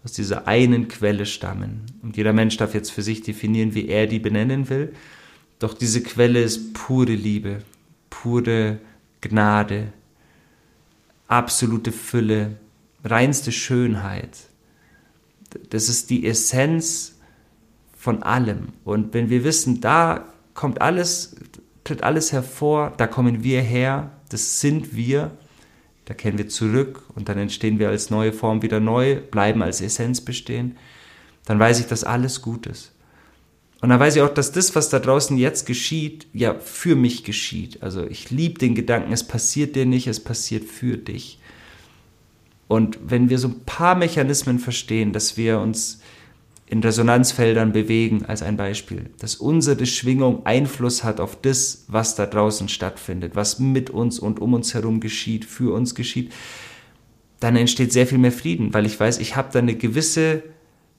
aus 0.05 0.13
dieser 0.13 0.47
einen 0.47 0.89
Quelle 0.89 1.27
stammen. 1.27 1.83
Und 2.03 2.17
jeder 2.17 2.33
Mensch 2.33 2.57
darf 2.57 2.75
jetzt 2.75 2.91
für 2.91 3.03
sich 3.03 3.23
definieren, 3.23 3.75
wie 3.75 3.89
er 3.89 4.07
die 4.07 4.19
benennen 4.19 4.69
will. 4.69 4.93
Doch 5.59 5.75
diese 5.75 6.03
Quelle 6.03 6.43
ist 6.43 6.75
pure 6.75 7.15
Liebe, 7.15 7.63
pure 8.11 8.79
Gnade, 9.21 9.93
absolute 11.29 11.93
Fülle, 11.93 12.59
reinste 13.05 13.53
Schönheit. 13.53 14.37
Das 15.71 15.89
ist 15.89 16.11
die 16.11 16.27
Essenz 16.27 17.19
von 17.97 18.23
allem. 18.23 18.69
Und 18.85 19.15
wenn 19.15 19.31
wir 19.31 19.45
wissen, 19.45 19.81
da 19.81 20.27
kommt 20.55 20.81
alles, 20.81 21.37
tritt 21.85 22.03
alles 22.03 22.33
hervor, 22.33 22.93
da 22.97 23.07
kommen 23.07 23.45
wir 23.45 23.61
her, 23.61 24.11
das 24.29 24.61
sind 24.61 24.97
wir, 24.97 25.31
da 26.05 26.15
kehren 26.15 26.39
wir 26.39 26.49
zurück 26.49 27.05
und 27.15 27.29
dann 27.29 27.39
entstehen 27.39 27.79
wir 27.79 27.89
als 27.89 28.11
neue 28.11 28.33
Form 28.33 28.63
wieder 28.63 28.81
neu, 28.81 29.21
bleiben 29.21 29.63
als 29.63 29.81
Essenz 29.81 30.21
bestehen, 30.21 30.77
dann 31.45 31.59
weiß 31.59 31.81
ich, 31.81 31.87
dass 31.87 32.05
alles 32.05 32.43
gut 32.43 32.67
ist. 32.67 32.93
Und 33.81 33.89
dann 33.89 33.99
weiß 33.99 34.15
ich 34.17 34.23
auch, 34.23 34.33
dass 34.33 34.53
das, 34.53 34.77
was 34.77 34.91
da 34.91 35.01
draußen 35.01 35.37
jetzt 35.37 35.67
geschieht, 35.67 36.29
ja 36.33 36.55
für 36.55 36.95
mich 36.95 37.25
geschieht. 37.25 37.83
Also 37.83 38.07
ich 38.07 38.31
liebe 38.31 38.59
den 38.59 38.77
Gedanken, 38.77 39.13
es 39.13 39.27
passiert 39.27 39.75
dir 39.75 39.87
nicht, 39.87 40.07
es 40.07 40.21
passiert 40.21 40.65
für 40.65 40.97
dich. 40.97 41.41
Und 42.73 42.99
wenn 43.05 43.29
wir 43.29 43.39
so 43.39 43.49
ein 43.49 43.65
paar 43.67 43.95
Mechanismen 43.95 44.59
verstehen, 44.59 45.13
dass 45.13 45.37
wir 45.37 45.61
uns 45.61 46.01
in 46.65 46.81
Resonanzfeldern 46.81 47.71
bewegen, 47.71 48.25
als 48.25 48.43
ein 48.43 48.57
Beispiel, 48.57 49.11
dass 49.19 49.35
unsere 49.35 49.85
Schwingung 49.85 50.47
Einfluss 50.47 51.05
hat 51.05 51.21
auf 51.21 51.39
das, 51.39 51.85
was 51.89 52.15
da 52.15 52.25
draußen 52.25 52.71
stattfindet, 52.71 53.37
was 53.37 53.59
mit 53.59 53.91
uns 53.91 54.19
und 54.19 54.41
um 54.41 54.55
uns 54.55 54.73
herum 54.73 55.01
geschieht, 55.01 55.45
für 55.45 55.75
uns 55.75 55.95
geschieht, 55.95 56.33
dann 57.41 57.57
entsteht 57.57 57.93
sehr 57.93 58.07
viel 58.07 58.17
mehr 58.17 58.33
Frieden, 58.33 58.73
weil 58.73 58.87
ich 58.87 58.99
weiß, 58.99 59.19
ich 59.19 59.37
habe 59.37 59.51
da 59.53 59.59
eine 59.59 59.75
gewisse 59.75 60.43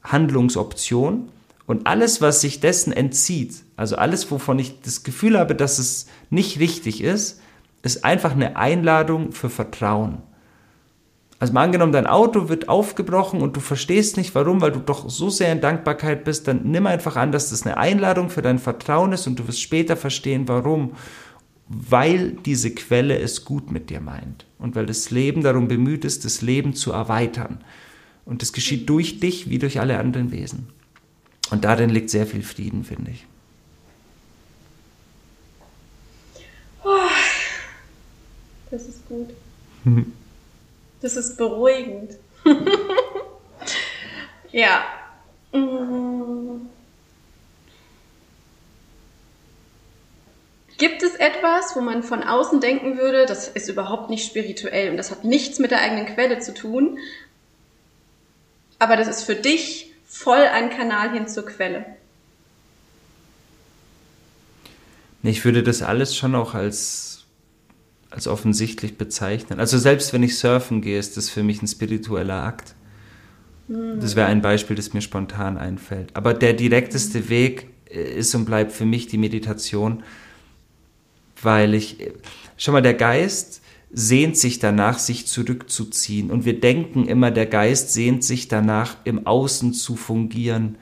Handlungsoption 0.04 1.30
und 1.66 1.88
alles, 1.88 2.22
was 2.22 2.42
sich 2.42 2.60
dessen 2.60 2.94
entzieht, 2.94 3.64
also 3.78 3.96
alles, 3.96 4.30
wovon 4.30 4.60
ich 4.60 4.80
das 4.82 5.02
Gefühl 5.02 5.40
habe, 5.40 5.56
dass 5.56 5.80
es 5.80 6.06
nicht 6.30 6.60
richtig 6.60 7.02
ist, 7.02 7.42
ist 7.82 8.06
einfach 8.06 8.34
eine 8.34 8.58
Einladung 8.58 9.32
für 9.32 9.50
Vertrauen. 9.50 10.22
Also 11.44 11.52
mal 11.52 11.64
angenommen, 11.66 11.92
dein 11.92 12.08
Auto 12.08 12.48
wird 12.48 12.70
aufgebrochen 12.70 13.42
und 13.42 13.58
du 13.58 13.60
verstehst 13.60 14.16
nicht 14.16 14.34
warum, 14.34 14.62
weil 14.62 14.72
du 14.72 14.80
doch 14.80 15.10
so 15.10 15.30
sehr 15.30 15.52
in 15.52 15.60
Dankbarkeit 15.60 16.24
bist, 16.24 16.48
dann 16.48 16.62
nimm 16.64 16.88
einfach 16.88 17.18
an, 17.18 17.34
dass 17.34 17.50
das 17.50 17.64
eine 17.64 17.76
Einladung 17.76 18.30
für 18.30 18.42
dein 18.42 18.60
Vertrauen 18.60 19.12
ist 19.12 19.28
und 19.28 19.40
du 19.40 19.46
wirst 19.46 19.62
später 19.62 19.98
verstehen, 19.98 20.48
warum. 20.48 20.94
Weil 21.68 22.30
diese 22.46 22.74
Quelle 22.74 23.20
es 23.20 23.44
gut 23.44 23.72
mit 23.72 23.90
dir 23.90 24.00
meint 24.00 24.46
und 24.58 24.76
weil 24.78 24.86
das 24.86 25.12
Leben 25.12 25.44
darum 25.44 25.68
bemüht 25.68 26.06
ist, 26.06 26.24
das 26.24 26.42
Leben 26.42 26.76
zu 26.76 26.94
erweitern. 26.94 27.62
Und 28.24 28.42
das 28.42 28.54
geschieht 28.54 28.88
durch 28.88 29.20
dich 29.20 29.50
wie 29.50 29.60
durch 29.60 29.82
alle 29.82 30.00
anderen 30.00 30.32
Wesen. 30.32 30.70
Und 31.52 31.66
darin 31.66 31.90
liegt 31.90 32.10
sehr 32.10 32.26
viel 32.26 32.44
Frieden, 32.44 32.86
finde 32.86 33.12
ich. 33.12 33.26
Oh, 36.86 36.90
das 38.72 38.88
ist 38.88 39.06
gut. 39.10 39.28
Das 41.04 41.18
ist 41.18 41.38
beruhigend. 41.38 42.14
ja. 44.54 44.86
Gibt 50.78 51.04
es 51.04 51.16
etwas, 51.16 51.76
wo 51.76 51.82
man 51.82 52.04
von 52.04 52.24
außen 52.24 52.62
denken 52.62 52.98
würde, 52.98 53.26
das 53.26 53.50
ist 53.50 53.68
überhaupt 53.68 54.10
nicht 54.10 54.26
spirituell 54.26 54.92
und 54.92 54.98
das 54.98 55.12
hat 55.12 55.26
nichts 55.26 55.60
mit 55.60 55.72
der 55.72 55.82
eigenen 55.82 56.06
Quelle 56.06 56.40
zu 56.40 56.54
tun, 56.54 56.98
aber 58.80 58.96
das 58.96 59.10
ist 59.10 59.24
für 59.24 59.36
dich 59.36 59.94
voll 60.08 60.42
ein 60.42 60.70
Kanal 60.70 61.12
hin 61.12 61.28
zur 61.28 61.46
Quelle. 61.46 61.86
Ich 65.22 65.44
würde 65.44 65.64
das 65.64 65.82
alles 65.82 66.16
schon 66.16 66.34
auch 66.34 66.54
als, 66.54 67.13
als 68.14 68.28
offensichtlich 68.28 68.98
bezeichnen. 68.98 69.60
Also 69.60 69.78
selbst 69.78 70.14
wenn 70.14 70.22
ich 70.22 70.38
surfen 70.38 70.82
gehe, 70.82 71.00
ist 71.00 71.18
das 71.18 71.30
für 71.30 71.42
mich 71.42 71.62
ein 71.62 71.68
spiritueller 71.68 72.44
Akt. 72.44 72.76
Das 73.68 74.16
wäre 74.16 74.28
ein 74.28 74.42
Beispiel, 74.42 74.76
das 74.76 74.94
mir 74.94 75.02
spontan 75.02 75.58
einfällt. 75.58 76.16
Aber 76.16 76.34
der 76.34 76.54
direkteste 76.54 77.30
Weg 77.30 77.70
ist 77.90 78.36
und 78.36 78.46
bleibt 78.46 78.72
für 78.72 78.86
mich 78.86 79.08
die 79.08 79.18
Meditation, 79.18 80.04
weil 81.42 81.74
ich, 81.74 81.98
schau 82.56 82.72
mal, 82.72 82.82
der 82.82 82.94
Geist 82.94 83.62
sehnt 83.92 84.38
sich 84.38 84.60
danach, 84.60 85.00
sich 85.00 85.26
zurückzuziehen. 85.26 86.30
Und 86.30 86.46
wir 86.46 86.60
denken 86.60 87.08
immer, 87.08 87.32
der 87.32 87.48
Geist 87.48 87.94
sehnt 87.94 88.24
sich 88.24 88.48
danach, 88.48 88.98
im 89.06 89.26
Außen 89.26 89.74
zu 89.74 89.96
fungieren, 89.96 90.78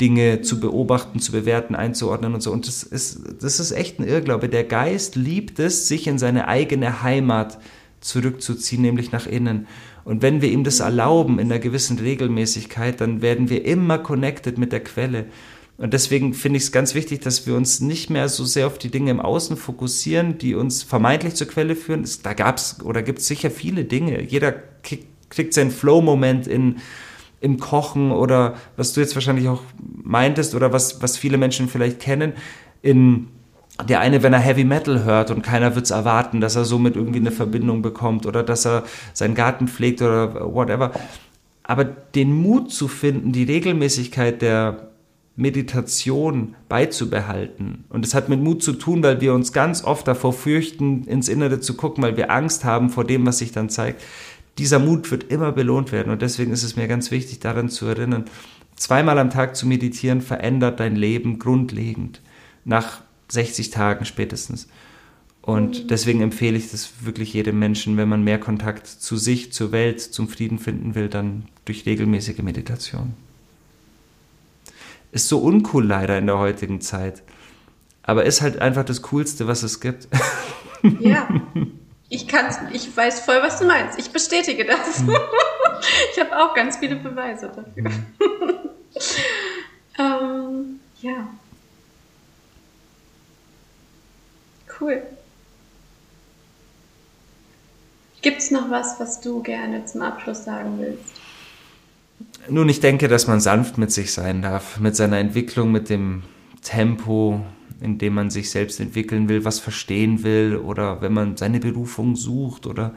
Dinge 0.00 0.42
zu 0.42 0.60
beobachten, 0.60 1.20
zu 1.20 1.32
bewerten, 1.32 1.74
einzuordnen 1.74 2.34
und 2.34 2.42
so. 2.42 2.52
Und 2.52 2.66
das 2.66 2.82
ist, 2.82 3.20
das 3.40 3.60
ist 3.60 3.72
echt 3.72 3.98
ein 3.98 4.06
Irrglaube. 4.06 4.48
Der 4.48 4.64
Geist 4.64 5.16
liebt 5.16 5.58
es, 5.58 5.88
sich 5.88 6.06
in 6.06 6.18
seine 6.18 6.48
eigene 6.48 7.02
Heimat 7.02 7.58
zurückzuziehen, 8.00 8.82
nämlich 8.82 9.10
nach 9.12 9.26
innen. 9.26 9.66
Und 10.04 10.22
wenn 10.22 10.42
wir 10.42 10.50
ihm 10.50 10.64
das 10.64 10.80
erlauben 10.80 11.38
in 11.38 11.50
einer 11.50 11.58
gewissen 11.58 11.98
Regelmäßigkeit, 11.98 13.00
dann 13.00 13.22
werden 13.22 13.48
wir 13.48 13.64
immer 13.64 13.98
connected 13.98 14.58
mit 14.58 14.72
der 14.72 14.84
Quelle. 14.84 15.26
Und 15.78 15.92
deswegen 15.92 16.32
finde 16.32 16.58
ich 16.58 16.64
es 16.64 16.72
ganz 16.72 16.94
wichtig, 16.94 17.20
dass 17.20 17.46
wir 17.46 17.54
uns 17.54 17.80
nicht 17.80 18.08
mehr 18.08 18.28
so 18.28 18.44
sehr 18.44 18.66
auf 18.66 18.78
die 18.78 18.90
Dinge 18.90 19.10
im 19.10 19.20
Außen 19.20 19.56
fokussieren, 19.56 20.38
die 20.38 20.54
uns 20.54 20.82
vermeintlich 20.82 21.34
zur 21.34 21.48
Quelle 21.48 21.74
führen. 21.74 22.06
Da 22.22 22.34
gab 22.34 22.58
es 22.58 22.82
oder 22.82 23.02
gibt 23.02 23.18
es 23.18 23.26
sicher 23.26 23.50
viele 23.50 23.84
Dinge. 23.84 24.22
Jeder 24.22 24.54
kriegt 25.28 25.54
seinen 25.54 25.70
Flow-Moment 25.70 26.46
in, 26.46 26.76
im 27.46 27.60
Kochen 27.60 28.10
oder 28.10 28.54
was 28.76 28.92
du 28.92 29.00
jetzt 29.00 29.14
wahrscheinlich 29.14 29.48
auch 29.48 29.62
meintest 30.02 30.54
oder 30.54 30.72
was, 30.72 31.00
was 31.00 31.16
viele 31.16 31.38
Menschen 31.38 31.68
vielleicht 31.68 32.00
kennen, 32.00 32.32
in 32.82 33.28
der 33.88 34.00
eine, 34.00 34.22
wenn 34.22 34.32
er 34.32 34.40
Heavy 34.40 34.64
Metal 34.64 35.04
hört 35.04 35.30
und 35.30 35.42
keiner 35.42 35.74
wird 35.74 35.84
es 35.84 35.90
erwarten, 35.90 36.40
dass 36.40 36.56
er 36.56 36.64
somit 36.64 36.96
irgendwie 36.96 37.20
eine 37.20 37.30
Verbindung 37.30 37.82
bekommt 37.82 38.26
oder 38.26 38.42
dass 38.42 38.66
er 38.66 38.82
seinen 39.12 39.34
Garten 39.34 39.68
pflegt 39.68 40.02
oder 40.02 40.52
whatever. 40.52 40.90
Aber 41.62 41.84
den 41.84 42.34
Mut 42.34 42.72
zu 42.72 42.88
finden, 42.88 43.32
die 43.32 43.44
Regelmäßigkeit 43.44 44.42
der 44.42 44.88
Meditation 45.36 46.54
beizubehalten. 46.68 47.84
Und 47.90 48.04
es 48.06 48.14
hat 48.14 48.28
mit 48.28 48.40
Mut 48.40 48.62
zu 48.62 48.72
tun, 48.72 49.02
weil 49.02 49.20
wir 49.20 49.34
uns 49.34 49.52
ganz 49.52 49.84
oft 49.84 50.08
davor 50.08 50.32
fürchten, 50.32 51.04
ins 51.04 51.28
Innere 51.28 51.60
zu 51.60 51.76
gucken, 51.76 52.02
weil 52.02 52.16
wir 52.16 52.30
Angst 52.30 52.64
haben 52.64 52.88
vor 52.88 53.04
dem, 53.04 53.26
was 53.26 53.38
sich 53.38 53.52
dann 53.52 53.68
zeigt. 53.68 54.02
Dieser 54.58 54.78
Mut 54.78 55.10
wird 55.10 55.24
immer 55.24 55.52
belohnt 55.52 55.92
werden. 55.92 56.10
Und 56.10 56.22
deswegen 56.22 56.52
ist 56.52 56.62
es 56.62 56.76
mir 56.76 56.88
ganz 56.88 57.10
wichtig, 57.10 57.40
daran 57.40 57.68
zu 57.68 57.86
erinnern, 57.86 58.24
zweimal 58.74 59.18
am 59.18 59.30
Tag 59.30 59.56
zu 59.56 59.66
meditieren 59.66 60.20
verändert 60.20 60.80
dein 60.80 60.96
Leben 60.96 61.38
grundlegend. 61.38 62.20
Nach 62.64 63.02
60 63.28 63.70
Tagen 63.70 64.04
spätestens. 64.04 64.68
Und 65.42 65.84
mhm. 65.84 65.88
deswegen 65.88 66.20
empfehle 66.22 66.56
ich 66.56 66.70
das 66.70 66.90
wirklich 67.04 67.32
jedem 67.32 67.58
Menschen, 67.58 67.96
wenn 67.96 68.08
man 68.08 68.24
mehr 68.24 68.40
Kontakt 68.40 68.86
zu 68.86 69.16
sich, 69.16 69.52
zur 69.52 69.72
Welt, 69.72 70.00
zum 70.00 70.28
Frieden 70.28 70.58
finden 70.58 70.94
will, 70.94 71.08
dann 71.08 71.44
durch 71.64 71.86
regelmäßige 71.86 72.38
Meditation. 72.38 73.14
Ist 75.12 75.28
so 75.28 75.38
uncool 75.38 75.86
leider 75.86 76.18
in 76.18 76.26
der 76.26 76.38
heutigen 76.38 76.80
Zeit. 76.80 77.22
Aber 78.02 78.24
ist 78.24 78.40
halt 78.40 78.60
einfach 78.60 78.84
das 78.84 79.02
Coolste, 79.02 79.46
was 79.46 79.62
es 79.62 79.80
gibt. 79.80 80.08
Ja. 81.00 81.28
Ich 82.08 82.28
kann's, 82.28 82.58
ich 82.72 82.96
weiß 82.96 83.20
voll, 83.20 83.42
was 83.42 83.58
du 83.58 83.64
meinst. 83.64 83.98
Ich 83.98 84.10
bestätige 84.10 84.64
das. 84.64 85.00
Hm. 85.00 85.16
Ich 86.12 86.18
habe 86.18 86.36
auch 86.38 86.54
ganz 86.54 86.78
viele 86.78 86.96
Beweise 86.96 87.48
dafür. 87.48 87.84
Hm. 87.84 88.06
ähm, 89.98 90.80
ja. 91.02 91.28
Cool. 94.80 95.02
Gibt 98.22 98.38
es 98.38 98.50
noch 98.50 98.70
was, 98.70 98.98
was 98.98 99.20
du 99.20 99.42
gerne 99.42 99.84
zum 99.84 100.02
Abschluss 100.02 100.44
sagen 100.44 100.78
willst? 100.78 101.14
Nun, 102.48 102.68
ich 102.68 102.80
denke, 102.80 103.08
dass 103.08 103.26
man 103.26 103.40
sanft 103.40 103.78
mit 103.78 103.92
sich 103.92 104.12
sein 104.12 104.42
darf, 104.42 104.78
mit 104.80 104.96
seiner 104.96 105.18
Entwicklung, 105.18 105.72
mit 105.72 105.90
dem 105.90 106.22
Tempo, 106.62 107.44
in 107.80 107.98
dem 107.98 108.14
man 108.14 108.30
sich 108.30 108.50
selbst 108.50 108.80
entwickeln 108.80 109.28
will, 109.28 109.44
was 109.44 109.58
verstehen 109.58 110.22
will 110.22 110.56
oder 110.56 111.00
wenn 111.02 111.12
man 111.12 111.36
seine 111.36 111.60
Berufung 111.60 112.16
sucht 112.16 112.66
oder 112.66 112.94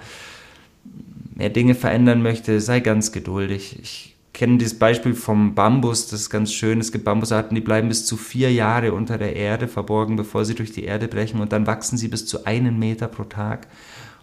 mehr 1.35 1.49
Dinge 1.49 1.75
verändern 1.75 2.21
möchte, 2.21 2.59
sei 2.61 2.79
ganz 2.79 3.11
geduldig. 3.11 3.77
Ich 3.81 4.15
kenne 4.33 4.57
dieses 4.57 4.79
Beispiel 4.79 5.13
vom 5.13 5.55
Bambus, 5.55 6.07
das 6.07 6.21
ist 6.21 6.29
ganz 6.29 6.53
schön. 6.53 6.79
Es 6.79 6.91
gibt 6.91 7.03
Bambusarten, 7.03 7.55
die 7.55 7.61
bleiben 7.61 7.89
bis 7.89 8.05
zu 8.05 8.15
vier 8.15 8.53
Jahre 8.53 8.93
unter 8.93 9.17
der 9.17 9.35
Erde 9.35 9.67
verborgen, 9.67 10.15
bevor 10.15 10.45
sie 10.45 10.55
durch 10.55 10.71
die 10.71 10.85
Erde 10.85 11.07
brechen 11.07 11.41
und 11.41 11.51
dann 11.51 11.67
wachsen 11.67 11.97
sie 11.97 12.07
bis 12.07 12.25
zu 12.25 12.45
einen 12.45 12.79
Meter 12.79 13.07
pro 13.07 13.23
Tag. 13.23 13.67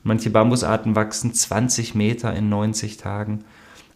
manche 0.02 0.30
Bambusarten 0.30 0.94
wachsen 0.94 1.34
20 1.34 1.94
Meter 1.94 2.34
in 2.34 2.48
90 2.48 2.96
Tagen 2.96 3.44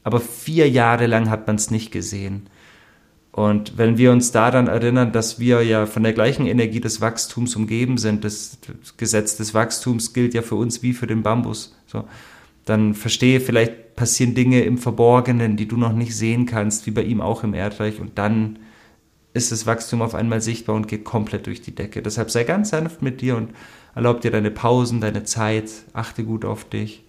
aber 0.03 0.21
vier 0.21 0.69
Jahre 0.69 1.07
lang 1.07 1.31
hat 1.31 1.47
man 1.47 1.57
es 1.57 1.71
nicht 1.71 1.91
gesehen. 1.93 2.49
Und 3.33 3.78
wenn 3.78 3.97
wir 3.97 4.11
uns 4.11 4.33
daran 4.33 4.66
erinnern, 4.66 5.12
dass 5.12 5.39
wir 5.39 5.62
ja 5.62 5.87
von 5.87 6.03
der 6.03 6.12
gleichen 6.12 6.47
Energie 6.47 6.81
des 6.81 7.01
Wachstums 7.01 7.55
umgeben 7.55 7.97
sind, 7.97 8.24
das 8.24 8.59
Gesetz 8.97 9.37
des 9.37 9.55
Wachstums 9.55 10.12
gilt 10.12 10.35
ja 10.35 10.43
für 10.43 10.57
uns 10.57 10.83
wie 10.83 10.93
für 10.93 11.07
den 11.07 11.22
Bambus, 11.22 11.76
so, 11.87 12.05
dann 12.64 12.95
verstehe, 12.95 13.41
vielleicht 13.41 13.95
passieren 13.95 14.35
Dinge 14.35 14.62
im 14.62 14.78
Verborgenen, 14.78 15.57
die 15.57 15.68
du 15.68 15.76
noch 15.76 15.93
nicht 15.93 16.16
sehen 16.16 16.47
kannst, 16.47 16.87
wie 16.87 16.91
bei 16.91 17.03
ihm 17.03 17.20
auch 17.20 17.45
im 17.45 17.55
Erdreich, 17.55 18.01
und 18.01 18.18
dann 18.18 18.59
ist 19.33 19.53
das 19.53 19.64
Wachstum 19.64 20.03
auf 20.03 20.16
einmal 20.16 20.41
sichtbar 20.41 20.74
und 20.74 20.89
geht 20.89 21.05
komplett 21.05 21.47
durch 21.47 21.62
die 21.62 21.74
Decke. 21.74 22.03
Deshalb 22.03 22.33
sei 22.33 22.43
ganz 22.43 22.70
sanft 22.70 23.01
mit 23.01 23.20
dir 23.20 23.37
und 23.37 23.51
erlaub 23.95 24.20
dir 24.22 24.33
deine 24.33 24.51
Pausen, 24.51 25.01
deine 25.01 25.22
Zeit, 25.22 25.70
achte 25.93 26.24
gut 26.24 26.45
auf 26.45 26.64
dich 26.68 27.05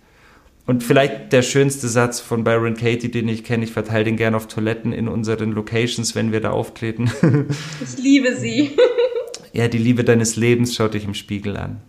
und 0.68 0.84
vielleicht 0.84 1.34
der 1.34 1.42
schönste 1.42 1.88
Satz 1.88 2.20
von 2.20 2.44
Byron 2.44 2.76
Katie, 2.76 3.10
den 3.10 3.28
ich 3.28 3.44
kenne, 3.44 3.64
ich 3.64 3.72
verteile 3.72 4.04
den 4.04 4.18
gerne 4.18 4.38
auf 4.38 4.48
Toiletten 4.48 4.94
in 4.94 5.08
unseren 5.08 5.52
Locations, 5.52 6.14
wenn 6.16 6.32
wir 6.32 6.40
da 6.40 6.52
auftreten. 6.52 7.12
ich 7.82 7.98
liebe 8.02 8.36
sie. 8.36 8.78
ja, 9.54 9.68
die 9.68 9.80
Liebe 9.80 10.04
deines 10.04 10.36
Lebens 10.36 10.76
schaut 10.76 10.94
dich 10.94 11.06
im 11.06 11.14
Spiegel 11.14 11.58
an. 11.58 11.82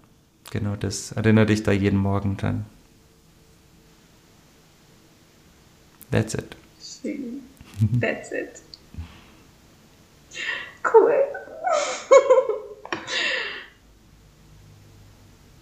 Genau 0.50 0.76
das. 0.76 1.12
Erinnere 1.12 1.46
dich 1.46 1.62
da 1.62 1.72
jeden 1.72 1.98
Morgen 1.98 2.36
dran. 2.36 2.64
That's 6.10 6.34
it. 6.34 6.56
Schön. 6.80 7.40
That's 8.00 8.32
it. 8.32 8.60
Cool. 10.84 11.14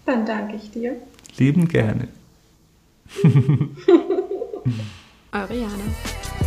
Dann 0.07 0.27
danke 0.27 0.57
ich 0.57 0.71
dir. 0.73 0.97
Lieben 1.37 1.69
gerne. 1.69 2.09
Eure 5.33 5.57
Jana. 5.61 6.40